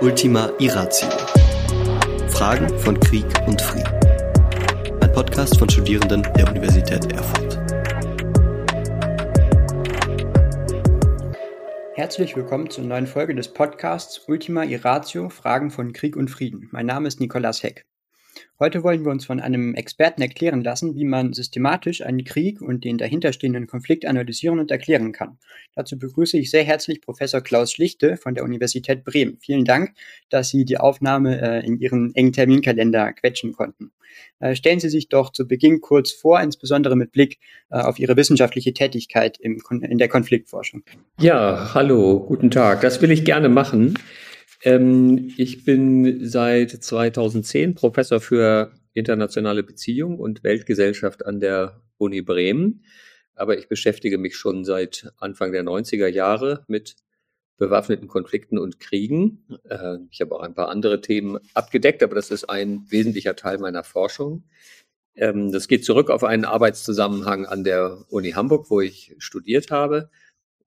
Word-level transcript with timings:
Ultima 0.00 0.52
Irratio. 0.60 1.08
Fragen 2.28 2.68
von 2.78 3.00
Krieg 3.00 3.26
und 3.48 3.60
Frieden. 3.60 3.92
Ein 5.00 5.12
Podcast 5.12 5.58
von 5.58 5.68
Studierenden 5.68 6.22
der 6.36 6.48
Universität 6.48 7.12
Erfurt. 7.12 7.58
Herzlich 11.94 12.36
willkommen 12.36 12.70
zur 12.70 12.84
neuen 12.84 13.08
Folge 13.08 13.34
des 13.34 13.52
Podcasts 13.52 14.20
Ultima 14.28 14.62
Irratio 14.62 15.30
Fragen 15.30 15.72
von 15.72 15.92
Krieg 15.92 16.14
und 16.14 16.30
Frieden. 16.30 16.68
Mein 16.70 16.86
Name 16.86 17.08
ist 17.08 17.18
Nikolas 17.18 17.64
Heck. 17.64 17.87
Heute 18.58 18.82
wollen 18.82 19.04
wir 19.04 19.12
uns 19.12 19.24
von 19.24 19.40
einem 19.40 19.74
Experten 19.74 20.20
erklären 20.20 20.64
lassen, 20.64 20.94
wie 20.94 21.04
man 21.04 21.32
systematisch 21.32 22.02
einen 22.02 22.24
Krieg 22.24 22.60
und 22.60 22.84
den 22.84 22.98
dahinterstehenden 22.98 23.66
Konflikt 23.66 24.04
analysieren 24.04 24.58
und 24.58 24.70
erklären 24.70 25.12
kann. 25.12 25.38
Dazu 25.74 25.98
begrüße 25.98 26.36
ich 26.38 26.50
sehr 26.50 26.64
herzlich 26.64 27.00
Professor 27.00 27.40
Klaus 27.40 27.72
Schlichte 27.72 28.16
von 28.16 28.34
der 28.34 28.44
Universität 28.44 29.04
Bremen. 29.04 29.38
Vielen 29.40 29.64
Dank, 29.64 29.94
dass 30.28 30.48
Sie 30.48 30.64
die 30.64 30.78
Aufnahme 30.78 31.40
äh, 31.40 31.66
in 31.66 31.78
Ihren 31.78 32.14
engen 32.14 32.32
Terminkalender 32.32 33.12
quetschen 33.12 33.52
konnten. 33.52 33.92
Äh, 34.40 34.54
stellen 34.54 34.80
Sie 34.80 34.88
sich 34.88 35.08
doch 35.08 35.30
zu 35.30 35.46
Beginn 35.46 35.80
kurz 35.80 36.12
vor, 36.12 36.40
insbesondere 36.40 36.96
mit 36.96 37.12
Blick 37.12 37.38
äh, 37.70 37.78
auf 37.78 37.98
Ihre 37.98 38.16
wissenschaftliche 38.16 38.72
Tätigkeit 38.72 39.38
in 39.38 39.60
der 39.98 40.08
Konfliktforschung. 40.08 40.82
Ja, 41.20 41.74
hallo, 41.74 42.20
guten 42.20 42.50
Tag. 42.50 42.80
Das 42.80 43.00
will 43.02 43.10
ich 43.10 43.24
gerne 43.24 43.48
machen. 43.48 43.94
Ähm, 44.62 45.32
ich 45.36 45.64
bin 45.64 46.26
seit 46.26 46.70
2010 46.70 47.74
Professor 47.74 48.20
für 48.20 48.72
internationale 48.92 49.62
Beziehung 49.62 50.18
und 50.18 50.42
Weltgesellschaft 50.42 51.24
an 51.24 51.40
der 51.40 51.80
Uni 51.98 52.22
Bremen. 52.22 52.84
Aber 53.34 53.56
ich 53.56 53.68
beschäftige 53.68 54.18
mich 54.18 54.36
schon 54.36 54.64
seit 54.64 55.12
Anfang 55.18 55.52
der 55.52 55.62
90er 55.62 56.08
Jahre 56.08 56.64
mit 56.66 56.96
bewaffneten 57.56 58.08
Konflikten 58.08 58.58
und 58.58 58.80
Kriegen. 58.80 59.44
Äh, 59.64 59.98
ich 60.10 60.20
habe 60.20 60.34
auch 60.34 60.40
ein 60.40 60.54
paar 60.54 60.68
andere 60.68 61.00
Themen 61.00 61.38
abgedeckt, 61.54 62.02
aber 62.02 62.14
das 62.14 62.30
ist 62.30 62.48
ein 62.50 62.84
wesentlicher 62.88 63.36
Teil 63.36 63.58
meiner 63.58 63.84
Forschung. 63.84 64.44
Ähm, 65.14 65.52
das 65.52 65.68
geht 65.68 65.84
zurück 65.84 66.10
auf 66.10 66.24
einen 66.24 66.44
Arbeitszusammenhang 66.44 67.46
an 67.46 67.64
der 67.64 68.04
Uni 68.08 68.32
Hamburg, 68.32 68.70
wo 68.70 68.80
ich 68.80 69.14
studiert 69.18 69.70
habe 69.70 70.10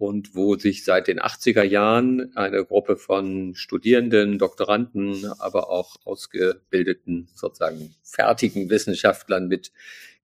und 0.02 0.34
wo 0.34 0.56
sich 0.56 0.84
seit 0.84 1.08
den 1.08 1.20
80er 1.20 1.62
Jahren 1.62 2.36
eine 2.36 2.66
Gruppe 2.66 2.98
von 2.98 3.54
Studierenden, 3.54 4.40
Doktoranden, 4.40 5.32
aber 5.38 5.70
auch 5.70 5.96
ausgebildeten, 6.06 7.30
sozusagen 7.36 7.94
fertigen 8.02 8.72
Wissenschaftlern 8.72 9.48
mit 9.48 9.72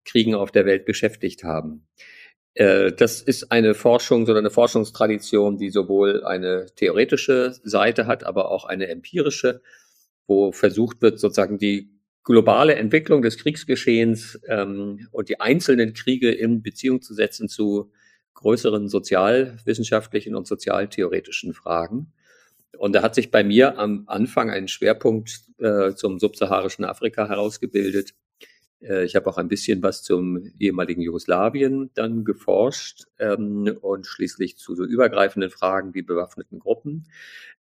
Kriegen 0.03 0.33
auf 0.33 0.51
der 0.51 0.65
Welt 0.65 0.85
beschäftigt 0.85 1.43
haben. 1.43 1.85
Äh, 2.55 2.91
das 2.91 3.21
ist 3.21 3.51
eine 3.51 3.75
Forschung, 3.75 4.25
sondern 4.25 4.45
eine 4.45 4.49
Forschungstradition, 4.49 5.59
die 5.59 5.69
sowohl 5.69 6.23
eine 6.23 6.65
theoretische 6.75 7.53
Seite 7.63 8.07
hat, 8.07 8.23
aber 8.23 8.49
auch 8.49 8.65
eine 8.65 8.87
empirische, 8.87 9.61
wo 10.25 10.51
versucht 10.51 11.03
wird, 11.03 11.19
sozusagen 11.19 11.59
die 11.59 11.91
globale 12.23 12.73
Entwicklung 12.73 13.21
des 13.21 13.37
Kriegsgeschehens 13.37 14.39
ähm, 14.47 15.07
und 15.11 15.29
die 15.29 15.39
einzelnen 15.39 15.93
Kriege 15.93 16.31
in 16.31 16.63
Beziehung 16.63 17.03
zu 17.03 17.13
setzen 17.13 17.47
zu 17.47 17.91
größeren 18.37 18.87
sozialwissenschaftlichen 18.87 20.35
und 20.35 20.47
sozialtheoretischen 20.47 21.53
Fragen. 21.53 22.13
Und 22.77 22.93
da 22.93 23.01
hat 23.01 23.15
sich 23.15 23.31
bei 23.31 23.43
mir 23.43 23.77
am 23.79 24.03
Anfang 24.07 24.49
ein 24.49 24.67
Schwerpunkt 24.67 25.41
äh, 25.57 25.93
zum 25.93 26.19
subsaharischen 26.19 26.85
Afrika 26.85 27.27
herausgebildet. 27.27 28.13
Äh, 28.79 29.05
ich 29.05 29.15
habe 29.15 29.27
auch 29.27 29.37
ein 29.37 29.47
bisschen 29.47 29.81
was 29.81 30.03
zum 30.03 30.51
ehemaligen 30.59 31.01
Jugoslawien 31.01 31.89
dann 31.95 32.23
geforscht 32.23 33.05
ähm, 33.17 33.75
und 33.81 34.05
schließlich 34.05 34.57
zu 34.57 34.75
so 34.75 34.83
übergreifenden 34.83 35.49
Fragen 35.49 35.95
wie 35.95 36.03
bewaffneten 36.03 36.59
Gruppen. 36.59 37.07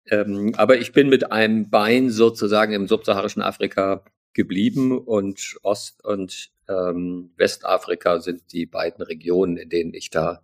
Ähm, 0.07 0.55
aber 0.57 0.79
ich 0.79 0.93
bin 0.93 1.11
mit 1.11 1.31
einem 1.31 1.69
Bein 1.69 2.11
sozusagen 2.11 2.73
im 2.73 2.89
subsaharischen 2.89 3.43
Afrika 3.43 4.05
geblieben 4.35 4.99
und 4.99 5.57
Ost- 5.63 6.05
und 6.05 6.51
ähm, 6.69 7.31
Westafrika 7.37 8.21
sind 8.21 8.53
die 8.53 8.67
beiden 8.67 9.05
Regionen, 9.05 9.57
in 9.57 9.69
denen 9.69 9.95
ich 9.95 10.11
da 10.11 10.43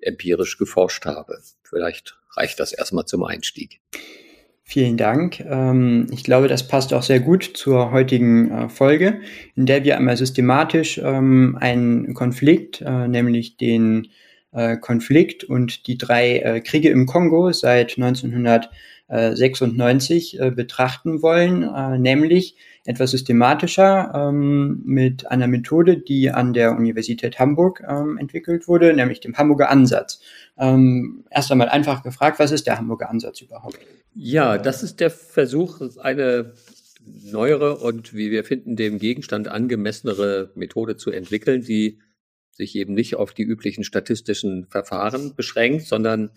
empirisch 0.00 0.58
geforscht 0.58 1.06
habe. 1.06 1.38
Vielleicht 1.62 2.18
reicht 2.36 2.60
das 2.60 2.72
erstmal 2.72 3.06
zum 3.06 3.24
Einstieg. 3.24 3.80
Vielen 4.64 4.96
Dank. 4.96 5.40
Ähm, 5.40 6.06
ich 6.10 6.24
glaube, 6.24 6.48
das 6.48 6.66
passt 6.66 6.94
auch 6.94 7.02
sehr 7.02 7.20
gut 7.20 7.42
zur 7.42 7.90
heutigen 7.90 8.50
äh, 8.50 8.68
Folge, 8.68 9.20
in 9.54 9.66
der 9.66 9.84
wir 9.84 9.96
einmal 9.96 10.16
systematisch 10.16 10.98
ähm, 10.98 11.58
einen 11.60 12.14
Konflikt, 12.14 12.80
äh, 12.80 13.08
nämlich 13.08 13.56
den 13.56 14.08
äh, 14.52 14.76
Konflikt 14.76 15.42
und 15.44 15.86
die 15.88 15.98
drei 15.98 16.62
Kriege 16.64 16.90
im 16.90 17.06
Kongo 17.06 17.52
seit 17.52 17.98
1996 17.98 20.38
betrachten 20.54 21.22
wollen, 21.22 22.00
nämlich 22.00 22.56
etwas 22.84 23.12
systematischer 23.12 24.12
ähm, 24.14 24.82
mit 24.84 25.30
einer 25.30 25.46
Methode, 25.46 25.98
die 25.98 26.30
an 26.30 26.52
der 26.52 26.72
Universität 26.72 27.38
Hamburg 27.38 27.82
ähm, 27.88 28.18
entwickelt 28.18 28.66
wurde, 28.66 28.92
nämlich 28.92 29.20
dem 29.20 29.36
Hamburger 29.36 29.70
Ansatz. 29.70 30.20
Ähm, 30.58 31.24
erst 31.30 31.52
einmal 31.52 31.68
einfach 31.68 32.02
gefragt, 32.02 32.38
was 32.40 32.50
ist 32.50 32.66
der 32.66 32.78
Hamburger 32.78 33.08
Ansatz 33.08 33.40
überhaupt? 33.40 33.78
Ja, 34.14 34.58
das 34.58 34.82
ist 34.82 34.98
der 35.00 35.10
Versuch, 35.10 35.80
eine 35.98 36.54
neuere 37.04 37.78
und 37.78 38.14
wie 38.14 38.30
wir 38.30 38.44
finden, 38.44 38.76
dem 38.76 38.98
Gegenstand 38.98 39.48
angemessenere 39.48 40.50
Methode 40.54 40.96
zu 40.96 41.10
entwickeln, 41.10 41.62
die 41.62 42.00
sich 42.50 42.76
eben 42.76 42.94
nicht 42.94 43.16
auf 43.16 43.32
die 43.32 43.42
üblichen 43.42 43.84
statistischen 43.84 44.66
Verfahren 44.66 45.34
beschränkt, 45.34 45.86
sondern 45.86 46.30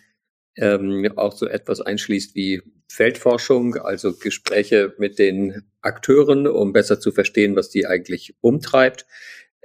ähm, 0.55 1.11
auch 1.17 1.33
so 1.33 1.45
etwas 1.47 1.81
einschließt 1.81 2.35
wie 2.35 2.61
Feldforschung, 2.87 3.75
also 3.75 4.13
Gespräche 4.13 4.93
mit 4.97 5.19
den 5.19 5.63
Akteuren, 5.81 6.47
um 6.47 6.73
besser 6.73 6.99
zu 6.99 7.11
verstehen, 7.11 7.55
was 7.55 7.69
die 7.69 7.85
eigentlich 7.85 8.35
umtreibt. 8.41 9.05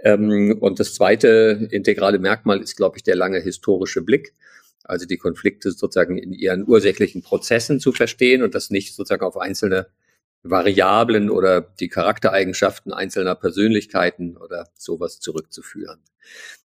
Ähm, 0.02 0.56
und 0.60 0.80
das 0.80 0.94
zweite 0.94 1.68
integrale 1.70 2.18
Merkmal 2.18 2.60
ist, 2.60 2.76
glaube 2.76 2.96
ich, 2.96 3.02
der 3.02 3.16
lange 3.16 3.40
historische 3.40 4.02
Blick. 4.02 4.34
Also 4.84 5.06
die 5.06 5.18
Konflikte 5.18 5.70
sozusagen 5.70 6.18
in 6.18 6.32
ihren 6.32 6.66
ursächlichen 6.66 7.22
Prozessen 7.22 7.80
zu 7.80 7.92
verstehen 7.92 8.42
und 8.42 8.54
das 8.54 8.70
nicht 8.70 8.94
sozusagen 8.94 9.24
auf 9.24 9.36
einzelne 9.36 9.86
Variablen 10.42 11.28
oder 11.28 11.60
die 11.60 11.88
Charaktereigenschaften 11.88 12.92
einzelner 12.92 13.34
Persönlichkeiten 13.34 14.38
oder 14.38 14.68
sowas 14.74 15.20
zurückzuführen. 15.20 16.00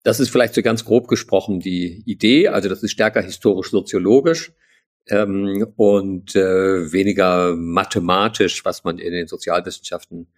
Das 0.02 0.20
ist 0.20 0.28
vielleicht 0.28 0.54
so 0.54 0.62
ganz 0.62 0.84
grob 0.84 1.08
gesprochen 1.08 1.60
die 1.60 2.02
Idee. 2.04 2.48
Also 2.48 2.68
das 2.68 2.82
ist 2.82 2.92
stärker 2.92 3.22
historisch-soziologisch 3.22 4.52
ähm, 5.08 5.66
und 5.76 6.36
äh, 6.36 6.92
weniger 6.92 7.54
mathematisch, 7.56 8.64
was 8.64 8.84
man 8.84 8.98
in 8.98 9.12
den 9.12 9.26
Sozialwissenschaften 9.26 10.28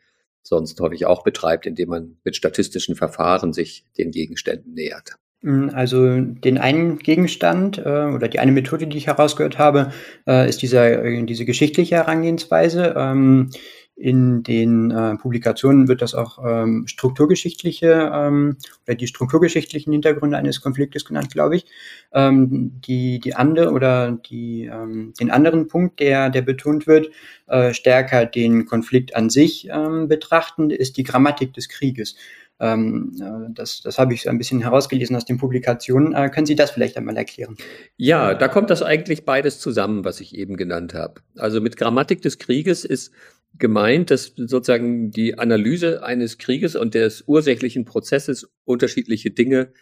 sonst 0.42 0.78
häufig 0.80 1.06
auch 1.06 1.24
betreibt, 1.24 1.66
indem 1.66 1.88
man 1.88 2.16
mit 2.24 2.36
statistischen 2.36 2.96
Verfahren 2.96 3.52
sich 3.52 3.84
den 3.96 4.10
Gegenständen 4.10 4.74
nähert. 4.74 5.16
Mm, 5.40 5.68
also 5.72 6.20
den 6.20 6.58
einen 6.58 6.98
Gegenstand 6.98 7.78
äh, 7.78 7.82
oder 7.82 8.28
die 8.28 8.40
eine 8.40 8.52
Methode, 8.52 8.86
die 8.86 8.98
ich 8.98 9.06
herausgehört 9.06 9.58
habe, 9.58 9.92
äh, 10.26 10.48
ist 10.48 10.62
dieser, 10.62 11.04
äh, 11.04 11.24
diese 11.24 11.44
geschichtliche 11.44 11.96
Herangehensweise. 11.96 12.94
Ähm, 12.96 13.50
in 13.96 14.42
den 14.42 14.90
äh, 14.90 15.16
Publikationen 15.16 15.86
wird 15.86 16.02
das 16.02 16.14
auch 16.14 16.38
ähm, 16.44 16.86
strukturgeschichtliche 16.86 18.10
ähm, 18.12 18.56
oder 18.86 18.96
die 18.96 19.06
strukturgeschichtlichen 19.06 19.92
Hintergründe 19.92 20.36
eines 20.36 20.60
Konfliktes 20.60 21.04
genannt, 21.04 21.30
glaube 21.30 21.56
ich. 21.56 21.66
Ähm, 22.12 22.80
die 22.84 23.20
die 23.20 23.34
andere 23.34 23.70
oder 23.70 24.12
die 24.12 24.64
ähm, 24.64 25.14
den 25.20 25.30
anderen 25.30 25.68
Punkt, 25.68 26.00
der 26.00 26.30
der 26.30 26.42
betont 26.42 26.86
wird, 26.88 27.10
äh, 27.46 27.72
stärker 27.72 28.26
den 28.26 28.66
Konflikt 28.66 29.14
an 29.14 29.30
sich 29.30 29.68
ähm, 29.70 30.08
betrachten, 30.08 30.70
ist 30.70 30.96
die 30.96 31.04
Grammatik 31.04 31.54
des 31.54 31.68
Krieges. 31.68 32.16
Ähm, 32.60 33.12
äh, 33.20 33.52
das, 33.52 33.80
das 33.82 33.98
habe 33.98 34.14
ich 34.14 34.22
so 34.22 34.30
ein 34.30 34.38
bisschen 34.38 34.60
herausgelesen 34.60 35.16
aus 35.16 35.24
den 35.24 35.38
Publikationen. 35.38 36.14
Äh, 36.14 36.30
können 36.30 36.46
Sie 36.46 36.54
das 36.54 36.70
vielleicht 36.70 36.96
einmal 36.96 37.16
erklären? 37.16 37.56
Ja, 37.96 38.34
da 38.34 38.48
kommt 38.48 38.70
das 38.70 38.82
eigentlich 38.82 39.24
beides 39.24 39.58
zusammen, 39.58 40.04
was 40.04 40.20
ich 40.20 40.36
eben 40.36 40.56
genannt 40.56 40.94
habe. 40.94 41.20
Also 41.36 41.60
mit 41.60 41.76
Grammatik 41.76 42.22
des 42.22 42.38
Krieges 42.38 42.84
ist 42.84 43.12
gemeint, 43.58 44.10
dass 44.10 44.32
sozusagen 44.36 45.10
die 45.10 45.38
Analyse 45.38 46.02
eines 46.02 46.38
Krieges 46.38 46.76
und 46.76 46.94
des 46.94 47.24
ursächlichen 47.26 47.84
Prozesses 47.84 48.48
unterschiedliche 48.64 49.30
Dinge 49.30 49.72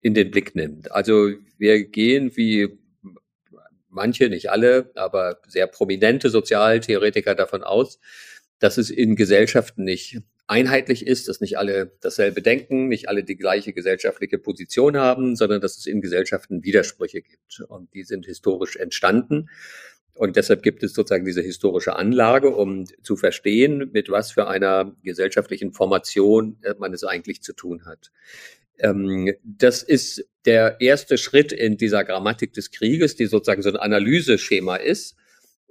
in 0.00 0.14
den 0.14 0.30
Blick 0.30 0.54
nimmt. 0.54 0.92
Also 0.92 1.30
wir 1.58 1.84
gehen 1.84 2.36
wie 2.36 2.68
manche, 3.88 4.28
nicht 4.28 4.50
alle, 4.50 4.90
aber 4.94 5.40
sehr 5.46 5.66
prominente 5.66 6.30
Sozialtheoretiker 6.30 7.34
davon 7.34 7.62
aus, 7.62 8.00
dass 8.58 8.78
es 8.78 8.90
in 8.90 9.16
Gesellschaften 9.16 9.84
nicht 9.84 10.20
einheitlich 10.46 11.06
ist, 11.06 11.28
dass 11.28 11.40
nicht 11.40 11.56
alle 11.56 11.92
dasselbe 12.00 12.42
denken, 12.42 12.88
nicht 12.88 13.08
alle 13.08 13.24
die 13.24 13.36
gleiche 13.36 13.72
gesellschaftliche 13.72 14.38
Position 14.38 14.96
haben, 14.96 15.36
sondern 15.36 15.60
dass 15.60 15.78
es 15.78 15.86
in 15.86 16.00
Gesellschaften 16.00 16.62
Widersprüche 16.62 17.22
gibt. 17.22 17.60
Und 17.68 17.92
die 17.94 18.04
sind 18.04 18.26
historisch 18.26 18.76
entstanden. 18.76 19.48
Und 20.14 20.36
deshalb 20.36 20.62
gibt 20.62 20.82
es 20.82 20.94
sozusagen 20.94 21.24
diese 21.24 21.42
historische 21.42 21.96
Anlage, 21.96 22.50
um 22.50 22.84
zu 23.02 23.16
verstehen, 23.16 23.90
mit 23.92 24.10
was 24.10 24.32
für 24.32 24.46
einer 24.46 24.94
gesellschaftlichen 25.02 25.72
Formation 25.72 26.58
äh, 26.62 26.74
man 26.78 26.92
es 26.92 27.04
eigentlich 27.04 27.42
zu 27.42 27.54
tun 27.54 27.86
hat. 27.86 28.12
Ähm, 28.78 29.32
das 29.42 29.82
ist 29.82 30.26
der 30.44 30.80
erste 30.80 31.18
Schritt 31.18 31.52
in 31.52 31.76
dieser 31.76 32.04
Grammatik 32.04 32.52
des 32.52 32.70
Krieges, 32.70 33.16
die 33.16 33.26
sozusagen 33.26 33.62
so 33.62 33.70
ein 33.70 33.76
Analyseschema 33.76 34.76
ist 34.76 35.16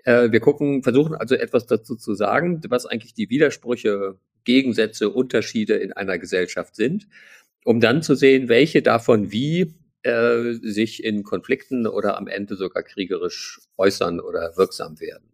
Äh, 0.04 0.32
wir 0.32 0.40
gucken, 0.40 0.84
versuchen 0.84 1.16
also 1.16 1.36
etwas 1.36 1.68
dazu 1.68 1.96
zu 1.96 2.16
sagen, 2.16 2.62
was 2.70 2.86
eigentlich 2.86 3.14
die 3.14 3.30
Widersprüche, 3.30 4.18
Gegensätze, 4.46 5.10
Unterschiede 5.10 5.76
in 5.76 5.94
einer 5.94 6.18
Gesellschaft 6.18 6.76
sind, 6.76 7.08
um 7.66 7.80
dann 7.80 8.02
zu 8.02 8.16
sehen, 8.16 8.50
welche 8.50 8.82
davon 8.82 9.32
wie 9.32 9.76
äh, 10.04 10.54
sich 10.54 11.04
in 11.04 11.24
Konflikten 11.24 11.88
oder 11.88 12.18
am 12.18 12.28
Ende 12.28 12.56
sogar 12.56 12.84
kriegerisch 12.84 13.60
äußern 13.78 14.20
oder 14.20 14.58
wirksam 14.58 15.00
werden. 15.00 15.32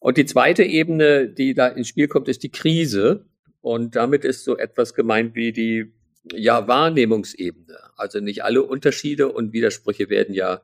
Und 0.00 0.16
die 0.16 0.26
zweite 0.26 0.62
Ebene, 0.62 1.28
die 1.28 1.54
da 1.54 1.68
ins 1.68 1.88
Spiel 1.88 2.08
kommt, 2.08 2.28
ist 2.28 2.42
die 2.42 2.50
Krise. 2.50 3.26
Und 3.60 3.96
damit 3.96 4.24
ist 4.24 4.44
so 4.44 4.56
etwas 4.56 4.94
gemeint 4.94 5.34
wie 5.34 5.52
die 5.52 5.92
ja, 6.32 6.68
Wahrnehmungsebene. 6.68 7.78
Also 7.96 8.20
nicht 8.20 8.44
alle 8.44 8.62
Unterschiede 8.62 9.28
und 9.30 9.52
Widersprüche 9.52 10.08
werden 10.08 10.34
ja 10.34 10.62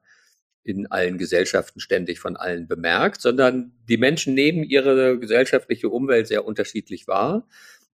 in 0.62 0.86
allen 0.86 1.18
Gesellschaften 1.18 1.80
ständig 1.80 2.20
von 2.20 2.36
allen 2.36 2.66
bemerkt, 2.66 3.20
sondern 3.20 3.72
die 3.88 3.98
Menschen 3.98 4.34
nehmen 4.34 4.64
ihre 4.64 5.18
gesellschaftliche 5.18 5.90
Umwelt 5.90 6.26
sehr 6.26 6.46
unterschiedlich 6.46 7.06
wahr. 7.06 7.46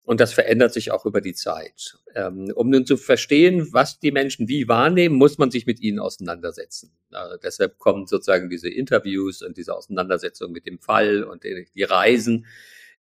Und 0.06 0.20
das 0.20 0.32
verändert 0.32 0.72
sich 0.72 0.92
auch 0.92 1.04
über 1.04 1.20
die 1.20 1.34
Zeit. 1.34 1.98
Ähm, 2.14 2.52
um 2.54 2.70
nun 2.70 2.86
zu 2.86 2.96
verstehen, 2.96 3.68
was 3.72 3.98
die 3.98 4.12
Menschen 4.12 4.46
wie 4.46 4.68
wahrnehmen, 4.68 5.16
muss 5.16 5.36
man 5.36 5.50
sich 5.50 5.66
mit 5.66 5.80
ihnen 5.80 5.98
auseinandersetzen. 5.98 6.92
Äh, 7.10 7.38
deshalb 7.42 7.76
kommen 7.78 8.06
sozusagen 8.06 8.48
diese 8.48 8.68
Interviews 8.68 9.42
und 9.42 9.56
diese 9.56 9.74
Auseinandersetzung 9.74 10.52
mit 10.52 10.64
dem 10.64 10.78
Fall 10.78 11.24
und 11.24 11.42
die, 11.42 11.66
die 11.74 11.82
Reisen 11.82 12.46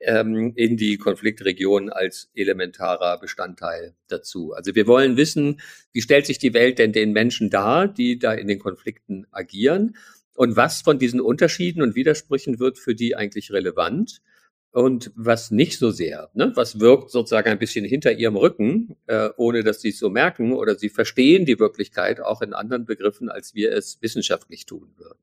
ähm, 0.01 0.55
in 0.57 0.79
die 0.79 0.97
Konfliktregion 0.97 1.91
als 1.91 2.31
elementarer 2.35 3.21
Bestandteil 3.21 3.95
dazu. 4.09 4.55
Also 4.55 4.75
wir 4.75 4.87
wollen 4.87 5.19
wissen, 5.19 5.61
wie 5.93 6.01
stellt 6.01 6.25
sich 6.25 6.39
die 6.39 6.55
Welt 6.55 6.79
denn 6.79 6.93
den 6.93 7.13
Menschen 7.13 7.51
dar, 7.51 7.87
die 7.87 8.19
da 8.19 8.33
in 8.33 8.49
den 8.49 8.59
Konflikten 8.59 9.27
agieren? 9.31 9.95
Und 10.35 10.57
was 10.57 10.81
von 10.81 10.99
diesen 10.99 11.21
Unterschieden 11.21 11.83
und 11.83 11.95
Widersprüchen 11.95 12.59
wird 12.59 12.79
für 12.79 12.95
die 12.95 13.15
eigentlich 13.15 13.53
relevant? 13.53 14.23
Und 14.75 15.13
was 15.15 15.53
nicht 15.53 15.79
so 15.79 15.93
sehr. 15.93 16.31
Ne? 16.35 16.51
Was 16.57 16.81
wirkt 16.81 17.13
sozusagen 17.13 17.49
ein 17.49 17.61
bisschen 17.61 17.85
hinter 17.85 18.11
ihrem 18.11 18.37
Rücken, 18.37 18.97
äh, 19.07 19.29
ohne 19.37 19.63
dass 19.63 19.81
sie 19.81 19.91
es 19.91 20.01
so 20.01 20.11
merken 20.11 20.53
oder 20.53 20.75
sie 20.75 20.89
verstehen 20.89 21.47
die 21.47 21.61
Wirklichkeit 21.61 22.21
auch 22.21 22.43
in 22.43 22.53
anderen 22.53 22.85
Begriffen, 22.85 23.29
als 23.29 23.55
wir 23.55 23.71
es 23.71 24.03
wissenschaftlich 24.03 24.67
tun 24.67 24.93
würden. 24.97 25.21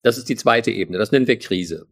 Das 0.00 0.16
ist 0.16 0.30
die 0.30 0.36
zweite 0.36 0.70
Ebene, 0.70 0.96
das 0.96 1.12
nennen 1.12 1.26
wir 1.26 1.38
Krise. 1.38 1.88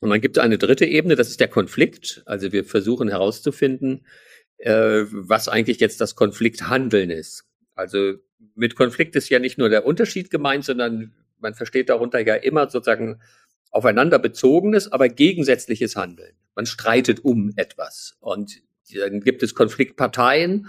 Und 0.00 0.10
dann 0.10 0.20
gibt 0.20 0.36
es 0.36 0.42
eine 0.42 0.58
dritte 0.58 0.84
Ebene, 0.84 1.16
das 1.16 1.30
ist 1.30 1.40
der 1.40 1.48
Konflikt. 1.48 2.22
Also 2.26 2.52
wir 2.52 2.64
versuchen 2.64 3.08
herauszufinden, 3.08 4.04
äh, 4.58 5.04
was 5.10 5.48
eigentlich 5.48 5.80
jetzt 5.80 6.02
das 6.02 6.14
Konflikthandeln 6.14 7.08
ist. 7.08 7.46
Also 7.74 8.12
mit 8.54 8.76
Konflikt 8.76 9.16
ist 9.16 9.30
ja 9.30 9.38
nicht 9.38 9.56
nur 9.56 9.70
der 9.70 9.86
Unterschied 9.86 10.30
gemeint, 10.30 10.66
sondern 10.66 11.14
man 11.38 11.54
versteht 11.54 11.88
darunter 11.88 12.20
ja 12.20 12.34
immer 12.34 12.68
sozusagen 12.68 13.22
aufeinander 13.70 14.18
bezogenes, 14.18 14.90
aber 14.90 15.08
gegensätzliches 15.08 15.96
Handeln. 15.96 16.34
Man 16.54 16.66
streitet 16.66 17.24
um 17.24 17.52
etwas 17.56 18.16
und 18.20 18.62
dann 18.94 19.20
gibt 19.20 19.42
es 19.42 19.54
Konfliktparteien. 19.54 20.68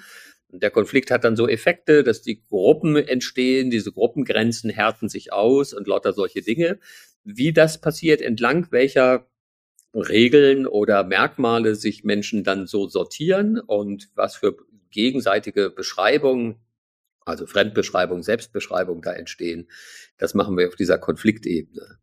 Und 0.51 0.63
der 0.63 0.71
Konflikt 0.71 1.11
hat 1.11 1.23
dann 1.23 1.35
so 1.35 1.47
Effekte, 1.47 2.03
dass 2.03 2.21
die 2.21 2.41
Gruppen 2.41 2.95
entstehen, 2.95 3.69
diese 3.69 3.91
Gruppengrenzen 3.91 4.69
härten 4.69 5.07
sich 5.07 5.31
aus 5.31 5.73
und 5.73 5.87
lauter 5.87 6.13
solche 6.13 6.41
Dinge. 6.41 6.79
Wie 7.23 7.53
das 7.53 7.79
passiert, 7.79 8.21
entlang 8.21 8.67
welcher 8.71 9.27
Regeln 9.93 10.67
oder 10.67 11.03
Merkmale 11.03 11.75
sich 11.75 12.03
Menschen 12.03 12.43
dann 12.43 12.67
so 12.67 12.87
sortieren 12.87 13.59
und 13.59 14.09
was 14.15 14.35
für 14.35 14.57
gegenseitige 14.91 15.69
Beschreibungen, 15.69 16.55
also 17.25 17.45
Fremdbeschreibung, 17.45 18.23
Selbstbeschreibung 18.23 19.01
da 19.01 19.13
entstehen, 19.13 19.69
das 20.17 20.33
machen 20.33 20.57
wir 20.57 20.67
auf 20.67 20.75
dieser 20.75 20.97
Konfliktebene. 20.97 21.99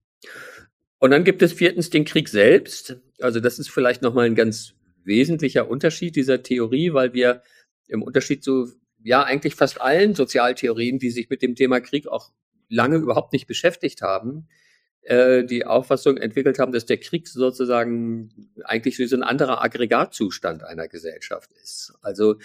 Und 0.98 1.10
dann 1.10 1.24
gibt 1.24 1.42
es 1.42 1.52
viertens 1.52 1.90
den 1.90 2.04
Krieg 2.04 2.28
selbst. 2.28 2.96
Also 3.20 3.40
das 3.40 3.58
ist 3.58 3.70
vielleicht 3.70 4.02
nochmal 4.02 4.26
ein 4.26 4.34
ganz 4.34 4.74
wesentlicher 5.04 5.68
Unterschied 5.68 6.16
dieser 6.16 6.42
Theorie, 6.42 6.92
weil 6.92 7.12
wir 7.12 7.42
im 7.88 8.02
Unterschied 8.02 8.42
zu, 8.42 8.72
ja, 9.02 9.22
eigentlich 9.22 9.54
fast 9.54 9.80
allen 9.80 10.14
Sozialtheorien, 10.14 10.98
die 10.98 11.10
sich 11.10 11.28
mit 11.28 11.42
dem 11.42 11.54
Thema 11.54 11.80
Krieg 11.80 12.08
auch 12.08 12.32
lange 12.68 12.96
überhaupt 12.96 13.32
nicht 13.32 13.46
beschäftigt 13.46 14.02
haben, 14.02 14.48
äh, 15.02 15.44
die 15.44 15.64
Auffassung 15.64 16.16
entwickelt 16.16 16.58
haben, 16.58 16.72
dass 16.72 16.86
der 16.86 16.98
Krieg 16.98 17.28
sozusagen 17.28 18.50
eigentlich 18.64 18.96
so 18.96 19.16
ein 19.16 19.22
anderer 19.22 19.62
Aggregatzustand 19.62 20.64
einer 20.64 20.88
Gesellschaft 20.88 21.52
ist. 21.62 21.94
Also 22.02 22.36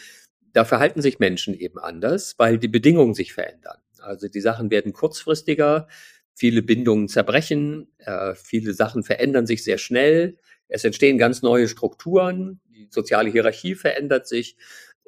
da 0.53 0.65
verhalten 0.65 1.01
sich 1.01 1.18
Menschen 1.18 1.53
eben 1.56 1.80
anders, 1.80 2.36
weil 2.38 2.59
die 2.59 2.68
Bedingungen 2.68 3.13
sich 3.13 3.33
verändern. 3.33 3.77
Also 4.00 4.27
die 4.27 4.42
Sachen 4.42 4.69
werden 4.69 4.94
kurzfristiger, 4.94 5.88
viele 6.36 6.62
Bindungen 6.62 7.07
zerbrechen, 7.07 7.94
äh, 8.00 8.36
viele 8.36 8.74
Sachen 8.74 9.04
verändern 9.04 9.45
sich 9.45 9.63
sehr 9.63 9.78
schnell, 9.78 10.38
es 10.68 10.83
entstehen 10.86 11.18
ganz 11.18 11.42
neue 11.42 11.68
Strukturen, 11.68 12.62
die 12.69 12.88
soziale 12.89 13.30
Hierarchie 13.30 13.75
verändert 13.75 14.28
sich 14.28 14.56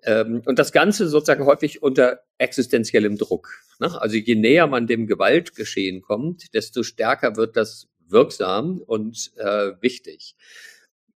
ähm, 0.03 0.41
und 0.45 0.59
das 0.59 0.71
Ganze 0.71 1.07
sozusagen 1.07 1.45
häufig 1.45 1.81
unter 1.81 2.19
existenziellem 2.37 3.17
Druck. 3.17 3.61
Ne? 3.79 3.99
Also 3.99 4.17
je 4.17 4.35
näher 4.35 4.67
man 4.67 4.87
dem 4.87 5.07
Gewaltgeschehen 5.07 6.01
kommt, 6.01 6.53
desto 6.53 6.83
stärker 6.83 7.37
wird 7.37 7.55
das 7.55 7.87
wirksam 8.07 8.79
und 8.79 9.31
äh, 9.37 9.71
wichtig. 9.81 10.35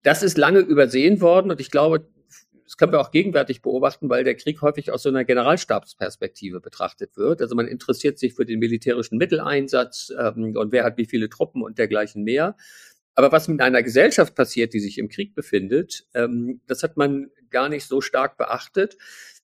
Das 0.02 0.22
ist 0.22 0.36
lange 0.36 0.60
übersehen 0.60 1.22
worden 1.22 1.50
und 1.50 1.60
ich 1.60 1.70
glaube, 1.70 2.06
das 2.74 2.78
können 2.78 2.90
wir 2.90 3.00
auch 3.00 3.12
gegenwärtig 3.12 3.62
beobachten, 3.62 4.08
weil 4.08 4.24
der 4.24 4.34
Krieg 4.34 4.60
häufig 4.60 4.90
aus 4.90 5.04
so 5.04 5.08
einer 5.08 5.24
Generalstabsperspektive 5.24 6.60
betrachtet 6.60 7.16
wird. 7.16 7.40
Also 7.40 7.54
man 7.54 7.68
interessiert 7.68 8.18
sich 8.18 8.34
für 8.34 8.44
den 8.44 8.58
militärischen 8.58 9.16
Mitteleinsatz 9.16 10.12
ähm, 10.18 10.56
und 10.56 10.72
wer 10.72 10.82
hat 10.82 10.98
wie 10.98 11.04
viele 11.04 11.28
Truppen 11.28 11.62
und 11.62 11.78
dergleichen 11.78 12.24
mehr. 12.24 12.56
Aber 13.14 13.30
was 13.30 13.46
mit 13.46 13.60
einer 13.60 13.84
Gesellschaft 13.84 14.34
passiert, 14.34 14.74
die 14.74 14.80
sich 14.80 14.98
im 14.98 15.08
Krieg 15.08 15.36
befindet, 15.36 16.08
ähm, 16.14 16.62
das 16.66 16.82
hat 16.82 16.96
man 16.96 17.30
gar 17.48 17.68
nicht 17.68 17.86
so 17.86 18.00
stark 18.00 18.38
beachtet. 18.38 18.96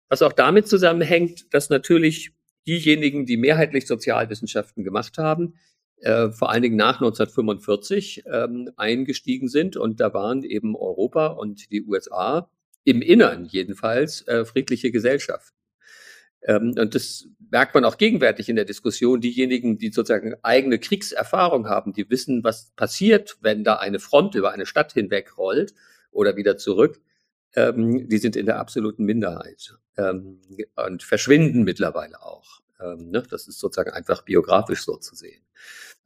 Was 0.07 0.23
auch 0.23 0.33
damit 0.33 0.67
zusammenhängt, 0.67 1.53
dass 1.53 1.69
natürlich 1.69 2.31
diejenigen, 2.65 3.27
die 3.27 3.37
mehrheitlich 3.37 3.85
Sozialwissenschaften 3.85 4.83
gemacht 4.83 5.19
haben, 5.19 5.53
äh, 5.97 6.29
vor 6.31 6.49
allen 6.49 6.63
Dingen 6.63 6.77
nach 6.77 6.95
1945 6.95 8.23
ähm, 8.25 8.71
eingestiegen 8.75 9.49
sind. 9.49 9.77
Und 9.77 9.99
da 9.99 10.15
waren 10.15 10.41
eben 10.41 10.75
Europa 10.75 11.27
und 11.27 11.71
die 11.71 11.83
USA 11.83 12.49
im 12.89 13.03
Innern 13.03 13.45
jedenfalls 13.45 14.27
äh, 14.27 14.45
friedliche 14.45 14.91
Gesellschaften. 14.91 15.55
Ähm, 16.41 16.73
und 16.77 16.95
das 16.95 17.27
merkt 17.51 17.75
man 17.75 17.85
auch 17.85 17.97
gegenwärtig 17.97 18.49
in 18.49 18.55
der 18.55 18.65
Diskussion. 18.65 19.21
Diejenigen, 19.21 19.77
die 19.77 19.91
sozusagen 19.91 20.35
eigene 20.41 20.79
Kriegserfahrung 20.79 21.67
haben, 21.69 21.93
die 21.93 22.09
wissen, 22.09 22.43
was 22.43 22.71
passiert, 22.75 23.37
wenn 23.41 23.63
da 23.63 23.75
eine 23.75 23.99
Front 23.99 24.35
über 24.35 24.51
eine 24.51 24.65
Stadt 24.65 24.93
hinweg 24.93 25.37
rollt 25.37 25.73
oder 26.11 26.35
wieder 26.35 26.57
zurück, 26.57 26.99
ähm, 27.55 28.09
die 28.09 28.17
sind 28.17 28.35
in 28.35 28.47
der 28.47 28.59
absoluten 28.59 29.05
Minderheit 29.05 29.75
ähm, 29.97 30.41
und 30.87 31.03
verschwinden 31.03 31.63
mittlerweile 31.63 32.23
auch. 32.23 32.61
Ähm, 32.81 33.11
ne? 33.11 33.23
Das 33.29 33.47
ist 33.47 33.59
sozusagen 33.59 33.91
einfach 33.91 34.23
biografisch 34.23 34.83
so 34.83 34.95
zu 34.97 35.15
sehen. 35.15 35.43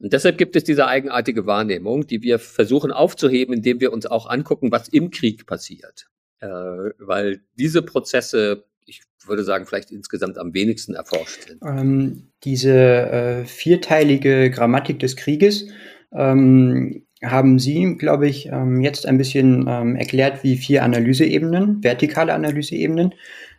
Und 0.00 0.12
deshalb 0.12 0.36
gibt 0.36 0.56
es 0.56 0.64
diese 0.64 0.86
eigenartige 0.86 1.46
Wahrnehmung, 1.46 2.06
die 2.06 2.20
wir 2.20 2.38
versuchen 2.38 2.90
aufzuheben, 2.90 3.54
indem 3.54 3.80
wir 3.80 3.92
uns 3.92 4.04
auch 4.04 4.28
angucken, 4.28 4.72
was 4.72 4.88
im 4.88 5.10
Krieg 5.10 5.46
passiert 5.46 6.10
äh, 6.44 6.90
weil 6.98 7.40
diese 7.58 7.82
Prozesse, 7.82 8.64
ich 8.86 9.02
würde 9.26 9.44
sagen, 9.44 9.66
vielleicht 9.66 9.90
insgesamt 9.90 10.38
am 10.38 10.52
wenigsten 10.52 10.94
erforscht 10.94 11.48
sind. 11.48 11.62
Ähm, 11.64 12.28
diese 12.44 12.74
äh, 12.74 13.44
vierteilige 13.46 14.50
Grammatik 14.50 14.98
des 14.98 15.16
Krieges 15.16 15.68
ähm, 16.12 17.06
haben 17.24 17.58
Sie, 17.58 17.96
glaube 17.96 18.28
ich, 18.28 18.46
ähm, 18.46 18.82
jetzt 18.82 19.06
ein 19.06 19.16
bisschen 19.16 19.64
ähm, 19.66 19.96
erklärt 19.96 20.44
wie 20.44 20.56
vier 20.56 20.82
Analyseebenen, 20.82 21.82
vertikale 21.82 22.34
Analyseebenen. 22.34 23.14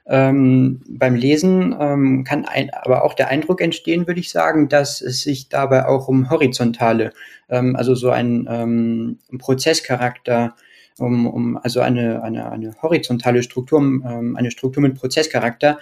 Ähm, 0.07 0.81
beim 0.87 1.15
Lesen 1.15 1.75
ähm, 1.79 2.23
kann 2.25 2.45
ein, 2.45 2.69
aber 2.69 3.03
auch 3.03 3.15
der 3.15 3.29
Eindruck 3.29 3.59
entstehen, 3.59 4.05
würde 4.05 4.19
ich 4.19 4.29
sagen, 4.29 4.69
dass 4.69 5.01
es 5.01 5.21
sich 5.21 5.49
dabei 5.49 5.87
auch 5.87 6.07
um 6.07 6.29
horizontale, 6.29 7.11
ähm, 7.49 7.75
also 7.75 7.95
so 7.95 8.11
ein 8.11 8.47
ähm, 8.47 9.17
Prozesscharakter 9.39 10.55
um, 10.99 11.27
um 11.27 11.57
also 11.57 11.81
eine, 11.81 12.23
eine, 12.23 12.51
eine 12.51 12.75
horizontale 12.81 13.43
Struktur, 13.43 13.79
ähm, 13.79 14.35
eine 14.37 14.51
Struktur 14.51 14.81
mit 14.81 14.95
Prozesscharakter 14.95 15.79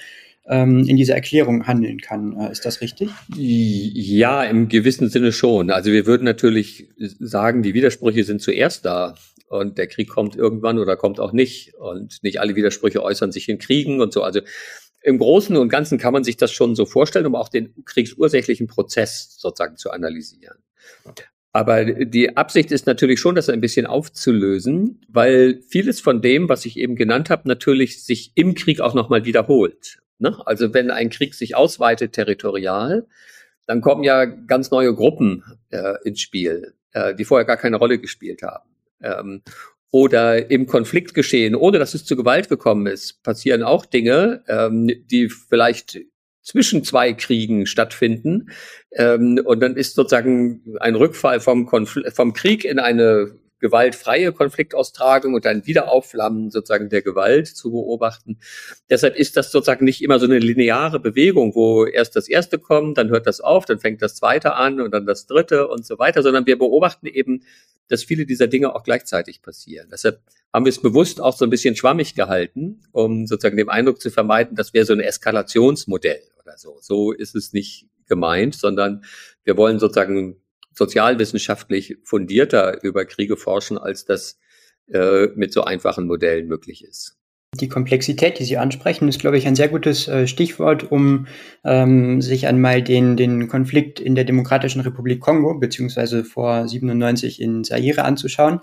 ähm, 0.47 0.85
in 0.87 0.97
dieser 0.97 1.15
Erklärung 1.15 1.67
handeln 1.67 1.99
kann. 1.99 2.37
Äh, 2.39 2.51
ist 2.51 2.65
das 2.65 2.81
richtig? 2.81 3.09
Ja, 3.35 4.43
im 4.43 4.67
gewissen 4.67 5.09
Sinne 5.09 5.31
schon. 5.31 5.69
Also 5.69 5.91
wir 5.91 6.05
würden 6.05 6.23
natürlich 6.23 6.89
sagen, 6.97 7.63
die 7.63 7.73
Widersprüche 7.73 8.23
sind 8.23 8.41
zuerst 8.41 8.85
da 8.85 9.15
und 9.47 9.77
der 9.77 9.87
Krieg 9.87 10.09
kommt 10.09 10.35
irgendwann 10.35 10.79
oder 10.79 10.95
kommt 10.95 11.19
auch 11.19 11.31
nicht 11.31 11.75
und 11.75 12.23
nicht 12.23 12.39
alle 12.39 12.55
Widersprüche 12.55 13.03
äußern 13.03 13.31
sich 13.31 13.47
in 13.49 13.59
Kriegen 13.59 14.01
und 14.01 14.11
so. 14.11 14.23
Also 14.23 14.41
im 15.03 15.19
Großen 15.19 15.55
und 15.57 15.69
Ganzen 15.69 15.97
kann 15.97 16.13
man 16.13 16.23
sich 16.23 16.37
das 16.37 16.51
schon 16.51 16.75
so 16.75 16.85
vorstellen, 16.85 17.25
um 17.25 17.35
auch 17.35 17.49
den 17.49 17.73
kriegsursächlichen 17.85 18.67
Prozess 18.67 19.35
sozusagen 19.37 19.75
zu 19.75 19.91
analysieren. 19.91 20.57
Aber 21.55 21.85
die 21.85 22.35
Absicht 22.35 22.71
ist 22.71 22.87
natürlich 22.87 23.19
schon, 23.19 23.35
das 23.35 23.47
ein 23.47 23.61
bisschen 23.61 23.85
aufzulösen, 23.85 24.99
weil 25.07 25.61
vieles 25.69 26.01
von 26.01 26.21
dem, 26.21 26.49
was 26.49 26.65
ich 26.65 26.77
eben 26.77 26.95
genannt 26.95 27.29
habe, 27.29 27.47
natürlich 27.47 28.03
sich 28.03 28.31
im 28.33 28.55
Krieg 28.55 28.81
auch 28.81 28.95
nochmal 28.95 29.23
wiederholt. 29.23 29.99
Ne? 30.17 30.35
Also 30.47 30.73
wenn 30.73 30.89
ein 30.89 31.11
Krieg 31.11 31.35
sich 31.35 31.55
ausweitet 31.55 32.13
territorial, 32.13 33.05
dann 33.67 33.81
kommen 33.81 34.03
ja 34.03 34.25
ganz 34.25 34.71
neue 34.71 34.95
Gruppen 34.95 35.43
äh, 35.69 35.93
ins 36.03 36.21
Spiel, 36.21 36.73
äh, 36.91 37.13
die 37.13 37.23
vorher 37.23 37.45
gar 37.45 37.57
keine 37.57 37.77
Rolle 37.77 37.99
gespielt 37.99 38.41
haben. 38.41 38.69
Ähm, 39.01 39.43
oder 39.91 40.49
im 40.49 40.65
Konfliktgeschehen, 40.65 41.53
ohne 41.53 41.77
dass 41.77 41.93
es 41.93 42.03
zu 42.03 42.15
Gewalt 42.15 42.49
gekommen 42.49 42.87
ist, 42.87 43.21
passieren 43.21 43.61
auch 43.61 43.85
Dinge, 43.85 44.43
ähm, 44.47 44.89
die 45.05 45.29
vielleicht 45.29 45.99
zwischen 46.43 46.83
zwei 46.83 47.13
Kriegen 47.13 47.65
stattfinden. 47.65 48.49
Ähm, 48.91 49.41
und 49.43 49.61
dann 49.61 49.75
ist 49.75 49.95
sozusagen 49.95 50.75
ein 50.79 50.95
Rückfall 50.95 51.39
vom, 51.39 51.65
Konfl 51.65 52.11
vom 52.11 52.33
Krieg 52.33 52.65
in 52.65 52.79
eine 52.79 53.39
gewaltfreie 53.63 54.33
Konfliktaustragung 54.33 55.33
und 55.33 55.47
ein 55.47 55.65
Wiederaufflammen 55.65 56.51
sozusagen 56.51 56.89
der 56.89 57.01
Gewalt 57.01 57.47
zu 57.47 57.71
beobachten. 57.71 58.37
Deshalb 58.89 59.15
ist 59.15 59.37
das 59.37 59.53
sozusagen 59.53 59.85
nicht 59.85 60.03
immer 60.03 60.19
so 60.19 60.25
eine 60.25 60.39
lineare 60.39 60.99
Bewegung, 60.99 61.55
wo 61.55 61.85
erst 61.85 62.17
das 62.17 62.27
erste 62.27 62.59
kommt, 62.59 62.97
dann 62.97 63.09
hört 63.09 63.25
das 63.25 63.39
auf, 63.39 63.63
dann 63.63 63.79
fängt 63.79 64.01
das 64.01 64.15
zweite 64.15 64.55
an 64.55 64.81
und 64.81 64.91
dann 64.91 65.05
das 65.05 65.27
dritte 65.27 65.69
und 65.69 65.85
so 65.85 65.97
weiter, 65.97 66.23
sondern 66.23 66.45
wir 66.45 66.57
beobachten 66.57 67.07
eben, 67.07 67.43
dass 67.87 68.03
viele 68.03 68.25
dieser 68.25 68.47
Dinge 68.47 68.75
auch 68.75 68.83
gleichzeitig 68.83 69.41
passieren. 69.41 69.87
Deshalb 69.89 70.19
haben 70.51 70.65
wir 70.65 70.69
es 70.69 70.81
bewusst 70.81 71.21
auch 71.21 71.35
so 71.37 71.45
ein 71.45 71.49
bisschen 71.49 71.77
schwammig 71.77 72.15
gehalten, 72.15 72.81
um 72.91 73.27
sozusagen 73.27 73.55
dem 73.55 73.69
Eindruck 73.69 74.01
zu 74.01 74.11
vermeiden, 74.11 74.57
das 74.57 74.73
wäre 74.73 74.85
so 74.85 74.91
ein 74.91 74.99
Eskalationsmodell 74.99 76.21
oder 76.45 76.57
so. 76.57 76.77
So 76.81 77.11
ist 77.11 77.35
es 77.35 77.53
nicht 77.53 77.87
gemeint, 78.07 78.55
sondern 78.55 79.03
wir 79.43 79.57
wollen 79.57 79.79
sozusagen 79.79 80.37
sozialwissenschaftlich 80.73 81.97
fundierter 82.03 82.83
über 82.83 83.05
Kriege 83.05 83.37
forschen, 83.37 83.77
als 83.77 84.05
das 84.05 84.39
äh, 84.91 85.27
mit 85.35 85.53
so 85.53 85.63
einfachen 85.63 86.07
Modellen 86.07 86.47
möglich 86.47 86.83
ist. 86.83 87.17
Die 87.59 87.69
Komplexität, 87.69 88.39
die 88.39 88.45
Sie 88.45 88.57
ansprechen, 88.57 89.07
ist, 89.07 89.19
glaube 89.19 89.37
ich, 89.37 89.45
ein 89.45 89.55
sehr 89.55 89.67
gutes 89.67 90.07
äh, 90.07 90.25
Stichwort, 90.25 90.91
um 90.91 91.27
ähm, 91.63 92.19
sich 92.19 92.47
einmal 92.47 92.81
den, 92.81 93.15
den 93.15 93.47
Konflikt 93.47 93.99
in 93.99 94.15
der 94.15 94.23
Demokratischen 94.23 94.81
Republik 94.81 95.19
Kongo 95.19 95.59
beziehungsweise 95.59 96.23
vor 96.23 96.67
97 96.67 97.39
in 97.39 97.63
Zaire 97.63 98.05
anzuschauen, 98.05 98.61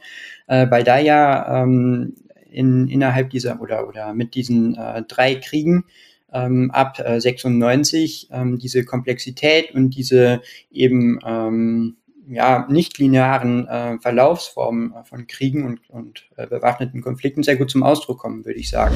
äh, 0.49 0.69
weil 0.71 0.83
da 0.83 0.99
ja 0.99 1.63
ähm, 1.63 2.17
in, 2.51 2.89
innerhalb 2.89 3.31
dieser 3.31 3.61
oder, 3.61 3.87
oder 3.87 4.13
mit 4.13 4.35
diesen 4.35 4.75
äh, 4.75 5.05
drei 5.07 5.37
Kriegen 5.37 5.85
ähm, 6.33 6.71
ab 6.71 6.99
äh, 6.99 7.21
96 7.21 8.29
ähm, 8.31 8.59
diese 8.59 8.85
Komplexität 8.85 9.75
und 9.75 9.91
diese 9.91 10.43
eben 10.71 11.19
ähm, 11.25 11.97
ja, 12.29 12.67
nicht 12.71 12.99
linearen 12.99 13.67
äh, 13.67 13.99
Verlaufsformen 13.99 14.95
äh, 14.95 15.05
von 15.05 15.27
Kriegen 15.27 15.67
und, 15.67 15.91
und 15.91 16.29
äh, 16.37 16.47
bewaffneten 16.47 17.03
Konflikten 17.03 17.43
sehr 17.43 17.57
gut 17.57 17.71
zum 17.71 17.83
Ausdruck 17.83 18.19
kommen, 18.19 18.45
würde 18.45 18.61
ich 18.61 18.71
sagen. 18.71 18.95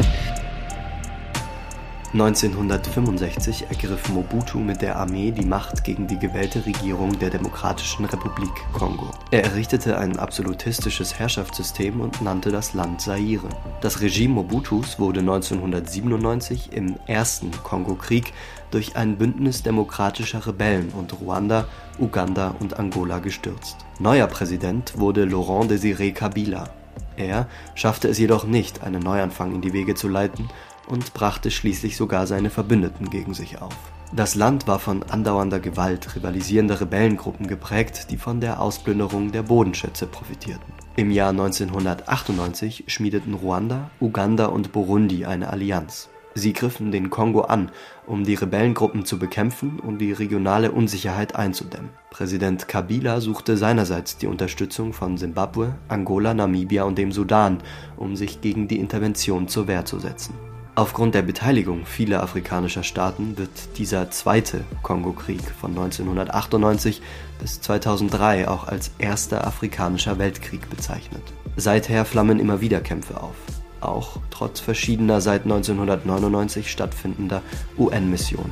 1965 2.14 3.66
ergriff 3.70 4.08
Mobutu 4.08 4.60
mit 4.60 4.82
der 4.82 4.94
Armee 4.94 5.32
die 5.32 5.44
Macht 5.44 5.82
gegen 5.82 6.06
die 6.06 6.16
gewählte 6.16 6.64
Regierung 6.64 7.18
der 7.18 7.28
Demokratischen 7.28 8.04
Republik 8.04 8.52
Kongo. 8.72 9.10
Er 9.32 9.42
errichtete 9.42 9.98
ein 9.98 10.16
absolutistisches 10.16 11.18
Herrschaftssystem 11.18 12.00
und 12.00 12.22
nannte 12.22 12.52
das 12.52 12.72
Land 12.72 13.00
Zaire. 13.00 13.48
Das 13.80 14.00
Regime 14.00 14.34
Mobutus 14.34 15.00
wurde 15.00 15.18
1997 15.18 16.72
im 16.72 16.94
ersten 17.08 17.50
Kongo-Krieg 17.64 18.32
durch 18.70 18.94
ein 18.94 19.18
Bündnis 19.18 19.64
demokratischer 19.64 20.46
Rebellen 20.46 20.90
und 20.90 21.20
Ruanda, 21.20 21.64
Uganda 21.98 22.54
und 22.60 22.78
Angola 22.78 23.18
gestürzt. 23.18 23.78
Neuer 23.98 24.28
Präsident 24.28 24.96
wurde 24.96 25.24
Laurent 25.24 25.68
Désiré 25.68 26.12
Kabila. 26.12 26.70
Er 27.16 27.48
schaffte 27.74 28.06
es 28.06 28.18
jedoch 28.18 28.44
nicht, 28.44 28.84
einen 28.84 29.02
Neuanfang 29.02 29.52
in 29.52 29.62
die 29.62 29.72
Wege 29.72 29.96
zu 29.96 30.08
leiten 30.08 30.48
und 30.86 31.14
brachte 31.14 31.50
schließlich 31.50 31.96
sogar 31.96 32.26
seine 32.26 32.50
Verbündeten 32.50 33.10
gegen 33.10 33.34
sich 33.34 33.60
auf. 33.60 33.76
Das 34.14 34.36
Land 34.36 34.68
war 34.68 34.78
von 34.78 35.02
andauernder 35.02 35.58
Gewalt 35.58 36.14
rivalisierender 36.14 36.80
Rebellengruppen 36.80 37.48
geprägt, 37.48 38.10
die 38.10 38.16
von 38.16 38.40
der 38.40 38.60
Ausplünderung 38.60 39.32
der 39.32 39.42
Bodenschätze 39.42 40.06
profitierten. 40.06 40.72
Im 40.96 41.10
Jahr 41.10 41.30
1998 41.30 42.84
schmiedeten 42.86 43.34
Ruanda, 43.34 43.90
Uganda 44.00 44.46
und 44.46 44.70
Burundi 44.70 45.24
eine 45.24 45.50
Allianz. 45.50 46.10
Sie 46.36 46.52
griffen 46.52 46.92
den 46.92 47.10
Kongo 47.10 47.42
an, 47.42 47.70
um 48.06 48.24
die 48.24 48.34
Rebellengruppen 48.34 49.04
zu 49.04 49.18
bekämpfen 49.18 49.80
und 49.80 49.98
die 49.98 50.12
regionale 50.12 50.72
Unsicherheit 50.72 51.36
einzudämmen. 51.36 51.90
Präsident 52.10 52.68
Kabila 52.68 53.20
suchte 53.20 53.56
seinerseits 53.56 54.18
die 54.18 54.26
Unterstützung 54.26 54.92
von 54.92 55.16
Simbabwe, 55.16 55.76
Angola, 55.88 56.34
Namibia 56.34 56.84
und 56.84 56.98
dem 56.98 57.12
Sudan, 57.12 57.58
um 57.96 58.16
sich 58.16 58.40
gegen 58.40 58.68
die 58.68 58.78
Intervention 58.78 59.48
zur 59.48 59.68
Wehr 59.68 59.84
zu 59.84 59.98
setzen. 59.98 60.34
Aufgrund 60.76 61.14
der 61.14 61.22
Beteiligung 61.22 61.86
vieler 61.86 62.20
afrikanischer 62.20 62.82
Staaten 62.82 63.38
wird 63.38 63.78
dieser 63.78 64.10
zweite 64.10 64.64
Kongo-Krieg 64.82 65.40
von 65.40 65.70
1998 65.70 67.00
bis 67.40 67.60
2003 67.60 68.48
auch 68.48 68.66
als 68.66 68.90
erster 68.98 69.46
afrikanischer 69.46 70.18
Weltkrieg 70.18 70.68
bezeichnet. 70.70 71.22
Seither 71.54 72.04
flammen 72.04 72.40
immer 72.40 72.60
wieder 72.60 72.80
Kämpfe 72.80 73.22
auf, 73.22 73.36
auch 73.80 74.16
trotz 74.30 74.58
verschiedener 74.58 75.20
seit 75.20 75.44
1999 75.44 76.68
stattfindender 76.68 77.42
UN-Missionen. 77.78 78.50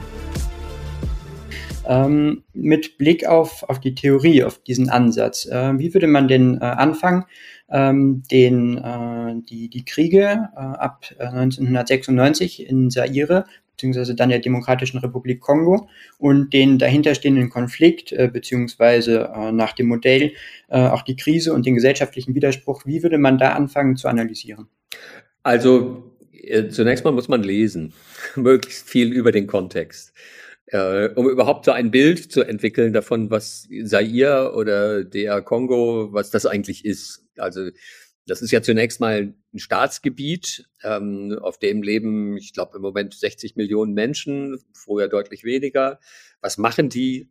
Ähm, 1.84 2.44
mit 2.52 2.98
Blick 2.98 3.26
auf, 3.26 3.64
auf 3.64 3.80
die 3.80 3.96
Theorie, 3.96 4.44
auf 4.44 4.62
diesen 4.62 4.88
Ansatz, 4.88 5.46
äh, 5.46 5.76
wie 5.76 5.92
würde 5.92 6.06
man 6.06 6.28
denn 6.28 6.58
äh, 6.60 6.64
anfangen, 6.64 7.24
ähm, 7.72 8.22
den, 8.30 8.78
äh, 8.78 9.34
die, 9.48 9.68
die 9.68 9.84
Kriege 9.84 10.48
äh, 10.54 10.58
ab 10.58 11.06
1996 11.18 12.60
äh, 12.60 12.68
in 12.68 12.90
Zaire 12.90 13.46
beziehungsweise 13.72 14.14
dann 14.14 14.28
der 14.28 14.38
Demokratischen 14.38 14.98
Republik 14.98 15.40
Kongo 15.40 15.88
und 16.18 16.52
den 16.52 16.78
dahinterstehenden 16.78 17.50
Konflikt, 17.50 18.12
äh, 18.12 18.30
beziehungsweise 18.32 19.32
äh, 19.34 19.50
nach 19.50 19.72
dem 19.72 19.88
Modell 19.88 20.32
äh, 20.68 20.78
auch 20.78 21.02
die 21.02 21.16
Krise 21.16 21.52
und 21.52 21.66
den 21.66 21.74
gesellschaftlichen 21.74 22.34
Widerspruch, 22.34 22.86
wie 22.86 23.02
würde 23.02 23.18
man 23.18 23.38
da 23.38 23.52
anfangen 23.52 23.96
zu 23.96 24.06
analysieren? 24.06 24.68
Also 25.42 26.12
äh, 26.32 26.68
zunächst 26.68 27.04
mal 27.04 27.12
muss 27.12 27.28
man 27.28 27.42
lesen, 27.42 27.92
möglichst 28.36 28.88
viel 28.88 29.12
über 29.12 29.32
den 29.32 29.46
Kontext 29.48 30.12
äh, 30.72 31.10
um 31.14 31.28
überhaupt 31.28 31.66
so 31.66 31.72
ein 31.72 31.90
Bild 31.90 32.32
zu 32.32 32.42
entwickeln 32.42 32.92
davon, 32.92 33.30
was 33.30 33.68
Zaire 33.84 34.54
oder 34.54 35.04
der 35.04 35.42
Kongo, 35.42 36.08
was 36.12 36.30
das 36.30 36.46
eigentlich 36.46 36.84
ist. 36.84 37.26
Also 37.36 37.68
das 38.26 38.40
ist 38.40 38.52
ja 38.52 38.62
zunächst 38.62 38.98
mal 39.00 39.34
ein 39.52 39.58
Staatsgebiet, 39.58 40.68
ähm, 40.82 41.38
auf 41.40 41.58
dem 41.58 41.82
leben, 41.82 42.36
ich 42.38 42.54
glaube, 42.54 42.76
im 42.76 42.82
Moment 42.82 43.14
60 43.14 43.56
Millionen 43.56 43.92
Menschen, 43.92 44.58
früher 44.72 45.08
deutlich 45.08 45.44
weniger. 45.44 46.00
Was 46.40 46.56
machen 46.56 46.88
die? 46.88 47.28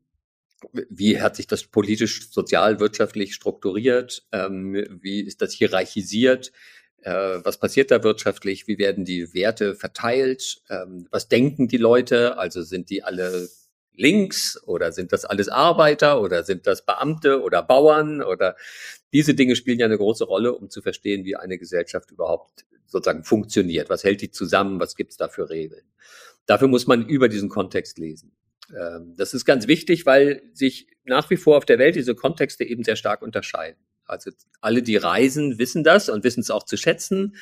Wie 0.89 1.19
hat 1.19 1.35
sich 1.35 1.47
das 1.47 1.63
politisch, 1.63 2.29
sozial, 2.29 2.79
wirtschaftlich 2.79 3.33
strukturiert? 3.33 4.27
Ähm, 4.31 4.99
wie 5.01 5.21
ist 5.21 5.41
das 5.41 5.53
hierarchisiert? 5.53 6.51
Äh, 7.01 7.39
was 7.43 7.59
passiert 7.59 7.91
da 7.91 8.03
wirtschaftlich? 8.03 8.67
Wie 8.67 8.77
werden 8.77 9.05
die 9.05 9.33
Werte 9.33 9.75
verteilt? 9.75 10.61
Ähm, 10.69 11.07
was 11.11 11.27
denken 11.27 11.67
die 11.67 11.77
Leute? 11.77 12.37
Also 12.37 12.61
sind 12.61 12.89
die 12.89 13.03
alle 13.03 13.49
links 13.93 14.61
oder 14.65 14.91
sind 14.91 15.11
das 15.11 15.25
alles 15.25 15.49
Arbeiter 15.49 16.21
oder 16.21 16.43
sind 16.43 16.65
das 16.67 16.85
Beamte 16.85 17.41
oder 17.41 17.61
Bauern 17.61 18.21
oder 18.21 18.55
diese 19.13 19.33
Dinge 19.35 19.55
spielen 19.55 19.79
ja 19.79 19.85
eine 19.85 19.97
große 19.97 20.23
Rolle, 20.23 20.53
um 20.55 20.69
zu 20.69 20.81
verstehen, 20.81 21.25
wie 21.25 21.35
eine 21.35 21.57
Gesellschaft 21.57 22.11
überhaupt 22.11 22.65
sozusagen 22.85 23.23
funktioniert. 23.23 23.89
Was 23.89 24.03
hält 24.03 24.21
die 24.21 24.31
zusammen? 24.31 24.79
Was 24.79 24.95
gibt 24.95 25.11
es 25.11 25.17
da 25.17 25.27
für 25.27 25.49
Regeln? 25.49 25.83
Dafür 26.45 26.67
muss 26.67 26.87
man 26.87 27.07
über 27.07 27.29
diesen 27.29 27.49
Kontext 27.49 27.97
lesen. 27.97 28.31
Ähm, 28.77 29.15
das 29.17 29.33
ist 29.33 29.45
ganz 29.45 29.67
wichtig, 29.67 30.05
weil 30.05 30.41
sich 30.53 30.87
nach 31.03 31.29
wie 31.29 31.37
vor 31.37 31.57
auf 31.57 31.65
der 31.65 31.79
Welt 31.79 31.95
diese 31.95 32.15
Kontexte 32.15 32.63
eben 32.63 32.83
sehr 32.83 32.95
stark 32.95 33.21
unterscheiden. 33.21 33.79
Also 34.11 34.31
alle, 34.59 34.83
die 34.83 34.97
reisen, 34.97 35.57
wissen 35.57 35.83
das 35.83 36.09
und 36.09 36.23
wissen 36.23 36.41
es 36.41 36.51
auch 36.51 36.63
zu 36.63 36.77
schätzen. 36.77 37.35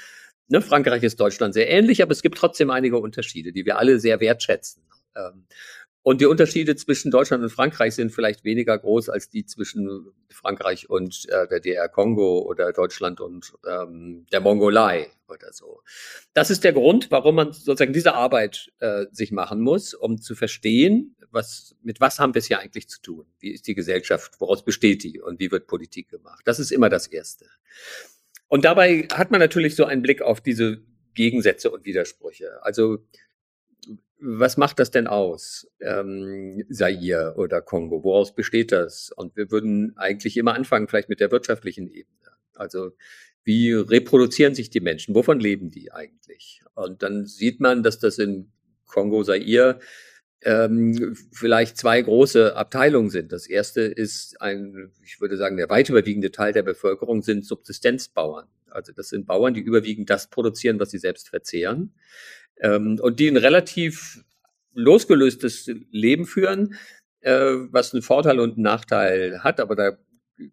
Ne, 0.48 0.62
Frankreich 0.62 1.04
ist 1.04 1.20
Deutschland 1.20 1.54
sehr 1.54 1.70
ähnlich, 1.70 2.02
aber 2.02 2.12
es 2.12 2.22
gibt 2.22 2.38
trotzdem 2.38 2.70
einige 2.70 2.98
Unterschiede, 2.98 3.52
die 3.52 3.66
wir 3.66 3.78
alle 3.78 4.00
sehr 4.00 4.20
wertschätzen. 4.20 4.84
Ähm, 5.16 5.46
und 6.10 6.22
die 6.22 6.26
Unterschiede 6.26 6.76
zwischen 6.76 7.12
Deutschland 7.12 7.44
und 7.44 7.52
Frankreich 7.52 7.94
sind 7.94 8.12
vielleicht 8.12 8.44
weniger 8.44 8.76
groß 8.80 9.10
als 9.10 9.30
die 9.30 9.46
zwischen 9.46 10.12
Frankreich 10.32 10.90
und 10.90 11.30
äh, 11.30 11.48
der 11.48 11.60
DR 11.60 11.88
Kongo 11.88 12.40
oder 12.40 12.74
Deutschland 12.74 13.22
und 13.22 13.54
ähm, 13.70 14.26
der 14.32 14.40
Mongolei 14.40 15.12
oder 15.28 15.54
so. 15.54 15.84
Das 16.34 16.50
ist 16.50 16.64
der 16.64 16.74
Grund, 16.74 17.12
warum 17.12 17.36
man 17.36 17.54
sozusagen 17.54 17.94
diese 17.94 18.16
Arbeit 18.16 18.72
äh, 18.80 19.06
sich 19.12 19.32
machen 19.32 19.62
muss, 19.62 19.94
um 19.94 20.20
zu 20.20 20.34
verstehen, 20.34 21.16
was, 21.30 21.76
mit 21.84 22.02
was 22.02 22.18
haben 22.18 22.34
wir 22.34 22.40
es 22.40 22.48
hier 22.48 22.58
eigentlich 22.58 22.90
zu 22.90 23.00
tun? 23.04 23.28
Wie 23.38 23.52
ist 23.52 23.68
die 23.68 23.76
Gesellschaft? 23.76 24.32
Woraus 24.40 24.66
besteht 24.66 25.04
die? 25.04 25.22
Und 25.22 25.40
wie 25.40 25.52
wird 25.52 25.68
Politik 25.68 26.10
gemacht? 26.10 26.42
Das 26.46 26.60
ist 26.60 26.72
immer 26.72 26.90
das 26.90 27.06
Erste. 27.06 27.46
Und 28.48 28.66
dabei 28.66 29.08
hat 29.14 29.30
man 29.30 29.40
natürlich 29.40 29.76
so 29.76 29.86
einen 29.86 30.02
Blick 30.02 30.24
auf 30.24 30.42
diese 30.42 30.82
Gegensätze 31.14 31.70
und 31.70 31.86
Widersprüche. 31.86 32.64
Also 32.64 32.98
was 34.22 34.58
macht 34.58 34.80
das 34.80 34.92
denn 34.92 35.08
aus, 35.08 35.68
ähm, 35.82 36.64
Zaire 36.70 37.36
oder 37.38 37.62
Kongo? 37.62 38.04
Woraus 38.04 38.36
besteht 38.36 38.72
das? 38.72 39.12
Und 39.16 39.36
wir 39.36 39.52
würden 39.52 39.94
eigentlich 39.98 40.38
immer 40.38 40.54
anfangen, 40.54 40.88
vielleicht 40.88 41.10
mit 41.10 41.20
der 41.20 41.32
wirtschaftlichen 41.32 41.88
Ebene. 41.88 42.32
Also 42.56 42.92
wie 43.44 43.72
reproduzieren 43.72 44.56
sich 44.56 44.70
die 44.70 44.82
Menschen? 44.82 45.16
Wovon 45.16 45.40
leben 45.40 45.72
die 45.72 45.92
eigentlich? 45.92 46.62
Und 46.76 47.02
dann 47.02 47.26
sieht 47.26 47.60
man, 47.62 47.84
dass 47.84 48.00
das 48.00 48.18
in 48.18 48.52
Kongo, 48.86 49.24
Zaire 49.24 49.80
ähm, 50.42 51.16
vielleicht 51.32 51.78
zwei 51.78 52.02
große 52.02 52.56
Abteilungen 52.56 53.10
sind. 53.10 53.32
Das 53.32 53.48
erste 53.48 53.82
ist 53.82 54.42
ein, 54.42 54.92
ich 55.04 55.22
würde 55.22 55.38
sagen, 55.38 55.58
der 55.58 55.70
weit 55.70 55.90
überwiegende 55.90 56.32
Teil 56.32 56.54
der 56.54 56.64
Bevölkerung 56.64 57.22
sind 57.22 57.46
Subsistenzbauern. 57.46 58.48
Also 58.70 58.92
das 58.92 59.10
sind 59.10 59.26
Bauern, 59.26 59.54
die 59.54 59.62
überwiegend 59.62 60.10
das 60.10 60.30
produzieren, 60.30 60.80
was 60.80 60.92
sie 60.92 61.00
selbst 61.00 61.30
verzehren 61.30 61.94
ähm, 62.60 63.00
und 63.02 63.20
die 63.20 63.28
ein 63.28 63.38
relativ 63.38 64.24
losgelöstes 64.74 65.70
Leben 65.92 66.26
führen, 66.26 66.76
äh, 67.22 67.56
was 67.72 67.94
einen 67.94 68.04
Vorteil 68.04 68.40
und 68.40 68.54
einen 68.54 68.64
Nachteil 68.64 69.44
hat, 69.44 69.60
aber 69.60 69.76
da 69.76 69.98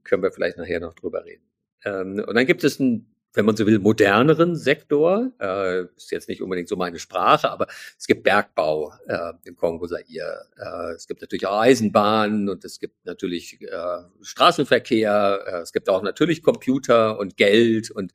können 0.05 0.23
wir 0.23 0.33
vielleicht 0.33 0.59
nachher 0.59 0.81
noch 0.81 0.95
drüber 0.95 1.25
reden. 1.25 1.45
Ähm, 1.85 2.25
und 2.27 2.35
dann 2.35 2.47
gibt 2.47 2.65
es 2.65 2.81
einen 2.81 3.17
wenn 3.37 3.45
man 3.45 3.55
so 3.55 3.67
will, 3.67 3.79
moderneren 3.79 4.57
Sektor. 4.57 5.31
Äh, 5.39 5.83
ist 5.97 6.11
jetzt 6.11 6.29
nicht 6.29 6.43
unbedingt 6.43 6.69
so 6.69 6.77
meine 6.77 6.99
Sprache, 6.99 7.51
aber 7.51 7.67
es 7.99 8.07
gibt 8.07 8.25
Bergbau 8.25 8.93
äh, 9.07 9.33
im 9.45 9.57
Kongo 9.57 9.87
Zaire. 9.87 10.47
Äh, 10.57 10.95
es 10.95 11.07
gibt 11.07 11.21
natürlich 11.21 11.47
auch 11.47 11.61
Eisenbahnen 11.61 12.49
und 12.49 12.65
es 12.65 12.81
gibt 12.81 13.05
natürlich 13.05 13.61
äh, 13.61 13.99
Straßenverkehr. 14.23 15.45
Äh, 15.47 15.57
es 15.61 15.73
gibt 15.73 15.89
auch 15.91 16.03
natürlich 16.03 16.43
Computer 16.43 17.19
und 17.19 17.37
Geld 17.37 17.91
und 17.91 18.13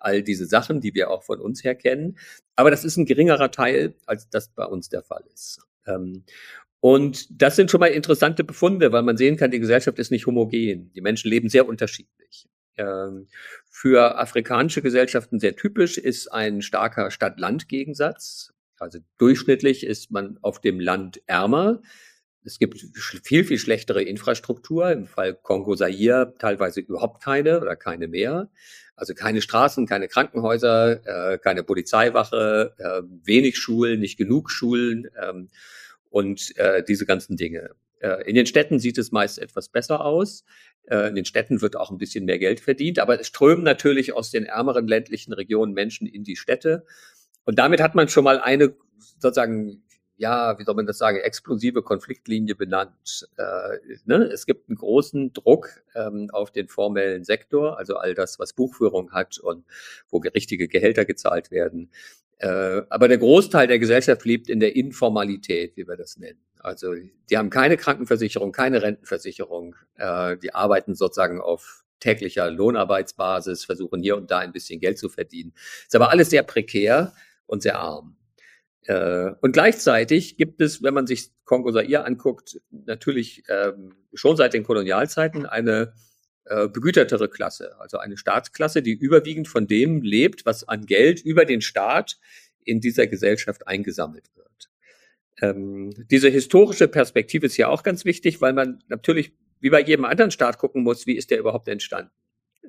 all 0.00 0.22
diese 0.22 0.46
Sachen, 0.46 0.80
die 0.80 0.94
wir 0.94 1.10
auch 1.10 1.22
von 1.22 1.40
uns 1.40 1.64
her 1.64 1.74
kennen. 1.74 2.18
Aber 2.56 2.70
das 2.70 2.84
ist 2.84 2.96
ein 2.96 3.06
geringerer 3.06 3.50
Teil, 3.50 3.94
als 4.06 4.28
das 4.28 4.48
bei 4.48 4.64
uns 4.64 4.88
der 4.88 5.02
Fall 5.02 5.24
ist. 5.32 5.60
Ähm, 5.86 6.24
und 6.80 7.42
das 7.42 7.56
sind 7.56 7.70
schon 7.70 7.80
mal 7.80 7.86
interessante 7.86 8.44
Befunde, 8.44 8.92
weil 8.92 9.02
man 9.02 9.16
sehen 9.16 9.36
kann, 9.36 9.50
die 9.50 9.58
Gesellschaft 9.58 9.98
ist 9.98 10.10
nicht 10.10 10.26
homogen. 10.26 10.92
Die 10.92 11.00
Menschen 11.00 11.30
leben 11.30 11.48
sehr 11.48 11.66
unterschiedlich. 11.66 12.48
Ähm, 12.76 13.26
für 13.68 14.18
afrikanische 14.18 14.82
Gesellschaften 14.82 15.40
sehr 15.40 15.56
typisch 15.56 15.98
ist 15.98 16.28
ein 16.28 16.62
starker 16.62 17.10
Stadt-Land-Gegensatz. 17.10 18.52
Also 18.78 19.00
durchschnittlich 19.18 19.84
ist 19.84 20.12
man 20.12 20.38
auf 20.42 20.60
dem 20.60 20.78
Land 20.78 21.20
ärmer. 21.26 21.82
Es 22.48 22.58
gibt 22.58 22.82
viel, 23.24 23.44
viel 23.44 23.58
schlechtere 23.58 24.02
Infrastruktur. 24.02 24.90
Im 24.90 25.06
Fall 25.06 25.34
Kongo-Zaire 25.34 26.34
teilweise 26.38 26.80
überhaupt 26.80 27.22
keine 27.22 27.60
oder 27.60 27.76
keine 27.76 28.08
mehr. 28.08 28.48
Also 28.96 29.12
keine 29.12 29.42
Straßen, 29.42 29.86
keine 29.86 30.08
Krankenhäuser, 30.08 31.34
äh, 31.34 31.38
keine 31.38 31.62
Polizeiwache, 31.62 32.74
äh, 32.78 33.02
wenig 33.22 33.58
Schulen, 33.58 34.00
nicht 34.00 34.16
genug 34.16 34.50
Schulen 34.50 35.08
ähm, 35.22 35.48
und 36.08 36.56
äh, 36.56 36.82
diese 36.82 37.04
ganzen 37.06 37.36
Dinge. 37.36 37.70
In 38.26 38.36
den 38.36 38.46
Städten 38.46 38.78
sieht 38.78 38.96
es 38.96 39.10
meist 39.10 39.40
etwas 39.40 39.70
besser 39.70 40.04
aus. 40.04 40.44
In 40.88 41.16
den 41.16 41.24
Städten 41.24 41.60
wird 41.60 41.74
auch 41.74 41.90
ein 41.90 41.98
bisschen 41.98 42.26
mehr 42.26 42.38
Geld 42.38 42.60
verdient, 42.60 43.00
aber 43.00 43.18
es 43.18 43.26
strömen 43.26 43.64
natürlich 43.64 44.12
aus 44.12 44.30
den 44.30 44.44
ärmeren 44.44 44.86
ländlichen 44.86 45.32
Regionen 45.32 45.74
Menschen 45.74 46.06
in 46.06 46.22
die 46.22 46.36
Städte. 46.36 46.86
Und 47.44 47.58
damit 47.58 47.80
hat 47.80 47.96
man 47.96 48.08
schon 48.08 48.22
mal 48.22 48.38
eine 48.38 48.72
sozusagen 49.18 49.82
ja, 50.18 50.58
wie 50.58 50.64
soll 50.64 50.74
man 50.74 50.86
das 50.86 50.98
sagen, 50.98 51.18
explosive 51.18 51.82
Konfliktlinie 51.82 52.56
benannt. 52.56 53.28
Äh, 53.36 53.98
ne? 54.04 54.24
Es 54.32 54.46
gibt 54.46 54.68
einen 54.68 54.76
großen 54.76 55.32
Druck 55.32 55.82
ähm, 55.94 56.28
auf 56.32 56.50
den 56.50 56.68
formellen 56.68 57.24
Sektor, 57.24 57.78
also 57.78 57.96
all 57.96 58.14
das, 58.14 58.38
was 58.38 58.52
Buchführung 58.52 59.12
hat 59.12 59.38
und 59.38 59.64
wo 60.10 60.18
richtige 60.18 60.66
Gehälter 60.68 61.04
gezahlt 61.04 61.52
werden. 61.52 61.90
Äh, 62.38 62.82
aber 62.88 63.06
der 63.08 63.18
Großteil 63.18 63.68
der 63.68 63.78
Gesellschaft 63.78 64.24
lebt 64.24 64.50
in 64.50 64.58
der 64.58 64.74
Informalität, 64.74 65.76
wie 65.76 65.86
wir 65.86 65.96
das 65.96 66.18
nennen. 66.18 66.40
Also 66.58 66.94
die 67.30 67.38
haben 67.38 67.50
keine 67.50 67.76
Krankenversicherung, 67.76 68.50
keine 68.50 68.82
Rentenversicherung. 68.82 69.76
Äh, 69.96 70.36
die 70.38 70.52
arbeiten 70.52 70.96
sozusagen 70.96 71.40
auf 71.40 71.84
täglicher 72.00 72.50
Lohnarbeitsbasis, 72.50 73.64
versuchen 73.64 74.02
hier 74.02 74.16
und 74.16 74.30
da 74.30 74.38
ein 74.38 74.52
bisschen 74.52 74.80
Geld 74.80 74.98
zu 74.98 75.08
verdienen. 75.08 75.52
Ist 75.86 75.94
aber 75.94 76.10
alles 76.10 76.30
sehr 76.30 76.42
prekär 76.42 77.12
und 77.46 77.62
sehr 77.62 77.78
arm. 77.78 78.17
Äh, 78.82 79.32
und 79.40 79.52
gleichzeitig 79.52 80.36
gibt 80.36 80.60
es, 80.60 80.82
wenn 80.82 80.94
man 80.94 81.06
sich 81.06 81.30
Kongo 81.44 81.72
Zaire 81.72 82.04
anguckt, 82.04 82.60
natürlich 82.70 83.42
ähm, 83.48 83.94
schon 84.14 84.36
seit 84.36 84.54
den 84.54 84.64
Kolonialzeiten 84.64 85.46
eine 85.46 85.92
äh, 86.44 86.68
begütertere 86.68 87.28
Klasse, 87.28 87.78
also 87.78 87.98
eine 87.98 88.16
Staatsklasse, 88.16 88.82
die 88.82 88.92
überwiegend 88.92 89.48
von 89.48 89.66
dem 89.66 90.02
lebt, 90.02 90.46
was 90.46 90.66
an 90.66 90.86
Geld 90.86 91.20
über 91.20 91.44
den 91.44 91.60
Staat 91.60 92.18
in 92.64 92.80
dieser 92.80 93.06
Gesellschaft 93.06 93.66
eingesammelt 93.66 94.30
wird. 94.34 94.70
Ähm, 95.40 95.90
diese 96.10 96.28
historische 96.28 96.88
Perspektive 96.88 97.46
ist 97.46 97.56
ja 97.56 97.68
auch 97.68 97.82
ganz 97.82 98.04
wichtig, 98.04 98.40
weil 98.40 98.52
man 98.52 98.82
natürlich 98.88 99.32
wie 99.60 99.70
bei 99.70 99.82
jedem 99.82 100.04
anderen 100.04 100.30
Staat 100.30 100.58
gucken 100.58 100.82
muss, 100.82 101.06
wie 101.06 101.16
ist 101.16 101.30
der 101.30 101.38
überhaupt 101.38 101.68
entstanden. 101.68 102.12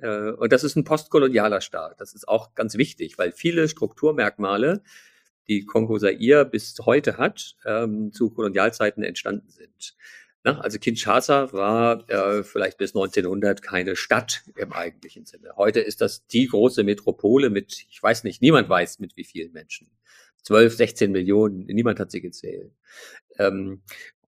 Äh, 0.01 0.31
und 0.31 0.51
das 0.51 0.63
ist 0.63 0.75
ein 0.75 0.83
postkolonialer 0.83 1.61
Staat. 1.61 1.99
Das 2.01 2.13
ist 2.13 2.27
auch 2.27 2.55
ganz 2.55 2.75
wichtig, 2.75 3.17
weil 3.17 3.31
viele 3.31 3.67
Strukturmerkmale, 3.67 4.81
die 5.49 5.65
Kongo 5.65 5.97
Zaire 5.97 6.45
bis 6.45 6.75
heute 6.85 7.17
hat, 7.17 7.57
ähm, 7.65 8.13
zu 8.13 8.29
Kolonialzeiten 8.29 9.03
entstanden 9.03 9.49
sind. 9.49 9.95
Na, 10.43 10.61
also 10.61 10.79
Kinshasa 10.79 11.51
war 11.51 12.09
äh, 12.09 12.43
vielleicht 12.43 12.77
bis 12.77 12.95
1900 12.95 13.61
keine 13.61 13.97
Stadt 13.97 14.43
im 14.55 14.71
eigentlichen 14.71 15.25
Sinne. 15.25 15.53
Heute 15.57 15.81
ist 15.81 15.99
das 15.99 16.25
die 16.27 16.47
große 16.47 16.83
Metropole 16.85 17.49
mit, 17.49 17.85
ich 17.89 18.01
weiß 18.01 18.23
nicht, 18.23 18.41
niemand 18.41 18.69
weiß 18.69 18.99
mit 18.99 19.17
wie 19.17 19.25
vielen 19.25 19.51
Menschen. 19.51 19.89
12, 20.43 20.75
16 20.75 21.11
Millionen, 21.11 21.65
niemand 21.65 21.99
hat 21.99 22.11
sie 22.11 22.21
gezählt. 22.21 22.71
Ähm, 23.37 23.81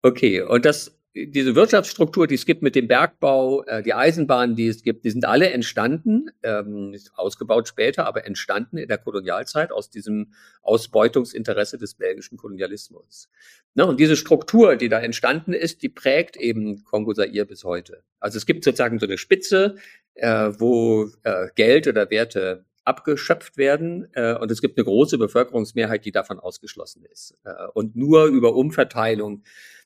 okay, 0.02 0.42
und 0.42 0.64
das 0.64 0.99
diese 1.14 1.56
Wirtschaftsstruktur, 1.56 2.26
die 2.26 2.36
es 2.36 2.46
gibt 2.46 2.62
mit 2.62 2.76
dem 2.76 2.86
Bergbau, 2.86 3.64
äh, 3.64 3.82
die 3.82 3.94
Eisenbahnen, 3.94 4.54
die 4.54 4.68
es 4.68 4.82
gibt, 4.82 5.04
die 5.04 5.10
sind 5.10 5.24
alle 5.24 5.50
entstanden, 5.50 6.30
ähm, 6.42 6.96
ausgebaut 7.14 7.66
später, 7.66 8.06
aber 8.06 8.26
entstanden 8.26 8.78
in 8.78 8.86
der 8.86 8.98
Kolonialzeit 8.98 9.72
aus 9.72 9.90
diesem 9.90 10.32
Ausbeutungsinteresse 10.62 11.78
des 11.78 11.94
belgischen 11.94 12.38
Kolonialismus. 12.38 13.28
Ne, 13.74 13.86
und 13.86 13.98
diese 13.98 14.16
Struktur, 14.16 14.76
die 14.76 14.88
da 14.88 15.00
entstanden 15.00 15.52
ist, 15.52 15.82
die 15.82 15.88
prägt 15.88 16.36
eben 16.36 16.84
Kongo 16.84 17.12
Zaire 17.12 17.44
bis 17.44 17.64
heute. 17.64 18.04
Also 18.20 18.38
es 18.38 18.46
gibt 18.46 18.62
sozusagen 18.62 18.98
so 19.00 19.06
eine 19.06 19.18
Spitze, 19.18 19.76
äh, 20.14 20.50
wo 20.58 21.10
äh, 21.24 21.48
Geld 21.56 21.88
oder 21.88 22.10
Werte 22.10 22.64
abgeschöpft 22.84 23.56
werden 23.56 24.08
äh, 24.14 24.34
und 24.34 24.50
es 24.50 24.60
gibt 24.60 24.78
eine 24.78 24.84
große 24.84 25.18
Bevölkerungsmehrheit, 25.18 26.04
die 26.04 26.12
davon 26.12 26.38
ausgeschlossen 26.38 27.04
ist. 27.04 27.34
Äh, 27.44 27.52
und 27.74 27.96
nur 27.96 28.26
über 28.26 28.54
Umverteilung 28.54 29.42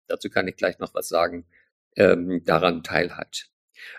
dazu 0.07 0.31
kann 0.31 0.49
ich 0.49 0.57
gleich 0.57 0.79
noch 0.79 0.95
was 0.95 1.09
sagen, 1.09 1.47
ähm, 1.97 2.43
daran 2.45 2.83
teilhat. 2.83 3.49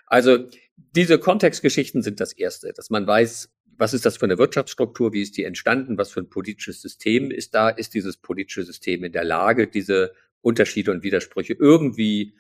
Also 0.06 0.50
diese 0.76 1.20
Kontextgeschichten 1.20 2.02
sind 2.02 2.20
das 2.20 2.34
Erste, 2.34 2.74
dass 2.74 2.90
man 2.90 3.08
weiß, 3.08 3.50
was 3.78 3.94
ist 3.94 4.06
das 4.06 4.18
für 4.18 4.26
eine 4.26 4.38
Wirtschaftsstruktur, 4.38 5.14
wie 5.14 5.22
ist 5.22 5.38
die 5.38 5.44
entstanden, 5.44 5.98
was 5.98 6.12
für 6.12 6.22
ein 6.22 6.30
politisches 6.30 6.82
System 6.82 7.32
ist 7.32 7.54
da, 7.54 7.70
ist 7.70 7.94
dieses 7.94 8.18
politische 8.18 8.64
System 8.64 9.04
in 9.04 9.12
der 9.12 9.26
Lage, 9.26 9.68
diese 9.68 10.14
Unterschiede 10.42 10.92
und 10.92 11.04
Widersprüche 11.04 11.56
irgendwie 11.60 12.36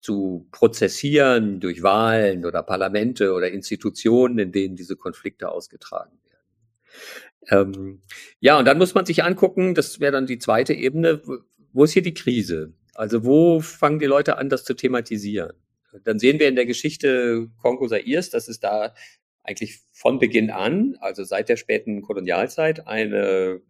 zu 0.00 0.48
prozessieren 0.50 1.60
durch 1.60 1.82
Wahlen 1.82 2.44
oder 2.46 2.62
Parlamente 2.62 3.32
oder 3.32 3.50
Institutionen, 3.50 4.38
in 4.38 4.52
denen 4.52 4.76
diese 4.76 4.96
Konflikte 4.96 5.50
ausgetragen 5.50 6.18
werden. 6.24 7.70
Ähm, 7.70 8.02
ja, 8.40 8.58
und 8.58 8.64
dann 8.64 8.78
muss 8.78 8.94
man 8.94 9.04
sich 9.04 9.22
angucken, 9.22 9.74
das 9.74 10.00
wäre 10.00 10.12
dann 10.12 10.26
die 10.26 10.38
zweite 10.38 10.72
Ebene, 10.72 11.22
wo 11.72 11.84
ist 11.84 11.92
hier 11.92 12.02
die 12.02 12.14
Krise? 12.14 12.72
Also 13.00 13.24
wo 13.24 13.60
fangen 13.60 13.98
die 13.98 14.04
Leute 14.04 14.36
an, 14.36 14.50
das 14.50 14.62
zu 14.62 14.74
thematisieren? 14.74 15.54
Dann 16.04 16.18
sehen 16.18 16.38
wir 16.38 16.48
in 16.48 16.54
der 16.54 16.66
Geschichte 16.66 17.48
Kongo 17.62 17.88
Zairs, 17.88 18.28
dass 18.28 18.46
es 18.46 18.60
da 18.60 18.92
eigentlich 19.42 19.78
von 19.90 20.18
Beginn 20.18 20.50
an, 20.50 20.98
also 21.00 21.24
seit 21.24 21.48
der 21.48 21.56
späten 21.56 22.02
Kolonialzeit, 22.02 22.86
eine 22.86 23.62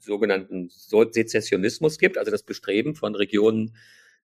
sogenannten 0.00 0.70
Sezessionismus 0.70 1.98
gibt, 1.98 2.18
also 2.18 2.32
das 2.32 2.42
Bestreben 2.42 2.96
von 2.96 3.14
Regionen, 3.14 3.76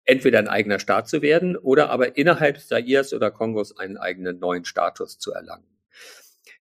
entweder 0.06 0.38
ein 0.38 0.48
eigener 0.48 0.78
Staat 0.78 1.10
zu 1.10 1.20
werden 1.20 1.54
oder 1.54 1.90
aber 1.90 2.16
innerhalb 2.16 2.60
Zairs 2.60 3.12
oder 3.12 3.30
Kongos 3.30 3.76
einen 3.76 3.98
eigenen 3.98 4.38
neuen 4.38 4.64
Status 4.64 5.18
zu 5.18 5.32
erlangen. 5.32 5.68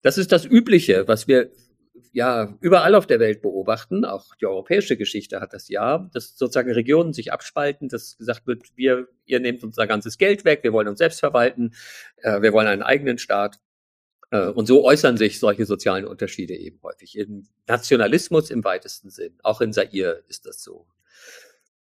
Das 0.02 0.18
ist 0.18 0.32
das 0.32 0.44
Übliche, 0.44 1.06
was 1.06 1.28
wir 1.28 1.52
ja 2.12 2.56
überall 2.60 2.94
auf 2.94 3.06
der 3.06 3.20
Welt 3.20 3.42
beobachten, 3.42 4.04
auch 4.04 4.34
die 4.36 4.46
europäische 4.46 4.96
Geschichte 4.96 5.40
hat 5.40 5.52
das 5.52 5.68
ja, 5.68 6.08
dass 6.12 6.36
sozusagen 6.36 6.72
Regionen 6.72 7.12
sich 7.12 7.32
abspalten, 7.32 7.88
dass 7.88 8.16
gesagt 8.16 8.46
wird, 8.46 8.76
wir, 8.76 9.08
ihr 9.24 9.40
nehmt 9.40 9.62
unser 9.62 9.86
ganzes 9.86 10.18
Geld 10.18 10.44
weg, 10.44 10.60
wir 10.62 10.72
wollen 10.72 10.88
uns 10.88 10.98
selbst 10.98 11.20
verwalten, 11.20 11.74
äh, 12.18 12.42
wir 12.42 12.52
wollen 12.52 12.66
einen 12.66 12.82
eigenen 12.82 13.18
Staat. 13.18 13.58
Äh, 14.30 14.48
und 14.48 14.66
so 14.66 14.84
äußern 14.84 15.16
sich 15.16 15.38
solche 15.38 15.66
sozialen 15.66 16.06
Unterschiede 16.06 16.54
eben 16.54 16.80
häufig. 16.82 17.16
Im 17.16 17.46
Nationalismus 17.66 18.50
im 18.50 18.64
weitesten 18.64 19.10
Sinn. 19.10 19.38
Auch 19.42 19.60
in 19.60 19.72
Zaire 19.72 20.22
ist 20.28 20.46
das 20.46 20.62
so. 20.62 20.86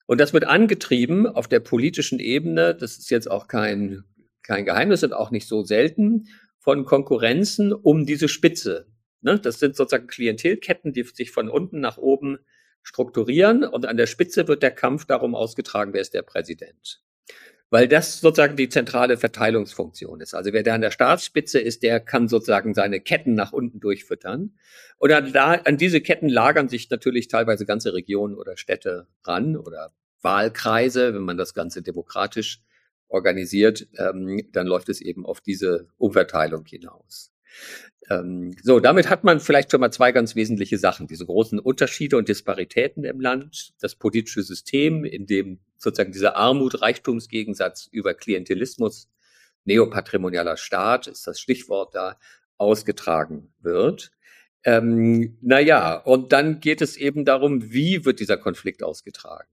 Und 0.06 0.20
das 0.20 0.32
wird 0.32 0.44
angetrieben 0.44 1.26
auf 1.26 1.48
der 1.48 1.60
politischen 1.60 2.18
Ebene, 2.20 2.74
das 2.74 2.98
ist 2.98 3.10
jetzt 3.10 3.30
auch 3.30 3.48
kein, 3.48 4.04
kein 4.42 4.64
Geheimnis 4.64 5.02
und 5.02 5.12
auch 5.12 5.30
nicht 5.30 5.48
so 5.48 5.64
selten, 5.64 6.28
von 6.58 6.84
Konkurrenzen 6.84 7.72
um 7.72 8.06
diese 8.06 8.28
Spitze, 8.28 8.86
Ne? 9.26 9.40
Das 9.40 9.58
sind 9.58 9.74
sozusagen 9.74 10.06
Klientelketten, 10.06 10.92
die 10.92 11.02
sich 11.02 11.32
von 11.32 11.50
unten 11.50 11.80
nach 11.80 11.98
oben 11.98 12.38
strukturieren 12.84 13.64
und 13.64 13.84
an 13.84 13.96
der 13.96 14.06
Spitze 14.06 14.46
wird 14.46 14.62
der 14.62 14.70
Kampf 14.70 15.04
darum 15.04 15.34
ausgetragen, 15.34 15.92
wer 15.92 16.00
ist 16.00 16.14
der 16.14 16.22
Präsident. 16.22 17.02
Weil 17.68 17.88
das 17.88 18.20
sozusagen 18.20 18.54
die 18.54 18.68
zentrale 18.68 19.16
Verteilungsfunktion 19.16 20.20
ist. 20.20 20.34
Also 20.34 20.52
wer 20.52 20.62
da 20.62 20.74
an 20.76 20.82
der 20.82 20.92
Staatsspitze 20.92 21.58
ist, 21.58 21.82
der 21.82 21.98
kann 21.98 22.28
sozusagen 22.28 22.74
seine 22.74 23.00
Ketten 23.00 23.34
nach 23.34 23.52
unten 23.52 23.80
durchfüttern. 23.80 24.54
Und 24.98 25.10
an, 25.10 25.34
an 25.34 25.76
diese 25.76 26.00
Ketten 26.00 26.28
lagern 26.28 26.68
sich 26.68 26.88
natürlich 26.88 27.26
teilweise 27.26 27.66
ganze 27.66 27.92
Regionen 27.94 28.36
oder 28.36 28.56
Städte 28.56 29.08
ran 29.24 29.56
oder 29.56 29.90
Wahlkreise, 30.22 31.12
wenn 31.12 31.22
man 31.22 31.36
das 31.36 31.52
Ganze 31.52 31.82
demokratisch 31.82 32.62
organisiert, 33.08 33.88
ähm, 33.98 34.48
dann 34.52 34.68
läuft 34.68 34.88
es 34.88 35.00
eben 35.00 35.26
auf 35.26 35.40
diese 35.40 35.88
Umverteilung 35.98 36.64
hinaus. 36.64 37.32
Ähm, 38.08 38.54
so, 38.62 38.80
damit 38.80 39.10
hat 39.10 39.24
man 39.24 39.40
vielleicht 39.40 39.70
schon 39.70 39.80
mal 39.80 39.90
zwei 39.90 40.12
ganz 40.12 40.36
wesentliche 40.36 40.78
Sachen. 40.78 41.06
Diese 41.06 41.26
großen 41.26 41.58
Unterschiede 41.58 42.16
und 42.16 42.28
Disparitäten 42.28 43.04
im 43.04 43.20
Land, 43.20 43.74
das 43.80 43.96
politische 43.96 44.42
System, 44.42 45.04
in 45.04 45.26
dem 45.26 45.58
sozusagen 45.76 46.12
dieser 46.12 46.36
Armut-Reichtumsgegensatz 46.36 47.88
über 47.90 48.14
Klientelismus, 48.14 49.08
neopatrimonialer 49.64 50.56
Staat 50.56 51.08
ist 51.08 51.26
das 51.26 51.40
Stichwort 51.40 51.94
da, 51.94 52.18
ausgetragen 52.58 53.52
wird. 53.60 54.12
Ähm, 54.64 55.36
naja, 55.42 55.96
und 55.96 56.32
dann 56.32 56.60
geht 56.60 56.80
es 56.80 56.96
eben 56.96 57.24
darum, 57.24 57.72
wie 57.72 58.04
wird 58.04 58.20
dieser 58.20 58.36
Konflikt 58.36 58.82
ausgetragen? 58.82 59.48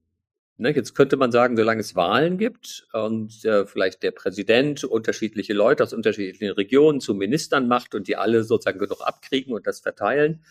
Ne, 0.57 0.69
jetzt 0.75 0.93
könnte 0.93 1.17
man 1.17 1.31
sagen, 1.31 1.57
solange 1.57 1.81
es 1.81 1.95
Wahlen 1.95 2.37
gibt 2.37 2.87
und 2.93 3.43
äh, 3.43 3.65
vielleicht 3.65 4.03
der 4.03 4.11
Präsident 4.11 4.83
unterschiedliche 4.83 5.53
Leute 5.53 5.81
aus 5.81 5.93
unterschiedlichen 5.93 6.51
Regionen 6.51 6.99
zu 6.99 7.15
Ministern 7.15 7.67
macht 7.67 7.95
und 7.95 8.07
die 8.07 8.17
alle 8.17 8.43
sozusagen 8.43 8.77
genug 8.77 9.01
abkriegen 9.01 9.53
und 9.53 9.65
das 9.65 9.79
verteilen, 9.79 10.43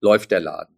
läuft 0.00 0.30
der 0.30 0.40
Laden. 0.40 0.76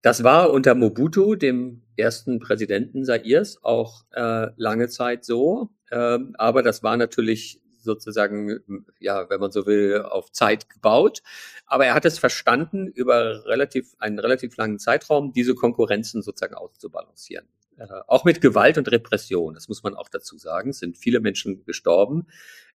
Das 0.00 0.24
war 0.24 0.52
unter 0.52 0.74
Mobutu, 0.74 1.34
dem 1.34 1.82
ersten 1.96 2.38
Präsidenten 2.38 3.04
Sairs, 3.04 3.62
auch 3.62 4.04
äh, 4.12 4.46
lange 4.56 4.88
Zeit 4.88 5.24
so. 5.24 5.70
Äh, 5.90 6.18
aber 6.34 6.62
das 6.62 6.82
war 6.82 6.96
natürlich 6.96 7.60
sozusagen, 7.80 8.84
ja, 9.00 9.28
wenn 9.28 9.40
man 9.40 9.50
so 9.50 9.66
will, 9.66 10.02
auf 10.02 10.32
Zeit 10.32 10.70
gebaut. 10.70 11.22
Aber 11.66 11.84
er 11.86 11.94
hat 11.94 12.04
es 12.04 12.18
verstanden, 12.18 12.86
über 12.86 13.44
relativ, 13.46 13.94
einen 13.98 14.18
relativ 14.18 14.56
langen 14.56 14.78
Zeitraum 14.78 15.32
diese 15.32 15.54
Konkurrenzen 15.54 16.22
sozusagen 16.22 16.54
auszubalancieren. 16.54 17.46
Äh, 17.78 17.86
auch 18.06 18.24
mit 18.24 18.40
Gewalt 18.40 18.76
und 18.78 18.90
Repression, 18.90 19.54
das 19.54 19.68
muss 19.68 19.82
man 19.82 19.94
auch 19.94 20.08
dazu 20.08 20.36
sagen, 20.36 20.70
es 20.70 20.78
sind 20.78 20.98
viele 20.98 21.20
Menschen 21.20 21.64
gestorben, 21.64 22.26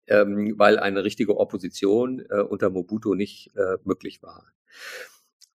ähm, 0.06 0.54
weil 0.56 0.78
eine 0.78 1.04
richtige 1.04 1.36
Opposition 1.38 2.24
äh, 2.30 2.40
unter 2.40 2.70
Mobutu 2.70 3.14
nicht 3.14 3.50
äh, 3.56 3.78
möglich 3.84 4.22
war. 4.22 4.46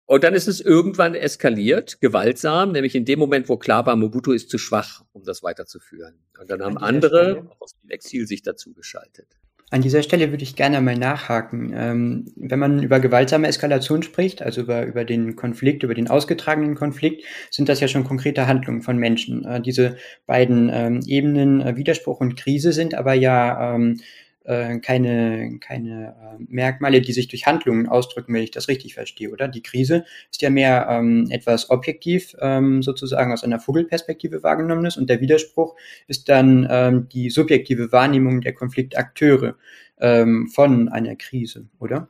Und 0.07 0.23
dann 0.23 0.35
ist 0.35 0.47
es 0.47 0.61
irgendwann 0.61 1.15
eskaliert, 1.15 1.99
gewaltsam, 1.99 2.71
nämlich 2.71 2.93
in 2.93 3.05
dem 3.05 3.17
Moment, 3.17 3.49
wo 3.49 3.57
klar 3.57 3.85
war, 3.87 3.95
Mobutu 3.95 4.33
ist 4.33 4.51
zu 4.51 4.59
schwach, 4.59 5.03
um 5.13 5.23
das 5.23 5.41
weiterzuführen. 5.41 6.19
Und 6.39 6.49
dann 6.51 6.61
haben 6.61 6.77
andere 6.77 7.49
aus 7.59 7.73
dem 7.81 7.89
Exil 7.89 8.27
sich 8.27 8.43
dazu 8.43 8.73
geschaltet. 8.73 9.27
An 9.71 9.81
dieser 9.81 10.03
Stelle 10.03 10.29
würde 10.31 10.43
ich 10.43 10.55
gerne 10.55 10.79
mal 10.79 10.95
nachhaken. 10.95 11.73
Ähm, 11.75 12.25
wenn 12.35 12.59
man 12.59 12.83
über 12.83 12.99
gewaltsame 12.99 13.47
Eskalation 13.47 14.03
spricht, 14.03 14.43
also 14.43 14.61
über, 14.61 14.85
über 14.85 15.05
den 15.05 15.35
Konflikt, 15.35 15.81
über 15.81 15.95
den 15.95 16.07
ausgetragenen 16.07 16.75
Konflikt, 16.75 17.23
sind 17.49 17.67
das 17.67 17.79
ja 17.79 17.87
schon 17.87 18.03
konkrete 18.03 18.45
Handlungen 18.45 18.83
von 18.83 18.97
Menschen. 18.97 19.43
Äh, 19.43 19.61
diese 19.61 19.97
beiden 20.27 20.69
ähm, 20.71 21.01
Ebenen, 21.07 21.61
äh, 21.61 21.75
Widerspruch 21.77 22.19
und 22.19 22.35
Krise, 22.35 22.73
sind 22.73 22.93
aber 22.93 23.15
ja 23.15 23.75
ähm, 23.75 23.99
äh, 24.45 24.79
keine, 24.79 25.57
keine 25.59 26.15
äh, 26.39 26.43
Merkmale, 26.47 27.01
die 27.01 27.13
sich 27.13 27.27
durch 27.27 27.45
Handlungen 27.45 27.87
ausdrücken, 27.87 28.33
wenn 28.33 28.43
ich 28.43 28.51
das 28.51 28.67
richtig 28.67 28.93
verstehe, 28.93 29.31
oder? 29.31 29.47
Die 29.47 29.61
Krise 29.61 30.05
ist 30.31 30.41
ja 30.41 30.49
mehr 30.49 30.87
ähm, 30.89 31.27
etwas 31.29 31.69
objektiv 31.69 32.35
ähm, 32.39 32.81
sozusagen 32.81 33.33
aus 33.33 33.43
einer 33.43 33.59
Vogelperspektive 33.59 34.43
wahrgenommenes 34.43 34.97
und 34.97 35.09
der 35.09 35.21
Widerspruch 35.21 35.75
ist 36.07 36.29
dann 36.29 36.67
ähm, 36.69 37.09
die 37.11 37.29
subjektive 37.29 37.91
Wahrnehmung 37.91 38.41
der 38.41 38.53
Konfliktakteure 38.53 39.55
ähm, 39.99 40.47
von 40.47 40.89
einer 40.89 41.15
Krise, 41.15 41.67
oder? 41.79 42.09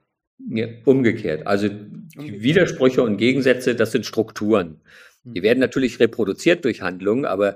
Ja, 0.49 0.67
umgekehrt. 0.83 1.47
Also 1.47 1.69
die 1.69 2.41
Widersprüche 2.43 3.01
und 3.01 3.17
Gegensätze, 3.17 3.75
das 3.75 3.91
sind 3.91 4.05
Strukturen. 4.05 4.81
Die 5.23 5.39
hm. 5.39 5.43
werden 5.43 5.59
natürlich 5.59 5.99
reproduziert 5.99 6.65
durch 6.65 6.81
Handlungen, 6.81 7.25
aber 7.25 7.55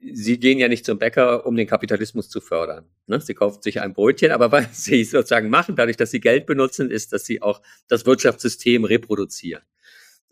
Sie 0.00 0.38
gehen 0.38 0.58
ja 0.58 0.68
nicht 0.68 0.84
zum 0.84 0.98
Bäcker, 0.98 1.44
um 1.44 1.56
den 1.56 1.66
Kapitalismus 1.66 2.28
zu 2.28 2.40
fördern. 2.40 2.86
Ne? 3.06 3.20
Sie 3.20 3.34
kaufen 3.34 3.62
sich 3.62 3.80
ein 3.80 3.94
Brötchen, 3.94 4.30
aber 4.30 4.52
was 4.52 4.84
Sie 4.84 5.04
sozusagen 5.04 5.50
machen, 5.50 5.76
dadurch, 5.76 5.96
dass 5.96 6.10
Sie 6.10 6.20
Geld 6.20 6.46
benutzen, 6.46 6.90
ist, 6.90 7.12
dass 7.12 7.24
Sie 7.24 7.42
auch 7.42 7.60
das 7.88 8.06
Wirtschaftssystem 8.06 8.84
reproduzieren. 8.84 9.62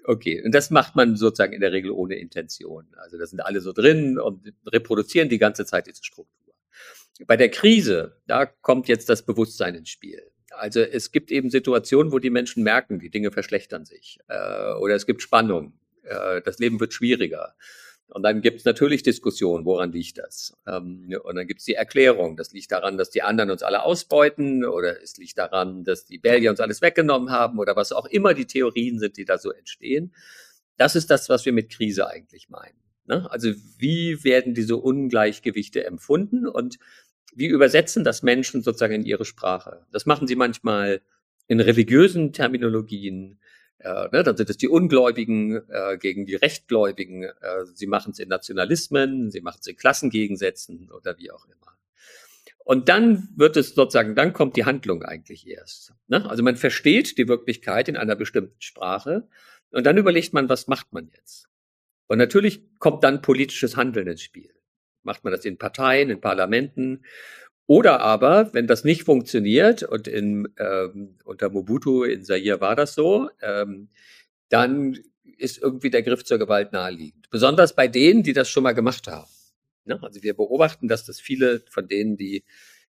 Okay, 0.04 0.40
und 0.44 0.54
das 0.54 0.70
macht 0.70 0.94
man 0.94 1.16
sozusagen 1.16 1.52
in 1.52 1.60
der 1.60 1.72
Regel 1.72 1.90
ohne 1.90 2.14
Intention. 2.14 2.86
Also 2.96 3.18
da 3.18 3.26
sind 3.26 3.40
alle 3.40 3.60
so 3.60 3.72
drin 3.72 4.20
und 4.20 4.52
reproduzieren 4.64 5.28
die 5.28 5.38
ganze 5.38 5.66
Zeit 5.66 5.88
diese 5.88 6.04
Struktur. 6.04 6.54
Bei 7.26 7.36
der 7.36 7.48
Krise, 7.48 8.20
da 8.28 8.46
kommt 8.46 8.86
jetzt 8.86 9.08
das 9.08 9.24
Bewusstsein 9.24 9.74
ins 9.74 9.88
Spiel. 9.88 10.22
Also 10.50 10.80
es 10.80 11.10
gibt 11.10 11.32
eben 11.32 11.50
Situationen, 11.50 12.12
wo 12.12 12.20
die 12.20 12.30
Menschen 12.30 12.62
merken, 12.62 13.00
die 13.00 13.10
Dinge 13.10 13.32
verschlechtern 13.32 13.84
sich 13.84 14.20
äh, 14.28 14.74
oder 14.74 14.94
es 14.94 15.06
gibt 15.06 15.22
Spannung, 15.22 15.72
äh, 16.04 16.40
das 16.42 16.60
Leben 16.60 16.78
wird 16.78 16.94
schwieriger 16.94 17.56
und 18.08 18.22
dann 18.22 18.40
gibt 18.40 18.60
es 18.60 18.64
natürlich 18.64 19.02
Diskussionen, 19.02 19.64
woran 19.64 19.92
liegt 19.92 20.18
das? 20.18 20.56
Ähm, 20.66 21.12
und 21.22 21.36
dann 21.36 21.46
gibt 21.46 21.60
es 21.60 21.66
die 21.66 21.74
Erklärung, 21.74 22.36
das 22.36 22.52
liegt 22.52 22.70
daran, 22.72 22.96
dass 22.96 23.10
die 23.10 23.22
anderen 23.22 23.50
uns 23.50 23.62
alle 23.62 23.82
ausbeuten 23.82 24.64
oder 24.64 25.02
es 25.02 25.16
liegt 25.16 25.38
daran, 25.38 25.84
dass 25.84 26.04
die 26.04 26.18
Belgier 26.18 26.50
uns 26.50 26.60
alles 26.60 26.82
weggenommen 26.82 27.30
haben 27.30 27.58
oder 27.58 27.74
was 27.74 27.92
auch 27.92 28.06
immer 28.06 28.34
die 28.34 28.46
Theorien 28.46 28.98
sind, 28.98 29.16
die 29.16 29.24
da 29.24 29.38
so 29.38 29.50
entstehen. 29.50 30.14
Das 30.76 30.94
ist 30.94 31.10
das, 31.10 31.28
was 31.28 31.44
wir 31.44 31.52
mit 31.52 31.70
Krise 31.70 32.08
eigentlich 32.08 32.48
meinen. 32.48 32.78
Ne? 33.06 33.30
Also 33.30 33.52
wie 33.78 34.22
werden 34.24 34.54
diese 34.54 34.76
Ungleichgewichte 34.76 35.84
empfunden 35.84 36.46
und 36.46 36.78
wie 37.34 37.46
übersetzen 37.46 38.04
das 38.04 38.22
Menschen 38.22 38.62
sozusagen 38.62 38.94
in 38.94 39.04
ihre 39.04 39.24
Sprache? 39.24 39.84
Das 39.92 40.06
machen 40.06 40.26
sie 40.26 40.36
manchmal 40.36 41.02
in 41.48 41.60
religiösen 41.60 42.32
Terminologien, 42.32 43.38
äh, 43.78 44.08
ne, 44.10 44.22
dann 44.22 44.36
sind 44.36 44.50
es 44.50 44.56
die 44.56 44.68
Ungläubigen 44.68 45.62
äh, 45.68 45.98
gegen 45.98 46.26
die 46.26 46.36
Rechtgläubigen. 46.36 47.24
Äh, 47.24 47.64
sie 47.74 47.86
machen 47.86 48.12
es 48.12 48.18
in 48.18 48.28
Nationalismen, 48.28 49.30
sie 49.30 49.40
machen 49.40 49.58
es 49.60 49.66
in 49.66 49.76
Klassengegensätzen 49.76 50.90
oder 50.90 51.18
wie 51.18 51.30
auch 51.30 51.44
immer. 51.46 51.76
Und 52.64 52.88
dann 52.88 53.28
wird 53.36 53.56
es 53.56 53.74
sozusagen, 53.74 54.16
dann 54.16 54.32
kommt 54.32 54.56
die 54.56 54.64
Handlung 54.64 55.04
eigentlich 55.04 55.46
erst. 55.46 55.92
Ne? 56.08 56.28
Also 56.28 56.42
man 56.42 56.56
versteht 56.56 57.16
die 57.16 57.28
Wirklichkeit 57.28 57.88
in 57.88 57.96
einer 57.96 58.16
bestimmten 58.16 58.60
Sprache 58.60 59.28
und 59.70 59.84
dann 59.84 59.96
überlegt 59.98 60.32
man, 60.32 60.48
was 60.48 60.66
macht 60.66 60.92
man 60.92 61.08
jetzt? 61.14 61.48
Und 62.08 62.18
natürlich 62.18 62.62
kommt 62.78 63.04
dann 63.04 63.22
politisches 63.22 63.76
Handeln 63.76 64.08
ins 64.08 64.22
Spiel. 64.22 64.52
Macht 65.02 65.22
man 65.22 65.32
das 65.32 65.44
in 65.44 65.58
Parteien, 65.58 66.10
in 66.10 66.20
Parlamenten 66.20 67.04
oder 67.66 68.00
aber, 68.00 68.52
wenn 68.54 68.66
das 68.66 68.84
nicht 68.84 69.02
funktioniert, 69.02 69.82
und 69.82 70.06
in, 70.08 70.48
ähm, 70.58 71.16
unter 71.24 71.50
Mobutu 71.50 72.04
in 72.04 72.24
Zaire 72.24 72.60
war 72.60 72.76
das 72.76 72.94
so, 72.94 73.28
ähm, 73.42 73.88
dann 74.48 74.98
ist 75.38 75.58
irgendwie 75.58 75.90
der 75.90 76.02
Griff 76.02 76.24
zur 76.24 76.38
Gewalt 76.38 76.72
naheliegend. 76.72 77.28
Besonders 77.30 77.74
bei 77.74 77.88
denen, 77.88 78.22
die 78.22 78.32
das 78.32 78.48
schon 78.48 78.62
mal 78.62 78.72
gemacht 78.72 79.08
haben. 79.08 79.30
Ne? 79.84 79.98
Also 80.02 80.22
wir 80.22 80.34
beobachten, 80.34 80.88
dass 80.88 81.04
das 81.04 81.20
viele 81.20 81.62
von 81.68 81.88
denen, 81.88 82.16
die 82.16 82.44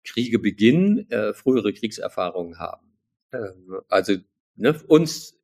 Kriege 0.03 0.39
beginnen, 0.39 1.09
äh, 1.09 1.33
frühere 1.33 1.73
Kriegserfahrungen 1.73 2.59
haben. 2.59 2.97
Ähm, 3.33 3.79
also 3.89 4.15
ne, 4.55 4.79
uns 4.87 5.39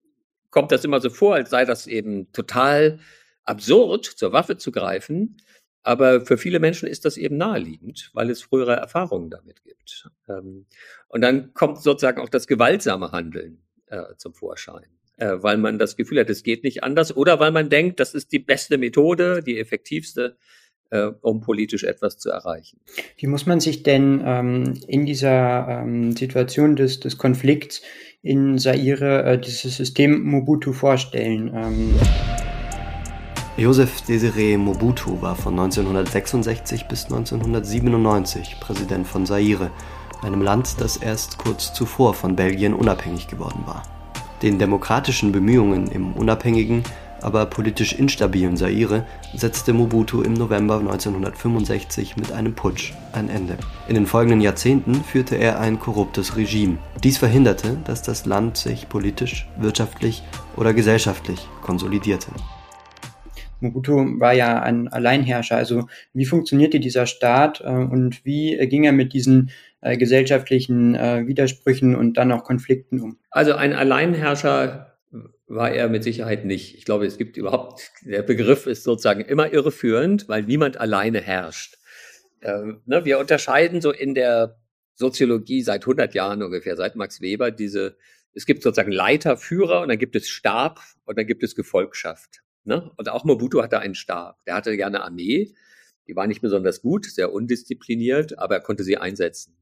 kommt 0.50 0.72
das 0.72 0.84
immer 0.84 1.00
so 1.02 1.10
vor, 1.10 1.36
als 1.36 1.50
sei 1.50 1.66
das 1.66 1.88
eben 1.88 2.32
total 2.34 3.00
absurd, 3.44 4.06
zur 4.06 4.34
Waffe 4.34 4.58
zu 4.58 4.72
greifen. 4.72 5.38
Aber 5.84 6.22
für 6.26 6.38
viele 6.38 6.60
Menschen 6.60 6.88
ist 6.88 7.06
das 7.06 7.18
eben 7.18 7.38
naheliegend, 7.38 8.12
weil 8.14 8.30
es 8.30 8.42
frühere 8.42 8.74
Erfahrungen 8.76 9.30
damit 9.30 9.64
gibt. 9.64 10.10
Ähm, 10.30 10.66
und 11.08 11.22
dann 11.22 11.54
kommt 11.54 11.82
sozusagen 11.82 12.22
auch 12.22 12.30
das 12.30 12.48
gewaltsame 12.48 13.12
Handeln 13.12 13.62
äh, 13.88 14.16
zum 14.18 14.34
Vorschein, 14.34 14.86
äh, 15.18 15.38
weil 15.38 15.58
man 15.58 15.80
das 15.80 15.98
Gefühl 15.98 16.20
hat, 16.20 16.30
es 16.30 16.44
geht 16.44 16.64
nicht 16.64 16.84
anders 16.84 17.16
oder 17.16 17.40
weil 17.40 17.52
man 17.52 17.70
denkt, 17.70 18.00
das 18.00 18.14
ist 18.14 18.32
die 18.32 18.40
beste 18.40 18.78
Methode, 18.78 19.42
die 19.42 19.60
effektivste, 19.60 20.38
äh, 20.92 21.08
um 21.22 21.42
politisch 21.42 21.84
etwas 21.84 22.18
zu 22.18 22.30
erreichen. 22.30 22.80
Wie 23.18 23.28
muss 23.28 23.48
man 23.48 23.60
sich 23.60 23.82
denn 23.82 24.22
ähm, 24.24 24.80
in 24.88 25.06
dieser 25.06 25.68
ähm, 25.68 26.16
Situation 26.16 26.76
des, 26.76 27.00
des 27.00 27.18
Konflikts 27.18 27.82
in 28.22 28.60
Zaire 28.60 29.40
dieses 29.40 29.78
System 29.78 30.22
Mobutu 30.22 30.74
vorstellen? 30.74 31.52
Joseph 33.62 34.02
Désiré 34.08 34.58
Mobutu 34.58 35.22
war 35.22 35.36
von 35.36 35.54
1966 35.54 36.88
bis 36.88 37.04
1997 37.04 38.60
Präsident 38.60 39.06
von 39.06 39.28
Zaire, 39.28 39.70
einem 40.24 40.42
Land, 40.42 40.82
das 40.82 40.98
erst 40.98 41.38
kurz 41.38 41.72
zuvor 41.72 42.16
von 42.16 42.36
Belgien 42.36 42.74
unabhängig 42.74 43.28
geworden 43.28 43.62
war. 43.68 43.84
Den 44.42 44.58
demokratischen 44.58 45.32
Bemühungen 45.32 45.92
im 45.92 46.14
unabhängigen, 46.14 46.82
aber 47.22 47.46
politisch 47.46 47.94
instabilen 47.94 48.58
Zaire 48.58 49.06
setzte 49.36 49.74
Mobutu 49.74 50.24
im 50.24 50.34
November 50.34 50.80
1965 50.80 52.18
mit 52.18 52.32
einem 52.32 52.56
Putsch 52.56 52.94
ein 53.14 53.30
Ende. 53.30 53.60
In 53.88 53.94
den 53.94 54.08
folgenden 54.08 54.42
Jahrzehnten 54.42 55.04
führte 55.04 55.36
er 55.36 55.60
ein 55.60 55.80
korruptes 55.80 56.36
Regime. 56.36 56.80
Dies 57.04 57.20
verhinderte, 57.20 57.78
dass 57.84 58.02
das 58.02 58.26
Land 58.26 58.58
sich 58.58 58.90
politisch, 58.90 59.48
wirtschaftlich 59.60 60.24
oder 60.58 60.74
gesellschaftlich 60.74 61.48
konsolidierte. 61.62 62.32
Mobutu 63.62 64.20
war 64.20 64.34
ja 64.34 64.62
ein 64.62 64.88
Alleinherrscher. 64.88 65.56
Also 65.56 65.88
wie 66.14 66.26
funktionierte 66.26 66.80
dieser 66.80 67.06
Staat 67.06 67.62
äh, 67.62 67.68
und 67.68 68.26
wie 68.26 68.58
äh, 68.58 68.68
ging 68.68 68.84
er 68.84 68.92
mit 68.92 69.14
diesen 69.14 69.52
äh, 69.82 69.98
gesellschaftlichen 69.98 70.96
äh, 70.96 71.28
Widersprüchen 71.28 71.96
und 71.96 72.18
dann 72.18 72.32
auch 72.32 72.44
Konflikten 72.44 73.00
um? 73.00 73.18
Also 73.30 73.54
ein 73.54 73.74
Alleinherrscher 73.74 74.98
war 75.48 75.72
er 75.72 75.90
mit 75.90 76.04
Sicherheit 76.04 76.46
nicht. 76.46 76.76
Ich 76.76 76.86
glaube, 76.86 77.06
es 77.06 77.18
gibt 77.18 77.38
überhaupt, 77.38 77.92
der 78.04 78.24
Begriff 78.24 78.68
ist 78.68 78.84
sozusagen 78.84 79.22
immer 79.22 79.52
irreführend, 79.52 80.30
weil 80.30 80.44
niemand 80.44 80.78
alleine 80.78 81.20
herrscht. 81.20 81.78
Ähm, 82.42 82.82
ne, 82.86 83.06
wir 83.06 83.20
unterscheiden 83.20 83.82
so 83.82 83.92
in 83.92 84.16
der 84.16 84.58
Soziologie 84.96 85.62
seit 85.62 85.84
100 85.84 86.14
Jahren 86.14 86.42
ungefähr, 86.42 86.76
seit 86.76 86.96
Max 86.96 87.22
Weber, 87.22 87.52
diese, 87.52 87.98
es 88.34 88.46
gibt 88.46 88.64
sozusagen 88.64 88.92
Leiter, 88.92 89.36
Führer 89.36 89.82
und 89.82 89.90
dann 89.90 90.00
gibt 90.00 90.16
es 90.16 90.30
Stab 90.30 90.80
und 91.06 91.18
dann 91.18 91.28
gibt 91.28 91.44
es 91.44 91.56
Gefolgschaft. 91.56 92.42
Ne? 92.64 92.92
Und 92.98 93.10
auch 93.10 93.24
Mobutu 93.24 93.62
hatte 93.62 93.80
einen 93.80 93.96
Stab. 93.96 94.44
Der 94.46 94.56
hatte 94.56 94.76
gerne 94.78 95.04
Armee. 95.04 95.54
Die 96.08 96.16
war 96.16 96.28
nicht 96.28 96.42
besonders 96.42 96.82
gut, 96.82 97.06
sehr 97.06 97.32
undiszipliniert, 97.32 98.38
aber 98.38 98.56
er 98.56 98.62
konnte 98.62 98.84
sie 98.84 98.98
einsetzen. 98.98 99.56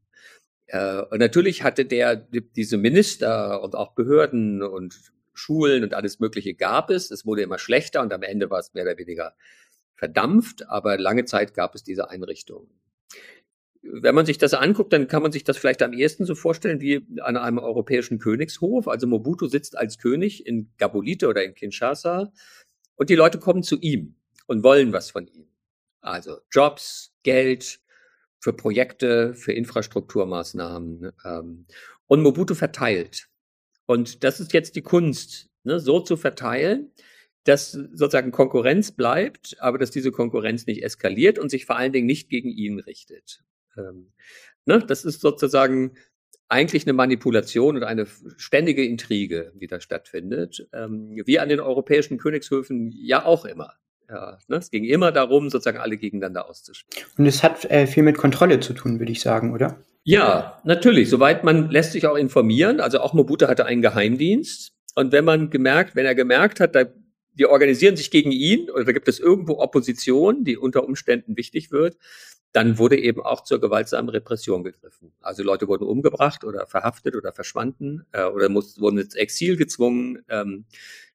Äh, 0.67 1.01
und 1.01 1.19
natürlich 1.19 1.63
hatte 1.63 1.85
der 1.85 2.15
diese 2.15 2.77
Minister 2.77 3.61
und 3.61 3.75
auch 3.75 3.93
Behörden 3.93 4.61
und 4.61 5.11
Schulen 5.33 5.83
und 5.83 5.93
alles 5.93 6.19
Mögliche 6.19 6.53
gab 6.53 6.89
es. 6.89 7.11
Es 7.11 7.25
wurde 7.25 7.41
immer 7.41 7.59
schlechter 7.59 8.01
und 8.01 8.13
am 8.13 8.23
Ende 8.23 8.49
war 8.49 8.59
es 8.59 8.73
mehr 8.73 8.83
oder 8.83 8.97
weniger 8.97 9.35
verdampft, 9.95 10.67
aber 10.67 10.97
lange 10.97 11.25
Zeit 11.25 11.53
gab 11.53 11.75
es 11.75 11.83
diese 11.83 12.09
Einrichtungen. 12.09 12.69
Wenn 13.81 14.13
man 14.13 14.25
sich 14.25 14.37
das 14.37 14.53
anguckt, 14.53 14.91
dann 14.91 15.07
kann 15.07 15.23
man 15.23 15.31
sich 15.31 15.45
das 15.45 15.57
vielleicht 15.57 15.81
am 15.81 15.93
ehesten 15.93 16.25
so 16.25 16.35
vorstellen 16.35 16.81
wie 16.81 17.07
an 17.21 17.37
einem 17.37 17.59
europäischen 17.59 18.19
Königshof. 18.19 18.89
Also 18.89 19.07
Mobutu 19.07 19.47
sitzt 19.47 19.77
als 19.77 19.97
König 19.97 20.45
in 20.45 20.71
Gabolite 20.77 21.27
oder 21.27 21.43
in 21.43 21.53
Kinshasa 21.53 22.33
und 22.99 23.09
die 23.09 23.15
Leute 23.15 23.39
kommen 23.39 23.63
zu 23.63 23.79
ihm 23.79 24.15
und 24.45 24.61
wollen 24.61 24.91
was 24.91 25.09
von 25.09 25.25
ihm. 25.25 25.47
Also 26.01 26.39
Jobs, 26.51 27.13
Geld 27.23 27.79
für 28.39 28.51
Projekte, 28.51 29.33
für 29.33 29.53
Infrastrukturmaßnahmen. 29.53 31.13
Ähm, 31.25 31.65
und 32.07 32.21
Mobutu 32.21 32.55
verteilt. 32.55 33.29
Und 33.85 34.23
das 34.23 34.39
ist 34.39 34.51
jetzt 34.51 34.75
die 34.75 34.81
Kunst, 34.81 35.49
ne, 35.63 35.79
so 35.79 36.01
zu 36.01 36.17
verteilen, 36.17 36.91
dass 37.45 37.71
sozusagen 37.71 38.31
Konkurrenz 38.31 38.91
bleibt, 38.91 39.55
aber 39.59 39.77
dass 39.77 39.91
diese 39.91 40.11
Konkurrenz 40.11 40.65
nicht 40.65 40.83
eskaliert 40.83 41.39
und 41.39 41.49
sich 41.49 41.65
vor 41.65 41.77
allen 41.77 41.93
Dingen 41.93 42.07
nicht 42.07 42.29
gegen 42.29 42.49
ihn 42.49 42.79
richtet. 42.79 43.43
Ähm, 43.77 44.11
ne, 44.65 44.83
das 44.85 45.05
ist 45.05 45.21
sozusagen 45.21 45.95
eigentlich 46.49 46.85
eine 46.85 46.93
Manipulation 46.93 47.77
und 47.77 47.83
eine 47.83 48.07
ständige 48.37 48.83
Intrige, 48.83 49.53
die 49.55 49.67
da 49.67 49.79
stattfindet, 49.79 50.67
ähm, 50.73 51.21
wie 51.25 51.39
an 51.39 51.47
den 51.47 51.59
europäischen 51.59 52.17
Königshöfen 52.17 52.91
ja 52.91 53.23
auch 53.23 53.45
immer. 53.45 53.75
Ja, 54.09 54.39
ne? 54.47 54.57
Es 54.57 54.71
ging 54.71 54.83
immer 54.83 55.11
darum, 55.11 55.51
sozusagen 55.51 55.77
alle 55.77 55.97
gegeneinander 55.97 56.49
auszuspielen. 56.49 57.07
Und 57.17 57.27
es 57.27 57.43
hat 57.43 57.65
äh, 57.65 57.85
viel 57.85 58.01
mit 58.01 58.17
Kontrolle 58.17 58.59
zu 58.59 58.73
tun, 58.73 58.99
würde 58.99 59.11
ich 59.11 59.21
sagen, 59.21 59.53
oder? 59.53 59.77
Ja, 60.03 60.59
natürlich. 60.63 61.09
Soweit 61.09 61.43
man 61.43 61.69
lässt 61.69 61.91
sich 61.91 62.07
auch 62.07 62.15
informieren. 62.15 62.79
Also 62.79 62.99
auch 62.99 63.13
Mobutu 63.13 63.47
hatte 63.47 63.67
einen 63.67 63.83
Geheimdienst. 63.83 64.73
Und 64.95 65.11
wenn 65.11 65.25
man 65.25 65.51
gemerkt, 65.51 65.95
wenn 65.95 66.07
er 66.07 66.15
gemerkt 66.15 66.59
hat, 66.59 66.73
da, 66.73 66.85
die 67.33 67.45
organisieren 67.45 67.95
sich 67.95 68.09
gegen 68.09 68.31
ihn 68.31 68.71
oder 68.71 68.85
da 68.85 68.91
gibt 68.91 69.07
es 69.07 69.19
irgendwo 69.19 69.59
Opposition, 69.59 70.43
die 70.43 70.57
unter 70.57 70.83
Umständen 70.83 71.37
wichtig 71.37 71.71
wird, 71.71 71.95
dann 72.51 72.77
wurde 72.79 72.97
eben 72.97 73.21
auch 73.21 73.43
zur 73.43 73.61
gewaltsamen 73.61 74.09
Repression 74.09 74.63
gegriffen. 74.63 75.11
Also 75.21 75.43
Leute 75.43 75.67
wurden 75.67 75.83
umgebracht 75.83 76.43
oder 76.43 76.65
verhaftet 76.65 77.15
oder 77.15 77.31
verschwanden 77.31 78.05
äh, 78.11 78.23
oder 78.23 78.49
mussten, 78.49 78.81
wurden 78.81 78.97
ins 78.97 79.15
Exil 79.15 79.55
gezwungen. 79.55 80.23
Ähm, 80.29 80.65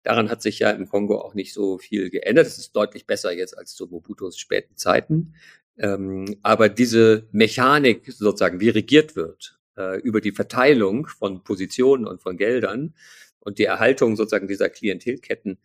daran 0.05 0.31
hat 0.31 0.43
sich 0.43 0.61
ja 0.61 0.71
im 0.71 0.89
Kongo 0.89 1.21
auch 1.21 1.35
nicht 1.35 1.53
so 1.53 1.79
viel 1.79 2.11
geändert. 2.11 2.47
Es 2.47 2.59
ist 2.59 2.77
deutlich 2.77 3.07
besser 3.07 3.33
jetzt 3.33 3.59
als 3.59 3.75
zu 3.75 3.87
Mobutus 3.87 4.39
späten 4.39 4.77
Zeiten. 4.77 5.35
Ähm, 5.77 6.37
aber 6.43 6.69
diese 6.69 7.27
Mechanik 7.33 8.13
sozusagen, 8.13 8.61
wie 8.61 8.69
regiert 8.69 9.17
wird 9.17 9.59
äh, 9.77 9.99
über 10.01 10.21
die 10.21 10.33
Verteilung 10.33 11.09
von 11.09 11.43
Positionen 11.43 12.07
und 12.07 12.23
von 12.23 12.37
Geldern 12.37 12.95
und 13.41 13.59
die 13.59 13.65
Erhaltung 13.65 14.15
sozusagen 14.15 14.47
dieser 14.47 14.69
Klientelketten, 14.69 15.59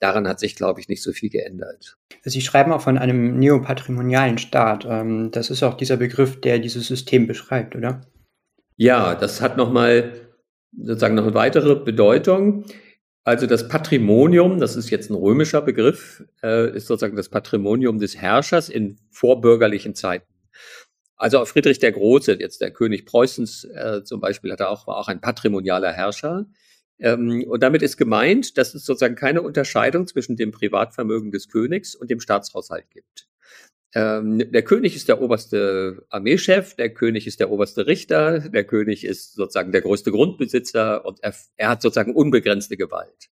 daran 0.00 0.26
hat 0.26 0.40
sich, 0.40 0.56
glaube 0.56 0.80
ich, 0.80 0.88
nicht 0.88 1.02
so 1.02 1.12
viel 1.12 1.30
geändert. 1.30 1.96
Sie 2.22 2.40
schreiben 2.40 2.72
auch 2.72 2.80
von 2.80 2.98
einem 2.98 3.38
neopatrimonialen 3.38 4.38
Staat. 4.38 4.86
Ähm, 4.88 5.30
das 5.30 5.50
ist 5.50 5.62
auch 5.62 5.74
dieser 5.74 5.96
Begriff, 5.96 6.40
der 6.40 6.58
dieses 6.58 6.86
System 6.86 7.26
beschreibt, 7.26 7.76
oder? 7.76 8.00
Ja, 8.76 9.14
das 9.14 9.40
hat 9.40 9.56
nochmal 9.56 10.12
sozusagen 10.76 11.14
noch 11.14 11.24
eine 11.24 11.34
weitere 11.34 11.76
Bedeutung. 11.76 12.64
Also 13.24 13.46
das 13.46 13.68
Patrimonium, 13.68 14.58
das 14.58 14.76
ist 14.76 14.90
jetzt 14.90 15.10
ein 15.10 15.14
römischer 15.14 15.60
Begriff, 15.60 16.24
äh, 16.42 16.74
ist 16.74 16.86
sozusagen 16.86 17.16
das 17.16 17.28
Patrimonium 17.28 17.98
des 17.98 18.16
Herrschers 18.16 18.68
in 18.68 18.96
vorbürgerlichen 19.10 19.94
Zeiten. 19.94 20.26
Also 21.16 21.38
auch 21.38 21.46
Friedrich 21.46 21.78
der 21.78 21.92
Große, 21.92 22.38
jetzt 22.40 22.62
der 22.62 22.70
König 22.70 23.04
Preußens 23.04 23.64
äh, 23.64 24.02
zum 24.04 24.20
Beispiel, 24.20 24.52
hatte 24.52 24.70
auch, 24.70 24.86
war 24.86 24.96
auch 24.96 25.08
ein 25.08 25.20
patrimonialer 25.20 25.92
Herrscher. 25.92 26.46
Ähm, 27.00 27.44
und 27.48 27.62
damit 27.62 27.82
ist 27.82 27.96
gemeint, 27.96 28.58
dass 28.58 28.74
es 28.74 28.84
sozusagen 28.84 29.14
keine 29.14 29.42
Unterscheidung 29.42 30.06
zwischen 30.06 30.36
dem 30.36 30.52
Privatvermögen 30.52 31.32
des 31.32 31.48
Königs 31.48 31.94
und 31.94 32.10
dem 32.10 32.20
Staatshaushalt 32.20 32.90
gibt. 32.90 33.28
Ähm, 33.92 34.38
der 34.52 34.62
König 34.62 34.94
ist 34.94 35.08
der 35.08 35.20
oberste 35.20 36.06
Armeechef, 36.10 36.74
der 36.76 36.94
König 36.94 37.26
ist 37.26 37.40
der 37.40 37.50
oberste 37.50 37.86
Richter, 37.86 38.38
der 38.38 38.64
König 38.64 39.04
ist 39.04 39.34
sozusagen 39.34 39.72
der 39.72 39.80
größte 39.80 40.12
Grundbesitzer 40.12 41.04
und 41.04 41.18
er, 41.22 41.34
er 41.56 41.70
hat 41.70 41.82
sozusagen 41.82 42.14
unbegrenzte 42.14 42.76
Gewalt. 42.76 43.30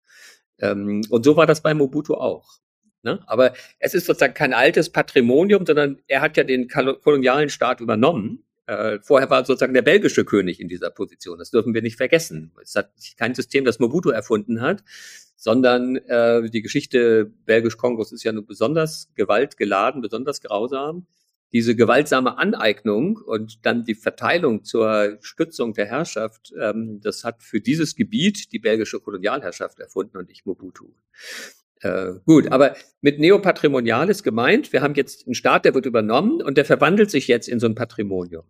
Ähm, 0.59 1.01
und 1.09 1.25
so 1.25 1.35
war 1.37 1.47
das 1.47 1.61
bei 1.61 1.73
Mobutu 1.73 2.13
auch. 2.13 2.59
Ne? 3.01 3.19
Aber 3.25 3.53
es 3.79 3.95
ist 3.95 4.05
sozusagen 4.05 4.35
kein 4.35 4.53
altes 4.53 4.91
Patrimonium, 4.91 5.65
sondern 5.65 6.01
er 6.07 6.21
hat 6.21 6.37
ja 6.37 6.43
den 6.43 6.67
kolonialen 6.69 7.49
Staat 7.49 7.81
übernommen 7.81 8.45
äh, 8.65 8.99
vorher 9.01 9.29
war 9.29 9.45
sozusagen 9.45 9.73
der 9.73 9.81
belgische 9.81 10.25
König 10.25 10.59
in 10.59 10.67
dieser 10.67 10.89
Position. 10.89 11.39
Das 11.39 11.51
dürfen 11.51 11.73
wir 11.73 11.81
nicht 11.81 11.97
vergessen. 11.97 12.53
Es 12.61 12.75
hat 12.75 12.91
kein 13.17 13.35
System, 13.35 13.65
das 13.65 13.79
Mobutu 13.79 14.09
erfunden 14.09 14.61
hat, 14.61 14.83
sondern 15.35 15.97
äh, 15.97 16.49
die 16.49 16.61
Geschichte 16.61 17.25
Belgisch-Kongos 17.45 18.11
ist 18.13 18.23
ja 18.23 18.31
nur 18.31 18.45
besonders 18.45 19.09
gewaltgeladen, 19.15 20.01
besonders 20.01 20.41
grausam. 20.41 21.07
Diese 21.51 21.75
gewaltsame 21.75 22.39
Aneignung 22.39 23.17
und 23.17 23.63
dann 23.65 23.83
die 23.83 23.93
Verteilung 23.93 24.63
zur 24.63 25.19
Stützung 25.21 25.73
der 25.73 25.85
Herrschaft, 25.85 26.51
ähm, 26.59 26.99
das 27.01 27.23
hat 27.23 27.43
für 27.43 27.61
dieses 27.61 27.95
Gebiet 27.95 28.51
die 28.53 28.59
belgische 28.59 28.99
Kolonialherrschaft 28.99 29.79
erfunden 29.79 30.17
und 30.17 30.29
nicht 30.29 30.45
Mobutu. 30.45 30.93
Äh, 31.83 32.13
gut, 32.25 32.51
aber 32.51 32.75
mit 33.01 33.19
Neopatrimonial 33.19 34.09
ist 34.09 34.23
gemeint, 34.23 34.71
wir 34.71 34.81
haben 34.81 34.95
jetzt 34.95 35.27
einen 35.27 35.35
Staat, 35.35 35.65
der 35.65 35.73
wird 35.73 35.85
übernommen 35.85 36.41
und 36.41 36.57
der 36.57 36.65
verwandelt 36.65 37.11
sich 37.11 37.27
jetzt 37.27 37.49
in 37.49 37.59
so 37.59 37.67
ein 37.67 37.75
Patrimonium. 37.75 38.45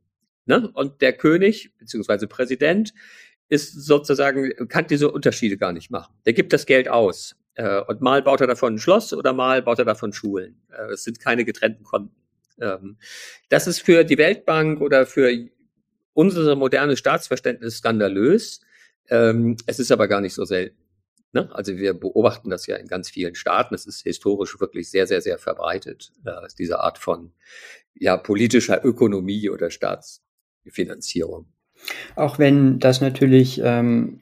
Ne? 0.46 0.70
Und 0.74 1.02
der 1.02 1.14
König 1.14 1.76
beziehungsweise 1.78 2.28
Präsident 2.28 2.94
ist 3.50 3.74
sozusagen, 3.86 4.52
kann 4.68 4.88
diese 4.88 5.12
Unterschiede 5.12 5.58
gar 5.58 5.74
nicht 5.74 5.90
machen. 5.90 6.14
Der 6.26 6.34
gibt 6.34 6.54
das 6.54 6.66
Geld 6.66 6.88
aus. 6.88 7.36
Äh, 7.56 7.82
und 7.82 8.02
mal 8.02 8.22
baut 8.22 8.42
er 8.42 8.48
davon 8.48 8.76
ein 8.76 8.80
Schloss 8.80 9.14
oder 9.14 9.34
mal 9.34 9.62
baut 9.64 9.80
er 9.80 9.86
davon 9.86 10.14
Schulen. 10.14 10.62
Äh, 10.70 10.94
es 10.94 11.04
sind 11.04 11.20
keine 11.20 11.44
getrennten 11.44 11.84
Konten. 11.84 12.16
Ähm, 12.60 12.98
das 13.50 13.66
ist 13.68 13.80
für 13.80 14.04
die 14.04 14.18
Weltbank 14.18 14.80
oder 14.80 15.06
für 15.06 15.32
unser 16.14 16.56
modernes 16.56 17.00
Staatsverständnis 17.00 17.78
skandalös. 17.78 18.62
Ähm, 19.10 19.58
es 19.66 19.80
ist 19.80 19.92
aber 19.92 20.08
gar 20.08 20.22
nicht 20.22 20.34
so 20.34 20.46
selten. 20.46 20.83
Ne? 21.34 21.50
Also 21.52 21.78
wir 21.78 21.94
beobachten 21.94 22.50
das 22.50 22.68
ja 22.68 22.76
in 22.76 22.88
ganz 22.88 23.10
vielen 23.10 23.36
Staaten. 23.36 23.74
Es 23.74 23.86
ist 23.86 24.04
historisch 24.04 24.60
wirklich 24.60 24.90
sehr, 24.90 25.08
sehr, 25.08 25.22
sehr 25.22 25.40
verbreitet, 25.40 26.12
äh, 26.26 26.48
diese 26.58 26.80
Art 26.80 27.00
von 27.00 27.34
ja, 27.96 28.18
politischer 28.18 28.86
Ökonomie 28.86 29.50
oder 29.50 29.70
Staatsfinanzierung. 29.72 31.48
Auch 32.16 32.40
wenn 32.40 32.80
das 32.80 33.02
natürlich, 33.02 33.60
ähm, 33.64 34.22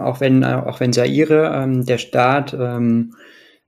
auch 0.00 0.20
wenn, 0.20 0.44
auch 0.44 0.80
wenn 0.80 0.92
Zaire, 0.92 1.52
ähm, 1.54 1.84
der 1.86 1.98
Staat, 1.98 2.54
ähm, 2.54 3.14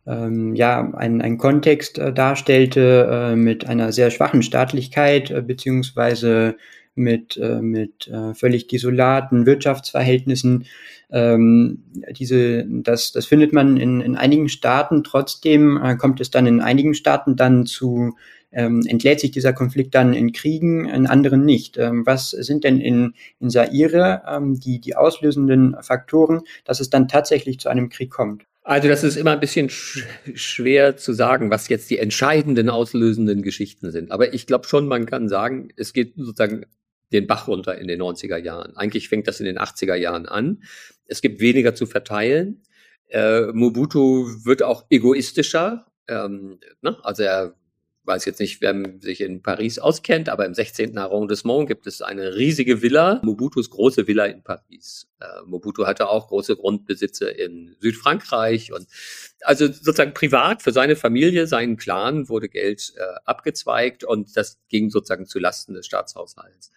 ähm, 0.07 0.55
ja, 0.55 0.93
einen, 0.95 1.21
einen 1.21 1.39
Kontext 1.39 1.99
äh, 1.99 2.13
darstellte 2.13 3.09
äh, 3.11 3.37
mit 3.37 3.67
einer 3.67 3.91
sehr 3.91 4.11
schwachen 4.11 4.43
Staatlichkeit, 4.43 5.31
äh, 5.31 5.43
beziehungsweise 5.43 6.57
mit, 6.97 7.37
äh, 7.37 7.61
mit 7.61 8.09
äh, 8.09 8.35
völlig 8.35 8.67
desolaten 8.67 9.47
Wirtschaftsverhältnissen. 9.47 10.67
Ähm, 11.11 11.85
diese, 12.11 12.65
das, 12.67 13.13
das 13.13 13.27
findet 13.27 13.53
man 13.53 13.77
in, 13.77 14.01
in 14.01 14.17
einigen 14.17 14.49
Staaten. 14.49 15.05
Trotzdem 15.05 15.81
äh, 15.83 15.97
kommt 15.97 16.21
es 16.21 16.31
dann 16.31 16.47
in 16.47 16.61
einigen 16.61 16.95
Staaten 16.95 17.37
dann 17.37 17.67
zu, 17.67 18.17
ähm, 18.53 18.83
entlädt 18.87 19.21
sich 19.21 19.31
dieser 19.31 19.53
Konflikt 19.53 19.95
dann 19.95 20.15
in 20.15 20.33
Kriegen, 20.33 20.89
in 20.89 21.07
anderen 21.07 21.45
nicht. 21.45 21.77
Ähm, 21.77 22.07
was 22.07 22.31
sind 22.31 22.65
denn 22.65 22.81
in, 22.81 23.15
in 23.39 23.51
Saire 23.51 24.23
ähm, 24.29 24.59
die, 24.59 24.81
die 24.81 24.97
auslösenden 24.97 25.77
Faktoren, 25.83 26.41
dass 26.65 26.81
es 26.81 26.91
dann 26.91 27.07
tatsächlich 27.07 27.61
zu 27.61 27.69
einem 27.69 27.89
Krieg 27.89 28.11
kommt? 28.11 28.45
Also 28.67 28.89
das 28.89 29.05
ist 29.05 29.17
immer 29.17 29.31
ein 29.31 29.39
bisschen 29.39 29.71
sch 29.71 30.05
schwer 30.35 30.97
zu 30.97 31.13
sagen, 31.13 31.51
was 31.51 31.69
jetzt 31.69 31.89
die 31.89 31.99
entscheidenden 31.99 32.69
auslösenden 32.69 33.43
Geschichten 33.43 33.93
sind. 33.93 34.11
Aber 34.11 34.35
ich 34.35 34.49
glaube 34.49 34.67
schon, 34.67 34.89
man 34.89 35.07
kann 35.07 35.29
sagen, 35.29 35.69
es 35.77 35.93
geht 35.93 36.15
sozusagen 36.17 36.67
den 37.17 37.27
Bach 37.27 37.49
runter 37.49 37.77
in 37.79 37.89
den 37.89 38.01
90er 38.01 38.37
Jahren. 38.37 38.77
Eigentlich 38.77 39.09
fängt 39.09 39.27
das 39.27 39.41
in 39.41 39.47
den 39.47 39.59
80er 39.59 39.95
Jahren 39.95 40.27
an. 40.27 40.63
Es 41.07 41.21
gibt 41.23 41.41
weniger 41.41 41.75
zu 41.75 41.87
verteilen. 41.87 42.63
Äh, 43.09 43.47
Mobutu 43.53 44.45
wird 44.45 44.63
auch 44.63 44.87
egoistischer. 44.91 45.87
Ähm, 46.09 46.59
ne? 46.83 46.97
Also 47.03 47.23
er 47.23 47.55
weiß 48.07 48.25
jetzt 48.25 48.41
nicht, 48.41 48.61
wer 48.61 48.75
sich 49.01 49.21
in 49.21 49.43
Paris 49.43 49.79
auskennt, 49.79 50.29
aber 50.29 50.47
im 50.47 50.55
16. 50.55 50.97
Arrondissement 50.97 51.67
gibt 51.67 51.87
es 51.87 52.03
eine 52.03 52.37
riesige 52.37 52.83
Villa, 52.83 53.21
Mobutus 53.25 53.71
große 53.71 54.07
Villa 54.07 54.27
in 54.27 54.43
Paris. 54.43 55.09
Äh, 55.21 55.27
Mobutu 55.45 55.87
hatte 55.87 56.09
auch 56.09 56.29
große 56.29 56.57
Grundbesitze 56.57 57.29
in 57.29 57.77
Südfrankreich 57.81 58.73
und 58.73 58.87
also 59.41 59.67
sozusagen 59.67 60.15
privat 60.15 60.63
für 60.63 60.73
seine 60.73 60.97
Familie, 60.97 61.47
seinen 61.47 61.77
Clan 61.77 62.29
wurde 62.29 62.49
Geld 62.49 62.93
äh, 62.97 63.03
abgezweigt 63.25 64.05
und 64.05 64.37
das 64.37 64.59
ging 64.69 64.91
sozusagen 64.91 65.27
zu 65.27 65.39
Lasten 65.39 65.75
des 65.75 65.87
Staatshaushalts. 65.87 66.71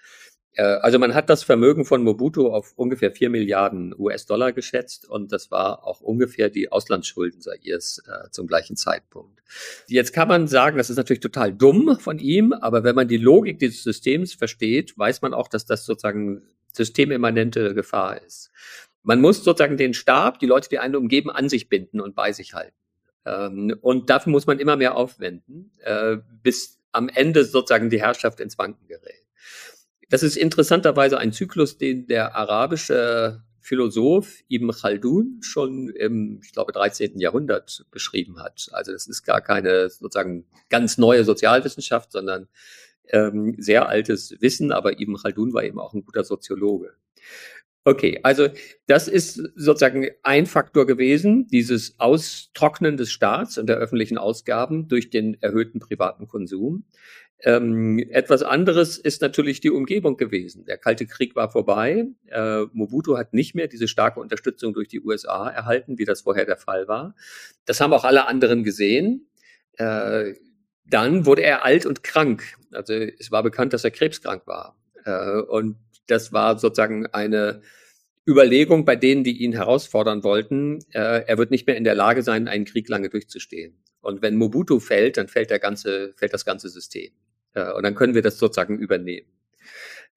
Äh, 0.60 0.80
also 0.82 1.00
man 1.00 1.14
hat 1.14 1.30
das 1.30 1.44
Vermögen 1.44 1.86
von 1.86 2.04
Mobutu 2.04 2.50
auf 2.50 2.74
ungefähr 2.76 3.12
vier 3.12 3.30
Milliarden 3.30 3.96
US-Dollar 3.98 4.52
geschätzt 4.52 5.10
und 5.10 5.32
das 5.32 5.52
war 5.52 5.86
auch 5.88 6.02
ungefähr 6.02 6.50
die 6.50 6.70
Auslandsschulden 6.72 7.42
Sairs 7.42 8.04
äh, 8.06 8.30
zum 8.32 8.46
gleichen 8.46 8.76
Zeitpunkt. 8.76 9.42
Jetzt 9.88 10.12
kann 10.12 10.28
man 10.28 10.48
sagen, 10.48 10.78
das 10.78 10.90
ist 10.90 10.98
natürlich 10.98 11.22
total 11.22 11.54
dumm 11.54 11.98
von 12.00 12.20
ihm, 12.20 12.52
aber 12.52 12.84
wenn 12.84 12.96
man 12.96 13.08
die 13.08 13.18
Logik 13.18 13.60
dieses 13.60 13.84
Systems 13.84 14.34
versteht, 14.34 14.98
weiß 14.98 15.22
man 15.22 15.34
auch, 15.34 15.48
dass 15.48 15.66
das 15.66 15.86
sozusagen 15.86 16.42
systemimmanente 16.74 17.74
Gefahr 17.74 18.22
ist. 18.22 18.52
Man 19.02 19.22
muss 19.22 19.44
sozusagen 19.44 19.78
den 19.78 19.94
Stab, 19.94 20.40
die 20.40 20.46
Leute, 20.46 20.68
die 20.68 20.80
einen 20.80 20.98
umgeben, 20.98 21.32
an 21.32 21.48
sich 21.48 21.70
binden 21.70 22.02
und 22.02 22.16
bei 22.16 22.34
sich 22.34 22.54
halten. 22.54 22.76
Ähm, 23.26 23.76
und 23.82 24.10
dafür 24.10 24.32
muss 24.32 24.46
man 24.46 24.60
immer 24.60 24.76
mehr 24.76 24.98
aufwenden, 24.98 25.72
äh, 25.84 26.18
bis 26.44 26.80
am 26.92 27.08
Ende 27.08 27.46
sozusagen 27.46 27.90
die 27.90 28.02
Herrschaft 28.02 28.42
ins 28.42 28.58
Wanken 28.58 28.88
gerät. 28.88 29.24
Das 30.10 30.24
ist 30.24 30.36
interessanterweise 30.36 31.20
ein 31.20 31.32
Zyklus, 31.32 31.78
den 31.78 32.08
der 32.08 32.36
arabische 32.36 33.44
Philosoph 33.62 34.42
Ibn 34.50 34.72
Khaldun 34.72 35.40
schon 35.42 35.90
im, 35.90 36.40
ich 36.44 36.54
glaube, 36.54 36.72
13. 36.72 37.20
Jahrhundert 37.20 37.86
beschrieben 37.92 38.40
hat. 38.42 38.70
Also 38.72 38.92
das 38.92 39.06
ist 39.08 39.24
gar 39.24 39.42
keine 39.42 39.90
sozusagen 39.90 40.46
ganz 40.70 40.98
neue 40.98 41.24
Sozialwissenschaft, 41.24 42.12
sondern 42.12 42.48
ähm, 43.10 43.56
sehr 43.60 43.88
altes 43.88 44.36
Wissen, 44.42 44.72
aber 44.72 45.00
Ibn 45.00 45.18
Khaldun 45.18 45.54
war 45.54 45.64
eben 45.64 45.80
auch 45.80 45.94
ein 45.94 46.04
guter 46.04 46.24
Soziologe. 46.24 46.94
Okay, 47.90 48.20
also 48.22 48.50
das 48.86 49.08
ist 49.08 49.42
sozusagen 49.56 50.08
ein 50.22 50.46
Faktor 50.46 50.86
gewesen, 50.86 51.48
dieses 51.48 52.00
Austrocknen 52.00 52.98
des 52.98 53.12
Staats 53.12 53.58
und 53.58 53.66
der 53.66 53.78
öffentlichen 53.78 54.20
Ausgaben 54.20 54.88
durch 54.88 55.10
den 55.10 55.42
erhöhten 55.42 55.80
privaten 55.80 56.28
Konsum. 56.28 56.86
Ähm, 57.40 57.98
etwas 58.12 58.44
anderes 58.44 59.00
ist 59.00 59.24
natürlich 59.24 59.60
die 59.60 59.72
Umgebung 59.72 60.18
gewesen. 60.18 60.66
Der 60.66 60.78
Kalte 60.78 61.08
Krieg 61.08 61.36
war 61.36 61.50
vorbei. 61.50 62.06
Äh, 62.28 62.66
Mobutu 62.74 63.18
hat 63.18 63.34
nicht 63.34 63.56
mehr 63.56 63.68
diese 63.68 63.88
starke 63.88 64.20
Unterstützung 64.20 64.76
durch 64.76 64.88
die 64.88 65.02
USA 65.02 65.50
erhalten, 65.50 65.98
wie 65.98 66.06
das 66.06 66.22
vorher 66.22 66.46
der 66.46 66.58
Fall 66.58 66.88
war. 66.88 67.16
Das 67.66 67.82
haben 67.82 67.94
auch 67.94 68.04
alle 68.04 68.28
anderen 68.28 68.64
gesehen. 68.64 69.32
Äh, 69.78 70.36
dann 70.86 71.26
wurde 71.26 71.42
er 71.42 71.66
alt 71.66 71.88
und 71.88 72.04
krank. 72.04 72.44
Also 72.72 72.94
es 72.94 73.32
war 73.32 73.42
bekannt, 73.42 73.74
dass 73.74 73.84
er 73.84 73.90
krebskrank 73.90 74.46
war. 74.46 74.78
Äh, 75.06 75.42
und 75.42 75.78
das 76.06 76.34
war 76.34 76.60
sozusagen 76.60 77.08
eine 77.08 77.64
Überlegung 78.30 78.86
bei 78.86 78.96
denen, 78.96 79.24
die 79.24 79.42
ihn 79.44 79.54
herausfordern 79.54 80.24
wollten. 80.24 80.80
Äh, 80.92 81.26
er 81.26 81.38
wird 81.38 81.52
nicht 81.52 81.66
mehr 81.66 81.78
in 81.78 81.84
der 81.84 81.96
Lage 81.96 82.22
sein, 82.22 82.48
einen 82.48 82.66
Krieg 82.66 82.88
lange 82.88 83.10
durchzustehen. 83.10 83.84
Und 84.02 84.22
wenn 84.22 84.36
Mobutu 84.36 84.80
fällt, 84.80 85.18
dann 85.18 85.28
fällt 85.28 85.50
der 85.50 85.60
ganze, 85.60 86.14
fällt 86.16 86.34
das 86.34 86.46
ganze 86.46 86.70
System. 86.70 87.12
Äh, 87.54 87.72
und 87.74 87.84
dann 87.84 87.96
können 87.96 88.14
wir 88.14 88.22
das 88.22 88.38
sozusagen 88.38 88.78
übernehmen. 88.78 89.28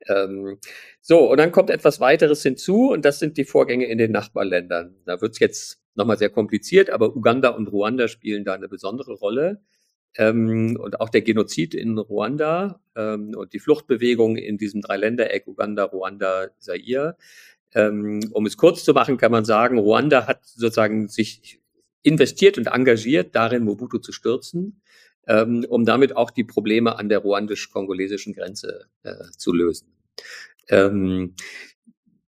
Ähm, 0.09 0.59
so, 1.01 1.31
und 1.31 1.38
dann 1.38 1.53
kommt 1.53 1.70
etwas 1.70 2.01
weiteres 2.01 2.42
hinzu, 2.42 2.90
und 2.90 3.05
das 3.05 3.18
sind 3.18 3.37
die 3.37 3.44
Vorgänge 3.44 3.87
in 3.87 3.98
den 3.98 4.12
Nachbarländern. 4.12 4.96
Da 5.07 5.20
wird 5.20 5.33
es 5.33 5.38
jetzt 5.38 5.81
nochmal 5.94 6.18
sehr 6.18 6.31
kompliziert, 6.31 6.90
aber 6.90 7.16
Uganda 7.16 7.51
und 7.51 7.68
Ruanda 7.68 8.09
spielen 8.09 8.44
da 8.44 8.55
eine 8.55 8.68
besondere 8.68 9.14
Rolle. 9.14 9.62
Ähm, 10.16 10.77
und 10.79 11.01
auch 11.01 11.09
der 11.09 11.22
Genozid 11.22 11.75
in 11.75 11.96
Ruanda 11.96 12.81
ähm, 12.96 13.33
und 13.35 13.55
die 13.55 13.59
Fluchtbewegung 13.59 14.37
in 14.37 14.59
diesem 14.59 14.83
Dreiländereck 14.83 15.46
Uganda, 15.46 15.85
Ruanda, 15.85 16.48
Zaire. 16.59 17.16
Ähm, 17.74 18.20
um 18.32 18.46
es 18.46 18.56
kurz 18.56 18.85
zu 18.85 18.92
machen, 18.92 19.16
kann 19.16 19.32
man 19.32 19.44
sagen, 19.44 19.78
Ruanda 19.78 20.26
hat 20.26 20.44
sozusagen 20.44 21.08
sich 21.08 21.61
investiert 22.02 22.58
und 22.58 22.66
engagiert 22.66 23.35
darin, 23.35 23.64
Mobutu 23.64 23.98
zu 23.98 24.12
stürzen 24.12 24.82
ähm, 25.26 25.64
um 25.68 25.85
damit 25.85 26.16
auch 26.16 26.30
die 26.30 26.44
Probleme 26.44 26.98
an 26.98 27.08
der 27.08 27.18
ruandisch-kongolesischen 27.18 28.35
Grenze 28.35 28.87
äh, 29.02 29.14
zu 29.37 29.52
lösen. 29.52 29.88
Ähm, 30.68 31.35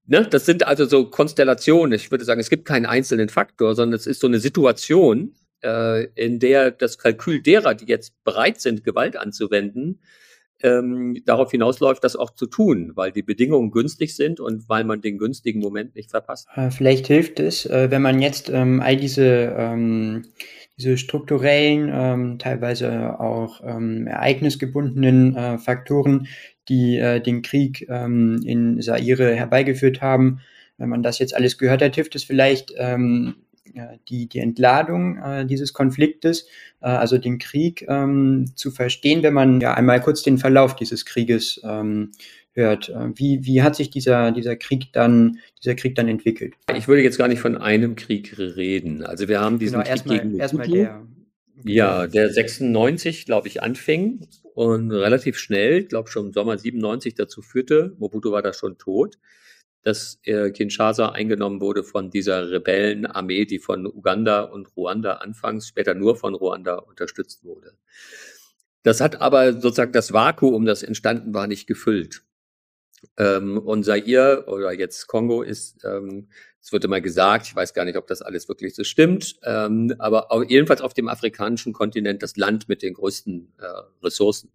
ne, 0.07 0.26
das 0.28 0.46
sind 0.46 0.66
also 0.66 0.85
so 0.85 1.09
Konstellationen. 1.09 1.92
Ich 1.92 2.11
würde 2.11 2.24
sagen, 2.24 2.40
es 2.40 2.50
gibt 2.50 2.66
keinen 2.66 2.87
einzelnen 2.87 3.28
Faktor, 3.28 3.74
sondern 3.74 3.98
es 3.98 4.07
ist 4.07 4.20
so 4.20 4.26
eine 4.26 4.40
Situation, 4.40 5.35
äh, 5.62 6.05
in 6.14 6.38
der 6.38 6.70
das 6.70 6.98
Kalkül 6.98 7.42
derer, 7.42 7.74
die 7.74 7.87
jetzt 7.87 8.22
bereit 8.24 8.61
sind, 8.61 8.85
Gewalt 8.85 9.16
anzuwenden, 9.16 10.00
ähm, 10.62 11.22
darauf 11.27 11.51
hinausläuft, 11.51 12.03
das 12.05 12.16
auch 12.16 12.31
zu 12.31 12.46
tun, 12.46 12.92
weil 12.94 13.12
die 13.12 13.22
Bedingungen 13.22 13.70
günstig 13.70 14.14
sind 14.16 14.40
und 14.40 14.68
weil 14.68 14.85
man 14.85 15.01
den 15.01 15.18
günstigen 15.18 15.61
Moment 15.61 15.94
nicht 15.94 16.11
verpasst. 16.11 16.48
Äh, 16.55 16.70
vielleicht 16.70 17.07
hilft 17.07 17.40
es, 17.40 17.66
äh, 17.66 17.90
wenn 17.90 18.03
man 18.03 18.20
jetzt 18.20 18.51
ähm, 18.51 18.81
all 18.81 18.96
diese 18.96 19.55
ähm, 19.57 20.25
diese 20.79 20.96
strukturellen, 20.96 21.90
ähm, 21.92 22.38
teilweise 22.38 23.20
auch 23.20 23.61
ähm, 23.64 24.07
ereignisgebundenen 24.07 25.37
äh, 25.37 25.59
Faktoren, 25.59 26.27
die 26.68 26.98
äh, 26.98 27.20
den 27.20 27.42
Krieg 27.42 27.87
ähm, 27.88 28.40
in 28.44 28.81
Saire 28.81 29.35
herbeigeführt 29.35 30.01
haben. 30.01 30.40
Wenn 30.79 30.88
man 30.88 31.03
das 31.03 31.18
jetzt 31.18 31.35
alles 31.35 31.59
gehört 31.59 31.83
hat, 31.83 31.94
hilft 31.94 32.14
es 32.14 32.25
vielleicht 32.25 32.72
ähm, 32.77 33.35
die, 34.08 34.28
die 34.28 34.38
Entladung 34.38 35.18
äh, 35.18 35.46
dieses 35.46 35.72
Konfliktes, 35.72 36.46
äh, 36.80 36.87
also 36.87 37.18
den 37.18 37.38
Krieg 37.38 37.85
ähm, 37.88 38.52
zu 38.54 38.70
verstehen, 38.70 39.22
wenn 39.22 39.35
man 39.35 39.61
ja 39.61 39.74
einmal 39.74 40.00
kurz 40.00 40.22
den 40.22 40.38
Verlauf 40.38 40.76
dieses 40.76 41.04
Krieges 41.04 41.61
ähm, 41.64 42.12
hört. 42.52 42.88
Äh, 42.88 43.11
wie, 43.14 43.44
wie 43.44 43.62
hat 43.62 43.76
sich 43.76 43.90
dieser, 43.90 44.32
dieser 44.32 44.56
Krieg 44.56 44.92
dann, 44.92 45.38
dieser 45.62 45.74
Krieg 45.74 45.94
dann 45.94 46.08
entwickelt? 46.08 46.54
Ich 46.76 46.88
würde 46.88 47.02
jetzt 47.02 47.18
gar 47.18 47.28
nicht 47.28 47.40
von 47.40 47.56
einem 47.56 47.96
Krieg 47.96 48.37
reden. 48.38 49.04
Also 49.04 49.28
wir 49.28 49.40
haben 49.40 49.58
diesen 49.58 49.82
genau, 49.82 49.94
Krieg 49.94 50.04
gegen 50.04 50.38
erstmal 50.38 50.68
der. 50.68 51.06
Ja, 51.64 52.08
der 52.08 52.28
96, 52.28 53.24
glaube 53.24 53.46
ich, 53.46 53.62
anfing 53.62 54.26
und 54.54 54.90
relativ 54.90 55.38
schnell, 55.38 55.85
glaube 55.85 56.11
schon 56.11 56.26
im 56.26 56.32
Sommer 56.32 56.58
97 56.58 57.14
dazu 57.14 57.40
führte, 57.40 57.94
Mobutu 57.98 58.32
war 58.32 58.42
da 58.42 58.52
schon 58.52 58.78
tot, 58.78 59.18
dass 59.83 60.18
äh, 60.25 60.51
Kinshasa 60.51 61.11
eingenommen 61.11 61.61
wurde 61.61 61.83
von 61.83 62.11
dieser 62.11 62.51
Rebellenarmee, 62.51 63.45
die 63.45 63.59
von 63.59 63.87
Uganda 63.87 64.42
und 64.42 64.77
Ruanda 64.77 65.14
anfangs, 65.14 65.66
später 65.68 65.95
nur 65.95 66.16
von 66.16 66.35
Ruanda 66.35 66.77
unterstützt 66.77 67.45
wurde. 67.45 67.75
Das 68.83 69.01
hat 69.01 69.21
aber 69.21 69.53
sozusagen 69.55 69.92
das 69.92 70.12
Vakuum, 70.12 70.64
das 70.64 70.83
entstanden 70.83 71.35
war, 71.35 71.47
nicht 71.47 71.66
gefüllt. 71.66 72.23
Ähm, 73.16 73.59
und 73.59 73.85
Zaire 73.85 74.45
oder 74.47 74.73
jetzt 74.73 75.07
Kongo 75.09 75.42
ist, 75.42 75.85
ähm, 75.85 76.29
es 76.61 76.73
wird 76.73 76.85
immer 76.85 77.01
gesagt, 77.01 77.47
ich 77.47 77.57
weiß 77.57 77.75
gar 77.75 77.85
nicht, 77.85 77.97
ob 77.97 78.07
das 78.07 78.23
alles 78.23 78.49
wirklich 78.49 78.75
so 78.77 78.85
stimmt, 78.85 79.40
ähm, 79.42 79.95
aber 79.99 80.31
auch, 80.31 80.45
jedenfalls 80.45 80.81
auf 80.81 80.95
dem 80.95 81.09
afrikanischen 81.09 81.73
Kontinent 81.73 82.23
das 82.23 82.37
Land 82.37 82.68
mit 82.68 82.83
den 82.83 82.95
größten 82.95 83.53
äh, 83.59 84.05
Ressourcen, 84.05 84.53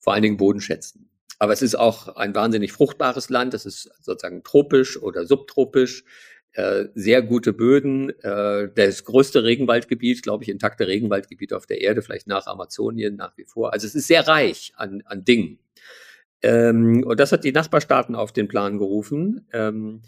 vor 0.00 0.12
allen 0.12 0.22
Dingen 0.22 0.36
Bodenschätzen. 0.36 1.08
Aber 1.38 1.52
es 1.52 1.62
ist 1.62 1.74
auch 1.74 2.16
ein 2.16 2.34
wahnsinnig 2.34 2.72
fruchtbares 2.72 3.28
Land, 3.28 3.54
es 3.54 3.66
ist 3.66 3.90
sozusagen 4.00 4.42
tropisch 4.42 5.00
oder 5.00 5.26
subtropisch, 5.26 6.04
äh, 6.52 6.86
sehr 6.94 7.20
gute 7.20 7.52
Böden, 7.52 8.10
äh, 8.20 8.70
das 8.74 9.04
größte 9.04 9.44
Regenwaldgebiet, 9.44 10.22
glaube 10.22 10.44
ich, 10.44 10.48
intakte 10.48 10.86
Regenwaldgebiet 10.86 11.52
auf 11.52 11.66
der 11.66 11.82
Erde, 11.82 12.00
vielleicht 12.00 12.26
nach 12.26 12.46
Amazonien 12.46 13.16
nach 13.16 13.36
wie 13.36 13.44
vor. 13.44 13.74
Also 13.74 13.86
es 13.86 13.94
ist 13.94 14.06
sehr 14.06 14.26
reich 14.26 14.72
an, 14.76 15.02
an 15.04 15.24
Dingen. 15.24 15.58
Ähm, 16.40 17.04
und 17.04 17.20
das 17.20 17.32
hat 17.32 17.44
die 17.44 17.52
Nachbarstaaten 17.52 18.14
auf 18.14 18.32
den 18.32 18.48
Plan 18.48 18.78
gerufen, 18.78 19.46
ähm, 19.52 20.00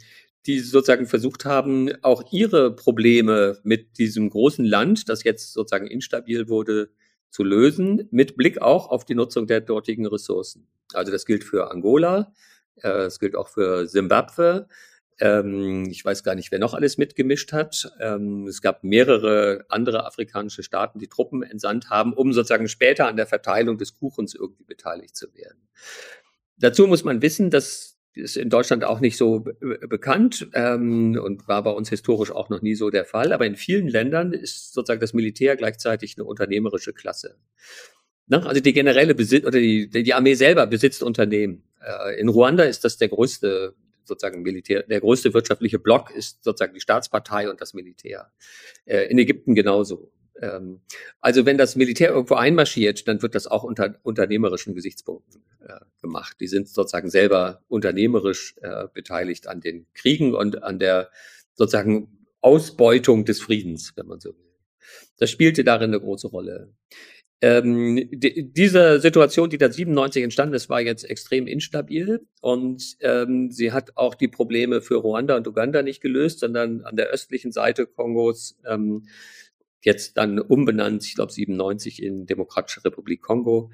die 0.46 0.60
sozusagen 0.60 1.06
versucht 1.06 1.44
haben, 1.44 1.90
auch 2.00 2.32
ihre 2.32 2.74
Probleme 2.74 3.58
mit 3.62 3.98
diesem 3.98 4.30
großen 4.30 4.64
Land, 4.64 5.10
das 5.10 5.24
jetzt 5.24 5.52
sozusagen 5.52 5.86
instabil 5.86 6.48
wurde, 6.48 6.90
zu 7.30 7.44
lösen, 7.44 8.08
mit 8.10 8.36
Blick 8.36 8.60
auch 8.60 8.88
auf 8.90 9.04
die 9.04 9.14
Nutzung 9.14 9.46
der 9.46 9.60
dortigen 9.60 10.06
Ressourcen. 10.06 10.66
Also 10.92 11.12
das 11.12 11.26
gilt 11.26 11.44
für 11.44 11.70
Angola, 11.70 12.32
äh, 12.76 12.88
das 12.88 13.18
gilt 13.18 13.36
auch 13.36 13.48
für 13.48 13.86
Simbabwe. 13.86 14.68
Ähm, 15.20 15.86
ich 15.90 16.04
weiß 16.04 16.22
gar 16.22 16.34
nicht, 16.34 16.52
wer 16.52 16.58
noch 16.58 16.74
alles 16.74 16.96
mitgemischt 16.96 17.52
hat. 17.52 17.92
Ähm, 18.00 18.46
es 18.46 18.62
gab 18.62 18.84
mehrere 18.84 19.64
andere 19.68 20.06
afrikanische 20.06 20.62
Staaten, 20.62 20.98
die 20.98 21.08
Truppen 21.08 21.42
entsandt 21.42 21.90
haben, 21.90 22.12
um 22.12 22.32
sozusagen 22.32 22.68
später 22.68 23.08
an 23.08 23.16
der 23.16 23.26
Verteilung 23.26 23.78
des 23.78 23.96
Kuchens 23.96 24.34
irgendwie 24.34 24.64
beteiligt 24.64 25.16
zu 25.16 25.34
werden. 25.34 25.68
Dazu 26.56 26.86
muss 26.86 27.04
man 27.04 27.20
wissen, 27.22 27.50
dass 27.50 27.97
ist 28.18 28.36
in 28.36 28.50
Deutschland 28.50 28.84
auch 28.84 29.00
nicht 29.00 29.16
so 29.16 29.40
bekannt 29.88 30.48
ähm, 30.54 31.18
und 31.22 31.48
war 31.48 31.62
bei 31.62 31.70
uns 31.70 31.88
historisch 31.88 32.30
auch 32.30 32.48
noch 32.48 32.62
nie 32.62 32.74
so 32.74 32.90
der 32.90 33.04
Fall. 33.04 33.32
Aber 33.32 33.46
in 33.46 33.56
vielen 33.56 33.88
Ländern 33.88 34.32
ist 34.32 34.74
sozusagen 34.74 35.00
das 35.00 35.14
Militär 35.14 35.56
gleichzeitig 35.56 36.16
eine 36.16 36.24
unternehmerische 36.24 36.92
Klasse. 36.92 37.36
Ne? 38.26 38.44
Also 38.46 38.60
die 38.60 38.72
generelle 38.72 39.14
Besitz 39.14 39.46
oder 39.46 39.58
die, 39.58 39.88
die 39.88 40.14
Armee 40.14 40.34
selber 40.34 40.66
besitzt 40.66 41.02
Unternehmen. 41.02 41.62
Äh, 41.80 42.20
in 42.20 42.28
Ruanda 42.28 42.64
ist 42.64 42.84
das 42.84 42.98
der 42.98 43.08
größte 43.08 43.74
sozusagen 44.04 44.42
Militär, 44.42 44.82
der 44.82 45.00
größte 45.00 45.34
wirtschaftliche 45.34 45.78
Block 45.78 46.10
ist 46.10 46.42
sozusagen 46.42 46.74
die 46.74 46.80
Staatspartei 46.80 47.48
und 47.50 47.60
das 47.60 47.74
Militär. 47.74 48.32
Äh, 48.86 49.04
in 49.10 49.18
Ägypten 49.18 49.54
genauso. 49.54 50.10
Ähm, 50.40 50.80
also 51.20 51.46
wenn 51.46 51.58
das 51.58 51.76
Militär 51.76 52.10
irgendwo 52.10 52.34
einmarschiert, 52.34 53.08
dann 53.08 53.22
wird 53.22 53.34
das 53.34 53.46
auch 53.46 53.64
unter 53.64 53.96
unternehmerischen 54.02 54.74
Gesichtspunkten 54.74 55.42
äh, 55.60 55.80
gemacht. 56.00 56.36
Die 56.40 56.46
sind 56.46 56.68
sozusagen 56.68 57.10
selber 57.10 57.62
unternehmerisch 57.68 58.56
äh, 58.62 58.86
beteiligt 58.92 59.46
an 59.48 59.60
den 59.60 59.86
Kriegen 59.94 60.34
und 60.34 60.62
an 60.62 60.78
der 60.78 61.10
sozusagen 61.54 62.26
Ausbeutung 62.40 63.24
des 63.24 63.40
Friedens, 63.40 63.92
wenn 63.96 64.06
man 64.06 64.20
so 64.20 64.30
will. 64.30 64.48
Das 65.18 65.30
spielte 65.30 65.64
darin 65.64 65.90
eine 65.90 66.00
große 66.00 66.28
Rolle. 66.28 66.72
Ähm, 67.40 68.08
die, 68.10 68.52
diese 68.52 68.98
Situation, 68.98 69.48
die 69.48 69.58
da 69.58 69.70
97 69.70 70.24
entstanden 70.24 70.54
ist, 70.54 70.68
war 70.68 70.80
jetzt 70.80 71.04
extrem 71.04 71.46
instabil 71.46 72.26
und 72.40 72.96
ähm, 73.00 73.52
sie 73.52 73.70
hat 73.70 73.96
auch 73.96 74.16
die 74.16 74.26
Probleme 74.26 74.80
für 74.80 74.96
Ruanda 74.96 75.36
und 75.36 75.46
Uganda 75.46 75.82
nicht 75.82 76.00
gelöst, 76.00 76.40
sondern 76.40 76.82
an 76.82 76.96
der 76.96 77.06
östlichen 77.08 77.52
Seite 77.52 77.86
Kongos 77.86 78.58
ähm, 78.66 79.06
jetzt 79.82 80.16
dann 80.16 80.38
umbenannt, 80.38 81.04
ich 81.04 81.14
glaube 81.14 81.32
97 81.32 82.02
in 82.02 82.26
Demokratische 82.26 82.84
Republik 82.84 83.22
Kongo, 83.22 83.70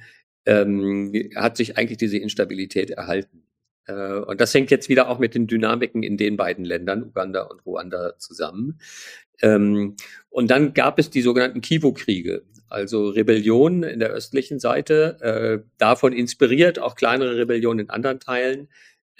ähm, 0.46 1.12
hat 1.36 1.56
sich 1.56 1.76
eigentlich 1.76 1.98
diese 1.98 2.18
Instabilität 2.18 2.90
erhalten. 2.90 3.44
Äh, 3.86 4.18
und 4.18 4.40
das 4.40 4.52
hängt 4.54 4.70
jetzt 4.70 4.88
wieder 4.88 5.08
auch 5.08 5.18
mit 5.18 5.34
den 5.34 5.46
Dynamiken 5.46 6.02
in 6.02 6.16
den 6.16 6.36
beiden 6.36 6.64
Ländern, 6.64 7.04
Uganda 7.04 7.42
und 7.42 7.64
Ruanda, 7.64 8.18
zusammen. 8.18 8.78
Ähm, 9.42 9.96
und 10.28 10.50
dann 10.50 10.74
gab 10.74 10.98
es 10.98 11.10
die 11.10 11.22
sogenannten 11.22 11.60
Kivu-Kriege 11.60 12.44
also 12.74 13.08
Rebellionen 13.08 13.84
in 13.84 14.00
der 14.00 14.10
östlichen 14.10 14.58
Seite, 14.58 15.16
äh, 15.20 15.68
davon 15.78 16.12
inspiriert 16.12 16.78
auch 16.78 16.96
kleinere 16.96 17.36
Rebellionen 17.36 17.86
in 17.86 17.90
anderen 17.90 18.20
Teilen 18.20 18.68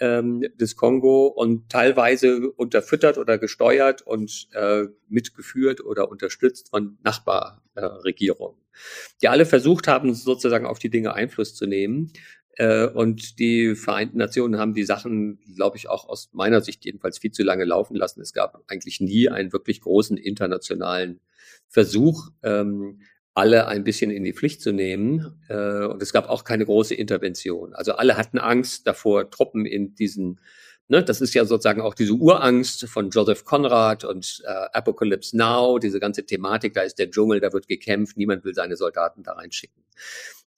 ähm, 0.00 0.44
des 0.56 0.76
Kongo 0.76 1.26
und 1.26 1.70
teilweise 1.70 2.50
unterfüttert 2.52 3.18
oder 3.18 3.38
gesteuert 3.38 4.02
und 4.02 4.48
äh, 4.52 4.84
mitgeführt 5.08 5.84
oder 5.84 6.10
unterstützt 6.10 6.70
von 6.70 6.98
Nachbarregierungen, 7.02 8.58
äh, 8.58 8.78
die 9.22 9.28
alle 9.28 9.46
versucht 9.46 9.88
haben, 9.88 10.14
sozusagen 10.14 10.66
auf 10.66 10.78
die 10.78 10.90
Dinge 10.90 11.14
Einfluss 11.14 11.54
zu 11.54 11.66
nehmen. 11.66 12.12
Äh, 12.56 12.86
und 12.86 13.38
die 13.38 13.74
Vereinten 13.74 14.18
Nationen 14.18 14.58
haben 14.58 14.74
die 14.74 14.84
Sachen, 14.84 15.40
glaube 15.56 15.76
ich, 15.76 15.88
auch 15.88 16.08
aus 16.08 16.30
meiner 16.32 16.60
Sicht 16.60 16.84
jedenfalls 16.84 17.18
viel 17.18 17.32
zu 17.32 17.42
lange 17.42 17.64
laufen 17.64 17.96
lassen. 17.96 18.20
Es 18.20 18.32
gab 18.32 18.62
eigentlich 18.68 19.00
nie 19.00 19.28
einen 19.28 19.52
wirklich 19.52 19.80
großen 19.80 20.16
internationalen 20.16 21.20
Versuch, 21.68 22.30
ähm, 22.42 23.00
alle 23.34 23.66
ein 23.66 23.82
bisschen 23.82 24.10
in 24.10 24.22
die 24.22 24.32
Pflicht 24.32 24.62
zu 24.62 24.72
nehmen. 24.72 25.40
Äh, 25.48 25.84
und 25.86 26.00
es 26.00 26.12
gab 26.12 26.28
auch 26.28 26.44
keine 26.44 26.64
große 26.64 26.94
Intervention. 26.94 27.74
Also 27.74 27.92
alle 27.92 28.16
hatten 28.16 28.38
Angst 28.38 28.86
davor, 28.86 29.30
Truppen 29.30 29.66
in 29.66 29.94
diesen, 29.96 30.40
ne, 30.88 31.02
das 31.02 31.20
ist 31.20 31.34
ja 31.34 31.44
sozusagen 31.44 31.80
auch 31.80 31.94
diese 31.94 32.12
Urangst 32.12 32.88
von 32.88 33.10
Joseph 33.10 33.44
Conrad 33.44 34.04
und 34.04 34.42
äh, 34.46 34.50
Apocalypse 34.72 35.36
Now, 35.36 35.78
diese 35.80 35.98
ganze 35.98 36.24
Thematik, 36.24 36.74
da 36.74 36.82
ist 36.82 36.98
der 36.98 37.10
Dschungel, 37.10 37.40
da 37.40 37.52
wird 37.52 37.66
gekämpft, 37.66 38.16
niemand 38.16 38.44
will 38.44 38.54
seine 38.54 38.76
Soldaten 38.76 39.24
da 39.24 39.32
reinschicken. 39.32 39.82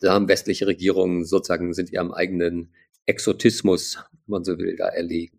Da 0.01 0.13
haben 0.13 0.29
westliche 0.29 0.67
Regierungen 0.67 1.25
sozusagen, 1.25 1.73
sind 1.73 1.91
ihrem 1.91 2.13
eigenen 2.13 2.75
Exotismus, 3.07 3.99
wenn 4.27 4.33
man 4.33 4.45
so 4.45 4.59
will, 4.59 4.77
da 4.77 4.89
erlegen. 4.89 5.39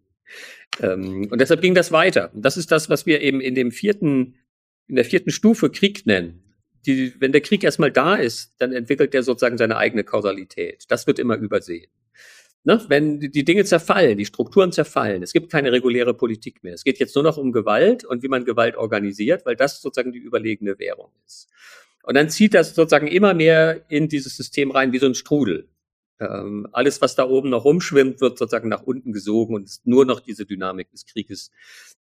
Ähm, 0.81 1.27
und 1.29 1.39
deshalb 1.39 1.61
ging 1.61 1.75
das 1.75 1.91
weiter. 1.91 2.31
Und 2.33 2.41
das 2.41 2.57
ist 2.57 2.71
das, 2.71 2.89
was 2.89 3.05
wir 3.05 3.21
eben 3.21 3.41
in 3.41 3.53
dem 3.53 3.71
vierten, 3.71 4.39
in 4.87 4.95
der 4.95 5.05
vierten 5.05 5.29
Stufe 5.29 5.69
Krieg 5.69 6.07
nennen 6.07 6.46
die, 6.87 7.13
wenn 7.19 7.33
der 7.33 7.41
Krieg 7.41 7.63
erstmal 7.63 7.91
da 7.91 8.15
ist, 8.15 8.53
dann 8.59 8.71
entwickelt 8.71 9.13
der 9.13 9.23
sozusagen 9.23 9.57
seine 9.57 9.77
eigene 9.77 10.03
Kausalität. 10.03 10.85
Das 10.87 11.05
wird 11.05 11.19
immer 11.19 11.35
übersehen. 11.35 11.91
Ne? 12.63 12.83
Wenn 12.87 13.19
die 13.19 13.45
Dinge 13.45 13.65
zerfallen, 13.65 14.17
die 14.17 14.25
Strukturen 14.25 14.71
zerfallen, 14.71 15.23
es 15.23 15.33
gibt 15.33 15.51
keine 15.51 15.71
reguläre 15.71 16.13
Politik 16.13 16.63
mehr. 16.63 16.73
Es 16.73 16.83
geht 16.83 16.99
jetzt 16.99 17.15
nur 17.15 17.23
noch 17.23 17.37
um 17.37 17.51
Gewalt 17.51 18.03
und 18.03 18.23
wie 18.23 18.27
man 18.27 18.45
Gewalt 18.45 18.75
organisiert, 18.75 19.45
weil 19.45 19.55
das 19.55 19.81
sozusagen 19.81 20.11
die 20.11 20.19
überlegene 20.19 20.79
Währung 20.79 21.11
ist. 21.25 21.49
Und 22.03 22.15
dann 22.15 22.29
zieht 22.29 22.53
das 22.53 22.73
sozusagen 22.73 23.07
immer 23.07 23.33
mehr 23.33 23.85
in 23.89 24.07
dieses 24.07 24.37
System 24.37 24.71
rein 24.71 24.93
wie 24.93 24.99
so 24.99 25.05
ein 25.05 25.15
Strudel. 25.15 25.69
Ähm, 26.19 26.67
alles, 26.71 27.01
was 27.01 27.15
da 27.15 27.27
oben 27.27 27.49
noch 27.49 27.65
rumschwimmt, 27.65 28.21
wird 28.21 28.37
sozusagen 28.37 28.69
nach 28.69 28.83
unten 28.83 29.11
gesogen 29.11 29.55
und 29.55 29.65
ist 29.65 29.85
nur 29.85 30.05
noch 30.05 30.19
diese 30.19 30.45
Dynamik 30.45 30.89
des 30.91 31.05
Krieges, 31.05 31.51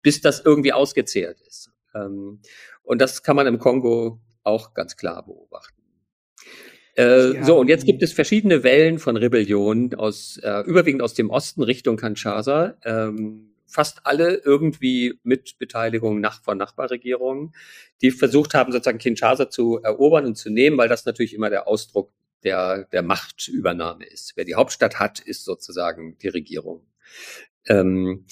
bis 0.03 0.21
das 0.21 0.41
irgendwie 0.45 0.73
ausgezehrt 0.73 1.41
ist. 1.41 1.71
Ähm, 1.95 2.41
und 2.83 3.01
das 3.01 3.23
kann 3.23 3.37
man 3.37 3.47
im 3.47 3.59
Kongo 3.59 4.21
auch 4.45 4.75
ganz 4.75 4.97
klar 4.97 5.25
beobachten. 5.25 5.83
Äh, 6.95 7.43
so, 7.43 7.59
und 7.59 7.69
jetzt 7.69 7.87
gibt 7.87 8.03
es 8.03 8.13
verschiedene 8.13 8.63
Wellen 8.63 8.99
von 8.99 9.17
Rebellionen 9.17 9.95
aus, 9.95 10.37
äh, 10.39 10.61
überwiegend 10.61 11.03
aus 11.03 11.15
dem 11.15 11.31
Osten 11.31 11.63
Richtung 11.63 11.97
Kinshasa. 11.97 12.77
Ähm, 12.85 13.55
fast 13.67 14.07
alle 14.07 14.37
irgendwie 14.45 15.19
mit 15.25 15.59
Beteiligung 15.59 16.21
nach, 16.21 16.43
von 16.43 16.57
Nachbarregierungen, 16.57 17.53
die 18.03 18.13
versucht 18.13 18.55
haben, 18.55 18.71
sozusagen 18.71 18.99
Kinshasa 18.99 19.51
zu 19.51 19.81
erobern 19.83 20.27
und 20.27 20.37
zu 20.37 20.51
nehmen, 20.51 20.79
weil 20.79 20.89
das 20.89 21.05
natürlich 21.05 21.35
immer 21.35 21.51
der 21.51 21.67
Ausdruck 21.67 22.13
der, 22.45 22.85
der 22.85 23.03
Machtübernahme 23.03 24.05
ist. 24.05 24.37
Wer 24.37 24.45
die 24.45 24.55
Hauptstadt 24.55 25.01
hat, 25.01 25.19
ist 25.19 25.45
sozusagen 25.45 26.17
die 26.19 26.29
Regierung. 26.29 26.87
Ähm, 27.67 28.27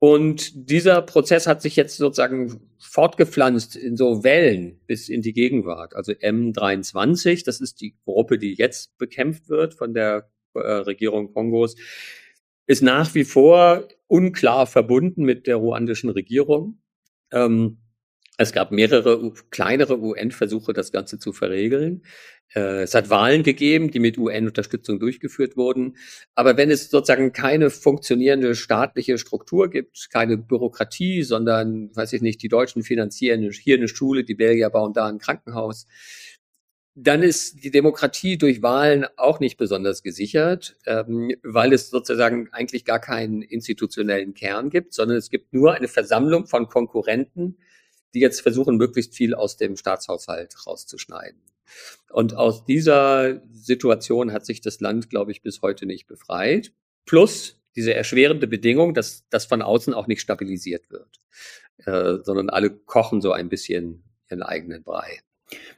und 0.00 0.70
dieser 0.70 1.02
Prozess 1.02 1.46
hat 1.46 1.60
sich 1.60 1.76
jetzt 1.76 1.98
sozusagen 1.98 2.58
fortgepflanzt 2.78 3.76
in 3.76 3.98
so 3.98 4.24
Wellen 4.24 4.80
bis 4.86 5.10
in 5.10 5.20
die 5.20 5.34
Gegenwart. 5.34 5.94
Also 5.94 6.12
M23, 6.12 7.44
das 7.44 7.60
ist 7.60 7.82
die 7.82 7.94
Gruppe, 8.06 8.38
die 8.38 8.54
jetzt 8.54 8.96
bekämpft 8.96 9.50
wird 9.50 9.74
von 9.74 9.92
der 9.92 10.30
äh, 10.54 10.58
Regierung 10.58 11.34
Kongos, 11.34 11.76
ist 12.66 12.82
nach 12.82 13.14
wie 13.14 13.24
vor 13.24 13.88
unklar 14.06 14.66
verbunden 14.66 15.24
mit 15.24 15.46
der 15.46 15.56
ruandischen 15.56 16.08
Regierung. 16.08 16.80
Ähm, 17.30 17.79
es 18.40 18.52
gab 18.52 18.72
mehrere 18.72 19.32
kleinere 19.50 20.00
UN-Versuche, 20.00 20.72
das 20.72 20.92
Ganze 20.92 21.18
zu 21.18 21.34
verregeln. 21.34 22.02
Äh, 22.54 22.84
es 22.84 22.94
hat 22.94 23.10
Wahlen 23.10 23.42
gegeben, 23.42 23.90
die 23.90 23.98
mit 23.98 24.16
UN-Unterstützung 24.16 24.98
durchgeführt 24.98 25.58
wurden. 25.58 25.98
Aber 26.34 26.56
wenn 26.56 26.70
es 26.70 26.88
sozusagen 26.88 27.32
keine 27.32 27.68
funktionierende 27.68 28.54
staatliche 28.54 29.18
Struktur 29.18 29.68
gibt, 29.68 30.08
keine 30.10 30.38
Bürokratie, 30.38 31.22
sondern, 31.22 31.94
weiß 31.94 32.14
ich 32.14 32.22
nicht, 32.22 32.42
die 32.42 32.48
Deutschen 32.48 32.82
finanzieren 32.82 33.50
hier 33.50 33.76
eine 33.76 33.88
Schule, 33.88 34.24
die 34.24 34.36
Belgier 34.36 34.70
bauen 34.70 34.94
da 34.94 35.06
ein 35.06 35.18
Krankenhaus, 35.18 35.86
dann 36.94 37.22
ist 37.22 37.62
die 37.62 37.70
Demokratie 37.70 38.38
durch 38.38 38.62
Wahlen 38.62 39.06
auch 39.18 39.40
nicht 39.40 39.58
besonders 39.58 40.02
gesichert, 40.02 40.78
ähm, 40.86 41.30
weil 41.42 41.74
es 41.74 41.90
sozusagen 41.90 42.48
eigentlich 42.52 42.86
gar 42.86 43.00
keinen 43.00 43.42
institutionellen 43.42 44.32
Kern 44.32 44.70
gibt, 44.70 44.94
sondern 44.94 45.18
es 45.18 45.28
gibt 45.28 45.52
nur 45.52 45.74
eine 45.74 45.88
Versammlung 45.88 46.46
von 46.46 46.68
Konkurrenten, 46.68 47.58
die 48.14 48.20
jetzt 48.20 48.40
versuchen, 48.40 48.76
möglichst 48.76 49.14
viel 49.14 49.34
aus 49.34 49.56
dem 49.56 49.76
Staatshaushalt 49.76 50.66
rauszuschneiden. 50.66 51.40
Und 52.10 52.34
aus 52.34 52.64
dieser 52.64 53.40
Situation 53.52 54.32
hat 54.32 54.44
sich 54.44 54.60
das 54.60 54.80
Land, 54.80 55.10
glaube 55.10 55.30
ich, 55.30 55.42
bis 55.42 55.62
heute 55.62 55.86
nicht 55.86 56.06
befreit. 56.06 56.72
Plus 57.06 57.60
diese 57.76 57.94
erschwerende 57.94 58.46
Bedingung, 58.46 58.94
dass 58.94 59.24
das 59.30 59.46
von 59.46 59.62
außen 59.62 59.94
auch 59.94 60.06
nicht 60.06 60.20
stabilisiert 60.20 60.90
wird, 60.90 61.20
äh, 61.86 62.22
sondern 62.24 62.50
alle 62.50 62.70
kochen 62.70 63.20
so 63.20 63.32
ein 63.32 63.48
bisschen 63.48 64.02
ihren 64.28 64.42
eigenen 64.42 64.82
Brei. 64.82 65.20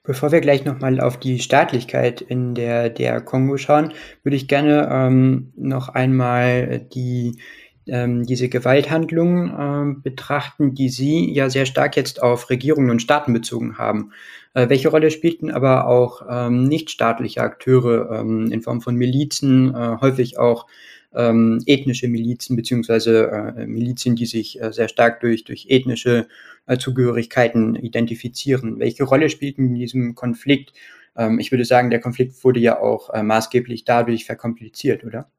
Bevor 0.03 0.33
wir 0.33 0.41
gleich 0.41 0.65
nochmal 0.65 1.01
auf 1.01 1.19
die 1.19 1.39
Staatlichkeit 1.39 2.21
in 2.21 2.55
der, 2.55 2.91
der 2.91 3.21
Kongo 3.21 3.57
schauen, 3.57 3.93
würde 4.23 4.37
ich 4.37 4.49
gerne 4.49 4.89
ähm, 4.91 5.53
noch 5.57 5.89
einmal 5.89 6.81
die 6.81 7.39
ähm, 7.87 8.25
diese 8.25 8.49
Gewalthandlungen 8.49 9.53
ähm, 9.59 10.03
betrachten, 10.03 10.75
die 10.75 10.89
Sie 10.89 11.33
ja 11.33 11.51
sehr 11.51 11.67
stark 11.67 11.97
jetzt 11.97 12.23
auf 12.23 12.51
Regierungen 12.51 12.91
und 12.91 13.03
Staaten 13.03 13.33
bezogen 13.33 13.79
haben. 13.79 14.13
Äh, 14.55 14.69
welche 14.69 14.89
Rolle 14.89 15.11
spielten 15.11 15.51
aber 15.51 15.87
auch 15.87 16.23
ähm, 16.29 16.65
nichtstaatliche 16.65 17.41
Akteure 17.41 18.21
ähm, 18.21 18.51
in 18.53 18.63
Form 18.63 18.81
von 18.81 18.97
Milizen, 18.97 19.75
äh, 19.75 19.97
häufig 20.01 20.39
auch 20.39 20.67
ähm, 21.15 21.63
ethnische 21.67 22.09
Milizen 22.09 22.57
beziehungsweise 22.57 23.31
äh, 23.31 23.67
Milizen, 23.67 24.17
die 24.17 24.27
sich 24.27 24.61
äh, 24.61 24.73
sehr 24.73 24.89
stark 24.89 25.21
durch, 25.21 25.45
durch 25.45 25.67
ethnische 25.69 26.27
äh, 26.67 26.79
Zugehörigkeiten 26.79 27.75
identifizieren. 27.75 28.79
Welche 28.79 29.05
Rolle 29.05 29.29
spielten 29.29 29.67
in 29.69 29.75
diesem 29.75 30.15
Konflikt? 30.15 30.73
Ähm, 31.17 31.39
ich 31.39 31.51
würde 31.51 31.65
sagen, 31.65 31.91
der 31.91 32.01
Konflikt 32.01 32.43
wurde 32.45 32.61
ja 32.61 32.81
auch 32.81 33.11
äh, 33.11 33.23
maßgeblich 33.23 33.85
dadurch 33.85 34.25
verkompliziert, 34.25 35.05
oder? 35.05 35.31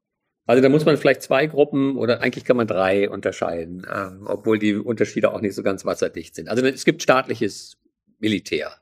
Also 0.46 0.62
da 0.62 0.70
muss 0.70 0.86
man 0.86 0.98
vielleicht 0.98 1.22
zwei 1.22 1.48
Gruppen 1.48 1.96
oder 1.96 2.22
eigentlich 2.22 2.44
kann 2.44 2.58
man 2.58 2.68
drei 2.68 3.10
unterscheiden, 3.10 3.88
ähm, 3.94 4.24
obwohl 4.26 4.60
die 4.60 4.76
Unterschiede 4.76 5.32
auch 5.32 5.40
nicht 5.40 5.56
so 5.56 5.64
ganz 5.64 5.86
wasserdicht 5.86 6.36
sind. 6.36 6.50
Also 6.50 6.66
es 6.66 6.84
gibt 6.84 7.02
staatliches 7.02 7.78
Militär, 8.20 8.74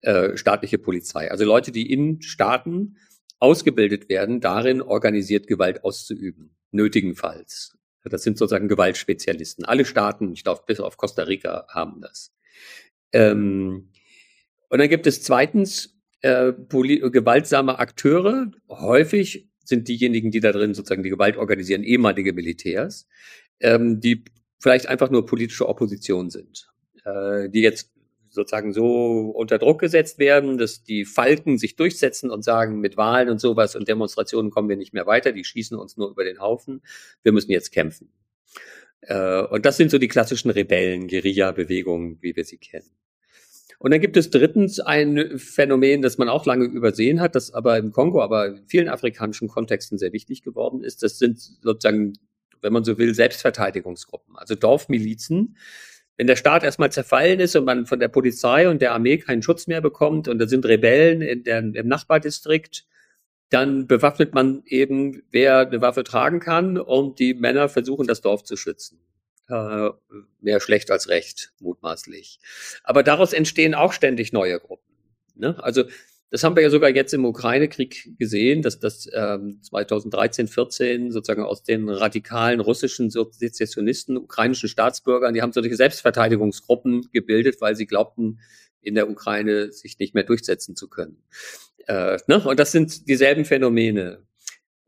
äh, 0.00 0.36
staatliche 0.36 0.78
Polizei, 0.78 1.30
also 1.30 1.44
Leute, 1.44 1.70
die 1.70 1.92
in 1.92 2.22
Staaten 2.22 2.96
ausgebildet 3.38 4.08
werden, 4.08 4.40
darin 4.40 4.80
organisiert 4.80 5.46
Gewalt 5.46 5.84
auszuüben, 5.84 6.56
nötigenfalls. 6.70 7.76
Das 8.04 8.22
sind 8.22 8.38
sozusagen 8.38 8.68
Gewaltspezialisten. 8.68 9.66
Alle 9.66 9.84
Staaten, 9.84 10.32
ich 10.32 10.44
glaube 10.44 10.62
bis 10.66 10.80
auf 10.80 10.96
Costa 10.96 11.24
Rica, 11.24 11.66
haben 11.68 12.00
das. 12.00 12.32
Ähm, 13.12 13.90
und 14.70 14.78
dann 14.78 14.88
gibt 14.88 15.06
es 15.06 15.22
zweitens 15.22 15.98
äh, 16.22 16.52
gewaltsame 16.52 17.78
Akteure, 17.78 18.50
häufig 18.68 19.49
sind 19.70 19.88
diejenigen, 19.88 20.30
die 20.30 20.40
da 20.40 20.52
drin 20.52 20.74
sozusagen 20.74 21.02
die 21.02 21.08
Gewalt 21.08 21.38
organisieren, 21.38 21.82
ehemalige 21.82 22.34
Militärs, 22.34 23.08
ähm, 23.60 24.00
die 24.00 24.24
vielleicht 24.58 24.86
einfach 24.86 25.10
nur 25.10 25.24
politische 25.24 25.66
Opposition 25.66 26.28
sind, 26.28 26.70
äh, 27.04 27.48
die 27.48 27.62
jetzt 27.62 27.90
sozusagen 28.28 28.72
so 28.72 29.30
unter 29.30 29.58
Druck 29.58 29.80
gesetzt 29.80 30.18
werden, 30.18 30.58
dass 30.58 30.84
die 30.84 31.04
Falken 31.04 31.58
sich 31.58 31.76
durchsetzen 31.76 32.30
und 32.30 32.44
sagen, 32.44 32.80
mit 32.80 32.96
Wahlen 32.96 33.28
und 33.28 33.40
sowas 33.40 33.74
und 33.74 33.88
Demonstrationen 33.88 34.50
kommen 34.50 34.68
wir 34.68 34.76
nicht 34.76 34.92
mehr 34.92 35.06
weiter, 35.06 35.32
die 35.32 35.44
schießen 35.44 35.76
uns 35.76 35.96
nur 35.96 36.10
über 36.10 36.24
den 36.24 36.40
Haufen, 36.40 36.82
wir 37.22 37.32
müssen 37.32 37.50
jetzt 37.50 37.72
kämpfen. 37.72 38.12
Äh, 39.00 39.42
und 39.42 39.64
das 39.64 39.76
sind 39.76 39.90
so 39.90 39.98
die 39.98 40.08
klassischen 40.08 40.50
Rebellen, 40.50 41.08
Guerilla-Bewegungen, 41.08 42.18
wie 42.20 42.36
wir 42.36 42.44
sie 42.44 42.58
kennen. 42.58 42.90
Und 43.82 43.92
dann 43.92 44.00
gibt 44.02 44.18
es 44.18 44.28
drittens 44.28 44.78
ein 44.78 45.38
Phänomen, 45.38 46.02
das 46.02 46.18
man 46.18 46.28
auch 46.28 46.44
lange 46.44 46.66
übersehen 46.66 47.18
hat, 47.18 47.34
das 47.34 47.54
aber 47.54 47.78
im 47.78 47.92
Kongo, 47.92 48.20
aber 48.20 48.46
in 48.48 48.66
vielen 48.66 48.90
afrikanischen 48.90 49.48
Kontexten 49.48 49.96
sehr 49.96 50.12
wichtig 50.12 50.42
geworden 50.42 50.84
ist. 50.84 51.02
Das 51.02 51.18
sind 51.18 51.40
sozusagen, 51.40 52.12
wenn 52.60 52.74
man 52.74 52.84
so 52.84 52.98
will, 52.98 53.14
Selbstverteidigungsgruppen, 53.14 54.36
also 54.36 54.54
Dorfmilizen. 54.54 55.56
Wenn 56.18 56.26
der 56.26 56.36
Staat 56.36 56.62
erstmal 56.62 56.92
zerfallen 56.92 57.40
ist 57.40 57.56
und 57.56 57.64
man 57.64 57.86
von 57.86 58.00
der 58.00 58.08
Polizei 58.08 58.68
und 58.68 58.82
der 58.82 58.92
Armee 58.92 59.16
keinen 59.16 59.40
Schutz 59.40 59.66
mehr 59.66 59.80
bekommt 59.80 60.28
und 60.28 60.38
da 60.38 60.46
sind 60.46 60.66
Rebellen 60.66 61.22
in 61.22 61.44
der, 61.44 61.60
im 61.60 61.88
Nachbardistrikt, 61.88 62.84
dann 63.48 63.86
bewaffnet 63.86 64.34
man 64.34 64.62
eben, 64.66 65.22
wer 65.30 65.60
eine 65.60 65.80
Waffe 65.80 66.04
tragen 66.04 66.40
kann 66.40 66.76
und 66.76 67.18
die 67.18 67.32
Männer 67.32 67.70
versuchen, 67.70 68.06
das 68.06 68.20
Dorf 68.20 68.44
zu 68.44 68.56
schützen 68.56 69.00
äh, 69.50 69.90
mehr 70.40 70.60
schlecht 70.60 70.90
als 70.90 71.08
recht, 71.08 71.52
mutmaßlich. 71.60 72.38
Aber 72.84 73.02
daraus 73.02 73.32
entstehen 73.32 73.74
auch 73.74 73.92
ständig 73.92 74.32
neue 74.32 74.58
Gruppen. 74.60 74.94
Ne? 75.34 75.62
Also 75.62 75.84
das 76.30 76.44
haben 76.44 76.54
wir 76.54 76.62
ja 76.62 76.70
sogar 76.70 76.90
jetzt 76.90 77.12
im 77.12 77.24
Ukraine-Krieg 77.24 78.16
gesehen, 78.18 78.62
dass 78.62 78.78
das 78.78 79.08
ähm, 79.12 79.60
2013, 79.62 80.46
14 80.46 81.10
sozusagen 81.10 81.42
aus 81.42 81.64
den 81.64 81.88
radikalen 81.88 82.60
russischen 82.60 83.10
Sezessionisten, 83.10 84.16
ukrainischen 84.16 84.68
Staatsbürgern, 84.68 85.34
die 85.34 85.42
haben 85.42 85.52
solche 85.52 85.74
Selbstverteidigungsgruppen 85.74 87.08
gebildet, 87.12 87.60
weil 87.60 87.74
sie 87.74 87.86
glaubten, 87.86 88.38
in 88.80 88.94
der 88.94 89.10
Ukraine 89.10 89.72
sich 89.72 89.98
nicht 89.98 90.14
mehr 90.14 90.24
durchsetzen 90.24 90.76
zu 90.76 90.88
können. 90.88 91.22
Äh, 91.86 92.18
ne? 92.28 92.40
Und 92.44 92.60
das 92.60 92.72
sind 92.72 93.08
dieselben 93.08 93.44
Phänomene. 93.44 94.22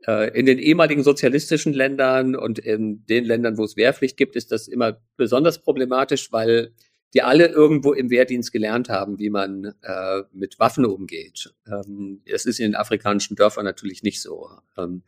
Äh, 0.06 0.36
in 0.38 0.46
den 0.46 0.58
ehemaligen 0.58 1.02
sozialistischen 1.02 1.72
Ländern 1.72 2.34
und 2.34 2.58
in 2.58 3.06
den 3.06 3.24
Ländern, 3.24 3.58
wo 3.58 3.64
es 3.64 3.76
Wehrpflicht 3.76 4.16
gibt, 4.16 4.36
ist 4.36 4.52
das 4.52 4.68
immer 4.68 5.00
besonders 5.16 5.60
problematisch, 5.60 6.32
weil 6.32 6.72
die 7.14 7.22
alle 7.22 7.46
irgendwo 7.46 7.92
im 7.92 8.10
Wehrdienst 8.10 8.52
gelernt 8.52 8.88
haben, 8.88 9.18
wie 9.18 9.30
man 9.30 9.74
äh, 9.82 10.22
mit 10.32 10.58
Waffen 10.58 10.86
umgeht. 10.86 11.54
Ähm, 11.66 12.22
das 12.30 12.46
ist 12.46 12.58
in 12.58 12.72
den 12.72 12.74
afrikanischen 12.74 13.36
Dörfern 13.36 13.64
natürlich 13.64 14.02
nicht 14.02 14.22
so. 14.22 14.48
Ähm, 14.78 15.02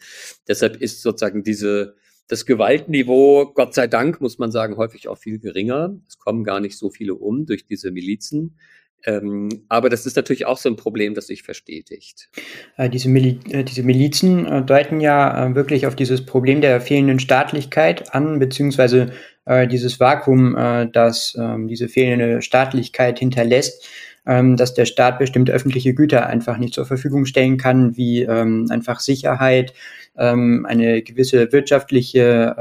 deshalb 0.46 0.80
ist 0.80 1.02
sozusagen 1.02 1.42
diese 1.42 1.96
das 2.26 2.46
Gewaltniveau, 2.46 3.52
Gott 3.52 3.74
sei 3.74 3.86
Dank, 3.86 4.20
muss 4.20 4.38
man 4.38 4.50
sagen, 4.50 4.76
häufig 4.76 5.08
auch 5.08 5.18
viel 5.18 5.38
geringer. 5.38 5.94
Es 6.08 6.18
kommen 6.18 6.42
gar 6.42 6.60
nicht 6.60 6.78
so 6.78 6.88
viele 6.88 7.14
um 7.14 7.44
durch 7.44 7.66
diese 7.66 7.90
Milizen. 7.90 8.56
Ähm, 9.06 9.64
aber 9.68 9.90
das 9.90 10.06
ist 10.06 10.16
natürlich 10.16 10.46
auch 10.46 10.58
so 10.58 10.68
ein 10.68 10.76
Problem, 10.76 11.14
das 11.14 11.26
sich 11.26 11.42
verstetigt. 11.42 12.28
Äh, 12.76 12.88
diese, 12.88 13.08
Mili 13.08 13.38
äh, 13.50 13.64
diese, 13.64 13.82
Milizen 13.82 14.46
äh, 14.46 14.62
deuten 14.62 15.00
ja 15.00 15.46
äh, 15.46 15.54
wirklich 15.54 15.86
auf 15.86 15.94
dieses 15.94 16.24
Problem 16.24 16.60
der 16.60 16.80
fehlenden 16.80 17.18
Staatlichkeit 17.18 18.14
an, 18.14 18.38
beziehungsweise 18.38 19.12
äh, 19.46 19.66
dieses 19.66 20.00
Vakuum, 20.00 20.56
äh, 20.56 20.88
das 20.90 21.36
ähm, 21.38 21.68
diese 21.68 21.88
fehlende 21.88 22.40
Staatlichkeit 22.40 23.18
hinterlässt, 23.18 23.86
ähm, 24.26 24.56
dass 24.56 24.72
der 24.72 24.86
Staat 24.86 25.18
bestimmte 25.18 25.52
öffentliche 25.52 25.92
Güter 25.92 26.26
einfach 26.26 26.56
nicht 26.56 26.72
zur 26.72 26.86
Verfügung 26.86 27.26
stellen 27.26 27.58
kann, 27.58 27.96
wie 27.96 28.22
ähm, 28.22 28.68
einfach 28.70 29.00
Sicherheit, 29.00 29.74
eine 30.16 31.02
gewisse 31.02 31.50
wirtschaftliche, 31.50 32.54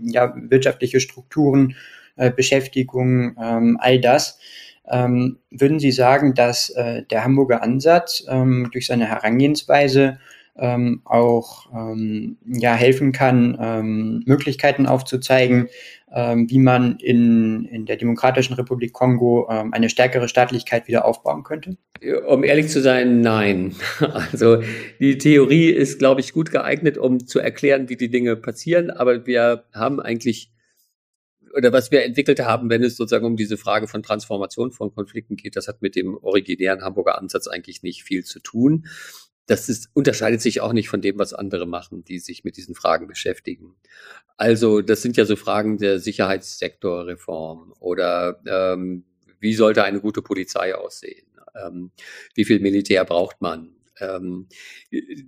ja, 0.00 0.34
wirtschaftliche 0.34 0.98
Strukturen, 0.98 1.76
Beschäftigung, 2.36 3.36
all 3.36 4.00
das. 4.00 4.38
Ähm, 4.90 5.38
würden 5.50 5.78
Sie 5.78 5.92
sagen, 5.92 6.34
dass 6.34 6.70
äh, 6.70 7.04
der 7.04 7.24
Hamburger 7.24 7.62
Ansatz 7.62 8.24
ähm, 8.28 8.68
durch 8.72 8.86
seine 8.86 9.06
Herangehensweise 9.06 10.18
ähm, 10.58 11.00
auch 11.04 11.70
ähm, 11.72 12.36
ja, 12.44 12.74
helfen 12.74 13.12
kann, 13.12 13.56
ähm, 13.60 14.22
Möglichkeiten 14.26 14.86
aufzuzeigen, 14.86 15.68
ähm, 16.12 16.50
wie 16.50 16.58
man 16.58 16.96
in, 16.96 17.64
in 17.66 17.86
der 17.86 17.96
Demokratischen 17.96 18.54
Republik 18.54 18.92
Kongo 18.92 19.46
eine 19.46 19.88
stärkere 19.88 20.28
Staatlichkeit 20.28 20.88
wieder 20.88 21.04
aufbauen 21.04 21.44
könnte? 21.44 21.76
Um 22.26 22.42
ehrlich 22.42 22.68
zu 22.68 22.82
sein, 22.82 23.20
nein. 23.20 23.74
Also 24.00 24.62
die 24.98 25.18
Theorie 25.18 25.70
ist, 25.70 25.98
glaube 25.98 26.20
ich, 26.20 26.32
gut 26.32 26.50
geeignet, 26.50 26.98
um 26.98 27.26
zu 27.26 27.38
erklären, 27.38 27.88
wie 27.88 27.96
die 27.96 28.10
Dinge 28.10 28.34
passieren, 28.36 28.90
aber 28.90 29.26
wir 29.26 29.64
haben 29.72 30.00
eigentlich 30.00 30.50
oder 31.54 31.72
was 31.72 31.90
wir 31.90 32.04
entwickelt 32.04 32.40
haben, 32.40 32.70
wenn 32.70 32.82
es 32.82 32.96
sozusagen 32.96 33.26
um 33.26 33.36
diese 33.36 33.56
Frage 33.56 33.88
von 33.88 34.02
Transformation 34.02 34.72
von 34.72 34.94
Konflikten 34.94 35.36
geht, 35.36 35.56
das 35.56 35.68
hat 35.68 35.82
mit 35.82 35.96
dem 35.96 36.16
originären 36.16 36.82
Hamburger 36.82 37.18
Ansatz 37.18 37.46
eigentlich 37.46 37.82
nicht 37.82 38.04
viel 38.04 38.24
zu 38.24 38.40
tun. 38.40 38.86
Das 39.46 39.68
ist, 39.68 39.88
unterscheidet 39.94 40.40
sich 40.40 40.60
auch 40.60 40.72
nicht 40.72 40.88
von 40.88 41.00
dem, 41.00 41.18
was 41.18 41.32
andere 41.32 41.66
machen, 41.66 42.04
die 42.04 42.20
sich 42.20 42.44
mit 42.44 42.56
diesen 42.56 42.74
Fragen 42.74 43.08
beschäftigen. 43.08 43.74
Also 44.36 44.80
das 44.80 45.02
sind 45.02 45.16
ja 45.16 45.24
so 45.24 45.34
Fragen 45.34 45.78
der 45.78 45.98
Sicherheitssektorreform 45.98 47.74
oder 47.80 48.40
ähm, 48.46 49.04
wie 49.40 49.54
sollte 49.54 49.82
eine 49.82 50.00
gute 50.00 50.22
Polizei 50.22 50.74
aussehen? 50.74 51.26
Ähm, 51.54 51.90
wie 52.34 52.44
viel 52.44 52.60
Militär 52.60 53.04
braucht 53.04 53.40
man? 53.40 53.74
Ähm, 53.98 54.46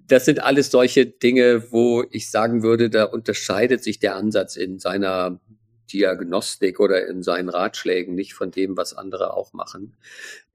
das 0.07 0.25
sind 0.25 0.41
alles 0.41 0.71
solche 0.71 1.07
Dinge, 1.07 1.73
wo 1.73 2.05
ich 2.11 2.31
sagen 2.31 2.63
würde, 2.63 2.91
da 2.91 3.05
unterscheidet 3.05 3.83
sich 3.83 3.99
der 3.99 4.17
Ansatz 4.17 4.57
in 4.57 4.79
seiner 4.79 5.41
Diagnostik 5.93 6.81
oder 6.81 7.07
in 7.07 7.23
seinen 7.23 7.49
Ratschlägen, 7.49 8.15
nicht 8.15 8.35
von 8.35 8.51
dem, 8.51 8.77
was 8.77 8.95
andere 8.95 9.35
auch 9.35 9.53
machen. 9.53 9.97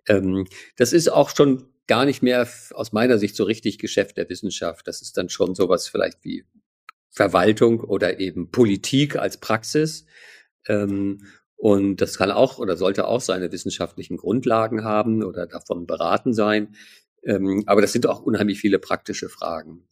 Ähm, 0.07 0.47
das 0.75 0.93
ist 0.93 1.09
auch 1.09 1.35
schon 1.35 1.65
gar 1.87 2.05
nicht 2.05 2.21
mehr 2.21 2.47
aus 2.73 2.91
meiner 2.91 3.17
Sicht 3.17 3.35
so 3.35 3.43
richtig 3.43 3.79
Geschäft 3.79 4.17
der 4.17 4.29
Wissenschaft. 4.29 4.87
Das 4.87 5.01
ist 5.01 5.17
dann 5.17 5.29
schon 5.29 5.55
sowas 5.55 5.87
vielleicht 5.87 6.23
wie 6.23 6.45
Verwaltung 7.09 7.79
oder 7.79 8.19
eben 8.19 8.51
Politik 8.51 9.15
als 9.15 9.37
Praxis. 9.37 10.05
Ähm, 10.67 11.23
und 11.55 12.01
das 12.01 12.17
kann 12.17 12.31
auch 12.31 12.59
oder 12.59 12.77
sollte 12.77 13.07
auch 13.07 13.21
seine 13.21 13.51
wissenschaftlichen 13.51 14.17
Grundlagen 14.17 14.83
haben 14.83 15.23
oder 15.23 15.47
davon 15.47 15.87
beraten 15.87 16.33
sein. 16.33 16.75
Ähm, 17.23 17.63
aber 17.65 17.81
das 17.81 17.93
sind 17.93 18.05
auch 18.05 18.21
unheimlich 18.21 18.59
viele 18.59 18.77
praktische 18.79 19.27
Fragen. 19.27 19.87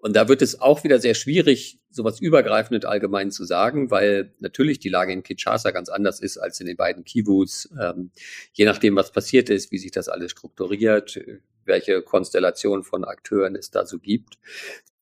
Und 0.00 0.16
da 0.16 0.28
wird 0.28 0.40
es 0.40 0.60
auch 0.60 0.82
wieder 0.82 0.98
sehr 0.98 1.14
schwierig, 1.14 1.78
sowas 1.90 2.20
übergreifend 2.20 2.86
allgemein 2.86 3.30
zu 3.30 3.44
sagen, 3.44 3.90
weil 3.90 4.32
natürlich 4.38 4.78
die 4.78 4.88
Lage 4.88 5.12
in 5.12 5.22
Kinshasa 5.22 5.72
ganz 5.72 5.88
anders 5.88 6.20
ist 6.20 6.38
als 6.38 6.58
in 6.60 6.66
den 6.66 6.76
beiden 6.76 7.04
Kivus. 7.04 7.68
Ähm, 7.80 8.10
je 8.52 8.64
nachdem, 8.64 8.96
was 8.96 9.12
passiert 9.12 9.50
ist, 9.50 9.72
wie 9.72 9.78
sich 9.78 9.90
das 9.90 10.08
alles 10.08 10.30
strukturiert, 10.30 11.20
welche 11.64 12.00
Konstellation 12.02 12.82
von 12.82 13.04
Akteuren 13.04 13.56
es 13.56 13.70
da 13.70 13.84
so 13.84 13.98
gibt. 13.98 14.38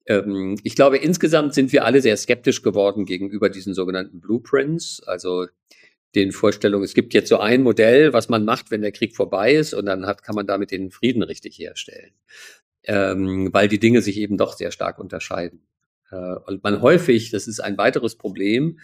Ähm, 0.07 0.59
ich 0.65 0.75
glaube, 0.75 0.97
insgesamt 0.99 1.55
sind 1.55 1.73
wir 1.73 1.85
alle 1.85 2.03
sehr 2.03 2.17
skeptisch 2.17 2.63
geworden 2.63 3.05
gegenüber 3.05 3.51
diesen 3.51 3.75
sogenannten 3.75 4.21
Blueprints, 4.21 5.03
also 5.07 5.47
den 6.15 6.33
Vorstellungen, 6.33 6.85
es 6.85 6.95
gibt 6.95 7.13
jetzt 7.13 7.29
so 7.29 7.39
ein 7.39 7.63
Modell, 7.63 8.15
was 8.15 8.31
man 8.31 8.45
macht, 8.45 8.71
wenn 8.71 8.81
der 8.81 8.93
Krieg 8.93 9.15
vorbei 9.15 9.53
ist, 9.53 9.75
und 9.75 9.85
dann 9.87 10.07
hat, 10.07 10.23
kann 10.23 10.35
man 10.35 10.47
damit 10.47 10.71
den 10.71 10.91
Frieden 10.91 11.23
richtig 11.23 11.59
herstellen 11.59 12.13
ähm, 12.85 13.51
weil 13.53 13.69
die 13.69 13.79
Dinge 13.79 14.03
sich 14.03 14.19
eben 14.19 14.37
doch 14.37 14.55
sehr 14.55 14.71
stark 14.71 14.99
unterscheiden. 14.99 15.63
Äh, 16.11 16.17
und 16.17 16.63
man 16.63 16.81
häufig, 16.83 17.31
das 17.31 17.47
ist 17.47 17.61
ein 17.61 17.79
weiteres 17.79 18.17
Problem, 18.17 18.79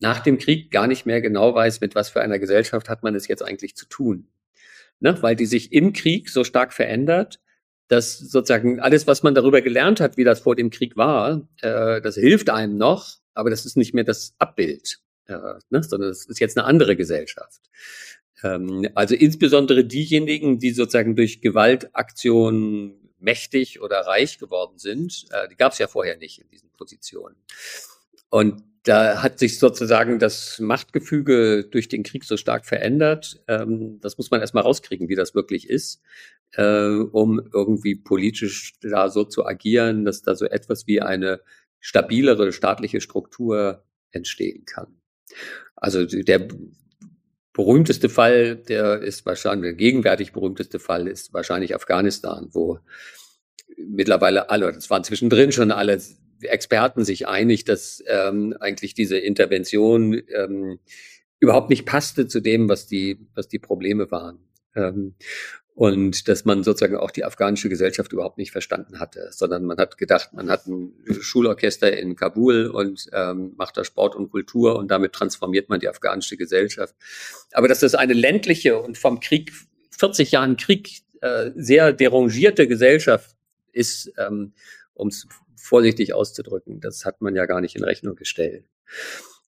nach 0.00 0.20
dem 0.20 0.38
Krieg 0.38 0.70
gar 0.70 0.86
nicht 0.86 1.06
mehr 1.06 1.20
genau 1.20 1.54
weiß, 1.54 1.80
mit 1.80 1.94
was 1.94 2.10
für 2.10 2.20
einer 2.20 2.38
Gesellschaft 2.38 2.88
hat 2.88 3.02
man 3.02 3.14
es 3.14 3.28
jetzt 3.28 3.42
eigentlich 3.42 3.76
zu 3.76 3.86
tun. 3.86 4.28
Ne? 5.00 5.20
Weil 5.22 5.36
die 5.36 5.46
sich 5.46 5.72
im 5.72 5.92
Krieg 5.92 6.28
so 6.28 6.44
stark 6.44 6.72
verändert, 6.72 7.40
dass 7.88 8.18
sozusagen 8.18 8.80
alles, 8.80 9.06
was 9.06 9.22
man 9.22 9.34
darüber 9.34 9.62
gelernt 9.62 10.00
hat, 10.00 10.16
wie 10.16 10.24
das 10.24 10.40
vor 10.40 10.54
dem 10.54 10.70
Krieg 10.70 10.96
war, 10.96 11.48
äh, 11.62 12.00
das 12.00 12.16
hilft 12.16 12.50
einem 12.50 12.76
noch, 12.76 13.16
aber 13.34 13.50
das 13.50 13.64
ist 13.64 13.76
nicht 13.76 13.94
mehr 13.94 14.04
das 14.04 14.34
Abbild, 14.38 14.98
äh, 15.26 15.36
ne? 15.70 15.82
sondern 15.82 16.10
es 16.10 16.26
ist 16.26 16.38
jetzt 16.38 16.58
eine 16.58 16.66
andere 16.66 16.96
Gesellschaft. 16.96 17.62
Ähm, 18.42 18.88
also 18.94 19.14
insbesondere 19.14 19.84
diejenigen, 19.84 20.58
die 20.58 20.72
sozusagen 20.72 21.16
durch 21.16 21.40
Gewaltaktionen 21.40 23.07
mächtig 23.18 23.80
oder 23.80 24.00
reich 24.00 24.38
geworden 24.38 24.78
sind. 24.78 25.26
Äh, 25.30 25.48
die 25.48 25.56
gab 25.56 25.72
es 25.72 25.78
ja 25.78 25.86
vorher 25.86 26.16
nicht 26.16 26.40
in 26.40 26.48
diesen 26.48 26.70
Positionen. 26.70 27.36
Und 28.30 28.62
da 28.84 29.22
hat 29.22 29.38
sich 29.38 29.58
sozusagen 29.58 30.18
das 30.18 30.58
Machtgefüge 30.60 31.64
durch 31.64 31.88
den 31.88 32.02
Krieg 32.02 32.24
so 32.24 32.36
stark 32.36 32.64
verändert. 32.64 33.42
Ähm, 33.48 34.00
das 34.00 34.16
muss 34.16 34.30
man 34.30 34.40
erstmal 34.40 34.62
rauskriegen, 34.62 35.08
wie 35.08 35.14
das 35.14 35.34
wirklich 35.34 35.68
ist, 35.68 36.00
äh, 36.52 36.88
um 36.88 37.40
irgendwie 37.52 37.96
politisch 37.96 38.74
da 38.80 39.10
so 39.10 39.24
zu 39.24 39.44
agieren, 39.44 40.04
dass 40.04 40.22
da 40.22 40.34
so 40.34 40.46
etwas 40.46 40.86
wie 40.86 41.02
eine 41.02 41.40
stabilere 41.80 42.52
staatliche 42.52 43.00
Struktur 43.00 43.84
entstehen 44.10 44.64
kann. 44.64 45.00
Also 45.76 46.04
der 46.06 46.48
berühmteste 47.58 48.08
Fall, 48.08 48.54
der 48.54 49.00
ist 49.02 49.26
wahrscheinlich, 49.26 49.70
der 49.70 49.74
gegenwärtig 49.74 50.32
berühmteste 50.32 50.78
Fall 50.78 51.08
ist 51.08 51.34
wahrscheinlich 51.34 51.74
Afghanistan, 51.74 52.48
wo 52.52 52.78
mittlerweile 53.76 54.48
alle, 54.48 54.72
das 54.72 54.88
waren 54.90 55.02
zwischendrin 55.02 55.50
schon 55.50 55.72
alle 55.72 56.00
Experten 56.42 57.04
sich 57.04 57.26
einig, 57.26 57.64
dass 57.64 58.00
ähm, 58.06 58.56
eigentlich 58.60 58.94
diese 58.94 59.18
Intervention 59.18 60.22
ähm, 60.32 60.78
überhaupt 61.40 61.68
nicht 61.68 61.84
passte 61.84 62.28
zu 62.28 62.38
dem, 62.38 62.68
was 62.68 62.86
die, 62.86 63.26
was 63.34 63.48
die 63.48 63.58
Probleme 63.58 64.08
waren. 64.12 64.38
Ähm, 64.76 65.16
und 65.78 66.26
dass 66.26 66.44
man 66.44 66.64
sozusagen 66.64 66.96
auch 66.96 67.12
die 67.12 67.24
afghanische 67.24 67.68
Gesellschaft 67.68 68.12
überhaupt 68.12 68.36
nicht 68.36 68.50
verstanden 68.50 68.98
hatte, 68.98 69.28
sondern 69.30 69.64
man 69.64 69.78
hat 69.78 69.96
gedacht, 69.96 70.32
man 70.32 70.50
hat 70.50 70.66
ein 70.66 70.92
Schulorchester 71.20 71.96
in 71.96 72.16
Kabul 72.16 72.66
und 72.66 73.08
ähm, 73.12 73.52
macht 73.56 73.76
da 73.76 73.84
Sport 73.84 74.16
und 74.16 74.28
Kultur 74.32 74.76
und 74.76 74.90
damit 74.90 75.12
transformiert 75.12 75.68
man 75.68 75.78
die 75.78 75.88
afghanische 75.88 76.36
Gesellschaft. 76.36 76.96
Aber 77.52 77.68
dass 77.68 77.78
das 77.78 77.94
eine 77.94 78.14
ländliche 78.14 78.76
und 78.82 78.98
vom 78.98 79.20
Krieg, 79.20 79.52
40 79.96 80.32
Jahren 80.32 80.56
Krieg, 80.56 81.02
äh, 81.20 81.52
sehr 81.54 81.92
derangierte 81.92 82.66
Gesellschaft 82.66 83.36
ist, 83.70 84.10
ähm, 84.18 84.54
um 84.94 85.06
es 85.06 85.28
vorsichtig 85.54 86.12
auszudrücken, 86.12 86.80
das 86.80 87.04
hat 87.04 87.20
man 87.20 87.36
ja 87.36 87.46
gar 87.46 87.60
nicht 87.60 87.76
in 87.76 87.84
Rechnung 87.84 88.16
gestellt. 88.16 88.64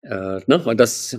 Äh, 0.02 0.42
ne? 0.46 0.62
Und 0.64 0.78
das 0.78 1.18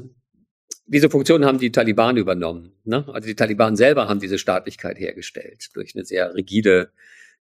diese 0.91 1.09
Funktion 1.09 1.45
haben 1.45 1.57
die 1.57 1.71
Taliban 1.71 2.17
übernommen. 2.17 2.73
Ne? 2.83 3.05
Also 3.13 3.27
die 3.27 3.35
Taliban 3.35 3.75
selber 3.75 4.09
haben 4.09 4.19
diese 4.19 4.37
Staatlichkeit 4.37 4.99
hergestellt 4.99 5.69
durch 5.73 5.95
eine 5.95 6.03
sehr 6.03 6.33
rigide, 6.35 6.91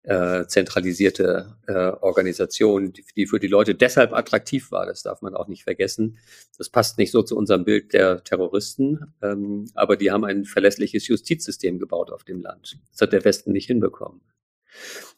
äh, 0.05 0.47
zentralisierte 0.47 1.57
äh, 1.67 1.73
Organisation, 1.73 2.93
die, 2.93 3.05
die 3.17 3.27
für 3.27 3.39
die 3.39 3.47
Leute 3.47 3.75
deshalb 3.75 4.13
attraktiv 4.13 4.73
war. 4.73 4.87
Das 4.87 5.03
darf 5.03 5.23
man 5.23 5.35
auch 5.35 5.49
nicht 5.49 5.65
vergessen. 5.65 6.19
Das 6.59 6.71
passt 6.71 6.99
nicht 6.99 7.13
so 7.13 7.23
zu 7.23 7.37
unserem 7.37 7.65
Bild 7.65 7.93
der 7.93 8.23
Terroristen, 8.25 9.13
ähm, 9.23 9.69
aber 9.75 9.97
die 9.97 10.11
haben 10.11 10.25
ein 10.25 10.45
verlässliches 10.45 11.07
Justizsystem 11.07 11.79
gebaut 11.79 12.11
auf 12.11 12.25
dem 12.25 12.41
Land. 12.41 12.79
Das 12.91 13.01
hat 13.01 13.13
der 13.13 13.25
Westen 13.25 13.53
nicht 13.53 13.67
hinbekommen. 13.67 14.21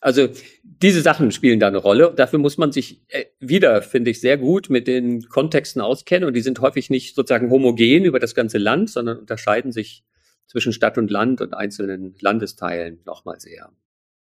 Also 0.00 0.28
diese 0.62 1.00
Sachen 1.00 1.30
spielen 1.30 1.60
da 1.60 1.68
eine 1.68 1.78
Rolle. 1.78 2.12
Dafür 2.14 2.38
muss 2.38 2.58
man 2.58 2.72
sich 2.72 3.02
äh, 3.08 3.24
wieder, 3.40 3.80
finde 3.82 4.10
ich, 4.10 4.20
sehr 4.20 4.36
gut 4.36 4.70
mit 4.70 4.86
den 4.86 5.22
Kontexten 5.28 5.80
auskennen. 5.80 6.26
Und 6.26 6.34
die 6.34 6.42
sind 6.42 6.60
häufig 6.60 6.90
nicht 6.90 7.14
sozusagen 7.14 7.50
homogen 7.50 8.04
über 8.04 8.18
das 8.18 8.34
ganze 8.34 8.58
Land, 8.58 8.90
sondern 8.90 9.18
unterscheiden 9.18 9.72
sich 9.72 10.04
zwischen 10.46 10.72
Stadt 10.72 10.98
und 10.98 11.10
Land 11.10 11.40
und 11.40 11.54
einzelnen 11.54 12.14
Landesteilen 12.20 13.00
nochmal 13.06 13.40
sehr. 13.40 13.70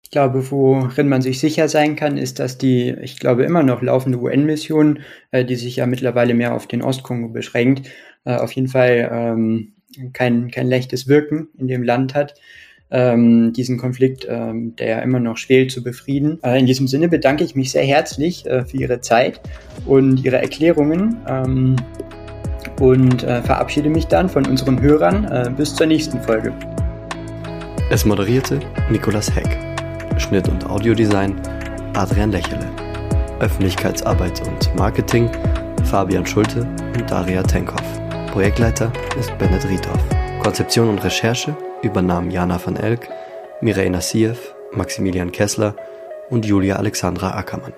Ich 0.03 0.11
glaube, 0.11 0.51
worin 0.51 1.09
man 1.09 1.23
sich 1.23 1.39
sicher 1.39 1.67
sein 1.67 1.95
kann, 1.95 2.17
ist, 2.17 2.37
dass 2.37 2.57
die, 2.59 2.95
ich 3.01 3.17
glaube, 3.17 3.43
immer 3.43 3.63
noch 3.63 3.81
laufende 3.81 4.19
UN-Mission, 4.19 4.99
äh, 5.31 5.43
die 5.43 5.55
sich 5.55 5.77
ja 5.77 5.87
mittlerweile 5.87 6.35
mehr 6.35 6.53
auf 6.53 6.67
den 6.67 6.83
Ostkongo 6.83 7.29
beschränkt, 7.29 7.89
äh, 8.25 8.35
auf 8.35 8.51
jeden 8.51 8.67
Fall 8.67 9.09
ähm, 9.11 9.73
kein, 10.13 10.51
kein 10.51 10.69
leichtes 10.69 11.07
Wirken 11.07 11.49
in 11.57 11.67
dem 11.67 11.81
Land 11.83 12.13
hat 12.13 12.35
ähm, 12.91 13.53
diesen 13.53 13.77
Konflikt, 13.77 14.27
ähm, 14.29 14.75
der 14.75 14.87
ja 14.87 14.99
immer 14.99 15.19
noch 15.19 15.37
schwelt, 15.37 15.71
zu 15.71 15.83
befrieden. 15.83 16.39
Äh, 16.43 16.59
in 16.59 16.65
diesem 16.65 16.87
Sinne 16.87 17.09
bedanke 17.09 17.43
ich 17.43 17.55
mich 17.55 17.71
sehr 17.71 17.83
herzlich 17.83 18.45
äh, 18.45 18.65
für 18.65 18.77
Ihre 18.77 19.01
Zeit 19.01 19.41
und 19.85 20.23
Ihre 20.23 20.37
Erklärungen 20.37 21.17
ähm, 21.27 21.75
und 22.79 23.23
äh, 23.23 23.41
verabschiede 23.41 23.89
mich 23.89 24.07
dann 24.07 24.29
von 24.29 24.45
unseren 24.45 24.81
Hörern 24.81 25.25
äh, 25.25 25.51
bis 25.55 25.75
zur 25.75 25.87
nächsten 25.87 26.21
Folge. 26.21 26.53
Es 27.89 28.05
moderierte 28.05 28.59
Nikolas 28.89 29.33
Heck. 29.35 29.57
Schnitt 30.17 30.47
und 30.47 30.65
Audiodesign 30.69 31.35
Adrian 31.93 32.31
Lächele. 32.31 32.69
Öffentlichkeitsarbeit 33.39 34.41
und 34.47 34.75
Marketing 34.75 35.29
Fabian 35.85 36.25
Schulte 36.25 36.61
und 36.95 37.09
Daria 37.09 37.43
Tenkhoff. 37.43 37.83
Projektleiter 38.31 38.91
ist 39.19 39.37
Bennett 39.37 39.67
Riedhoff. 39.67 39.99
Konzeption 40.41 40.89
und 40.89 41.03
Recherche 41.03 41.55
übernahmen 41.83 42.31
Jana 42.31 42.59
van 42.63 42.75
Elk, 42.75 43.09
Mireille 43.61 43.91
Nassiev, 43.91 44.55
Maximilian 44.71 45.31
Kessler 45.31 45.75
und 46.29 46.45
Julia 46.45 46.77
Alexandra 46.77 47.35
Ackermann 47.35 47.73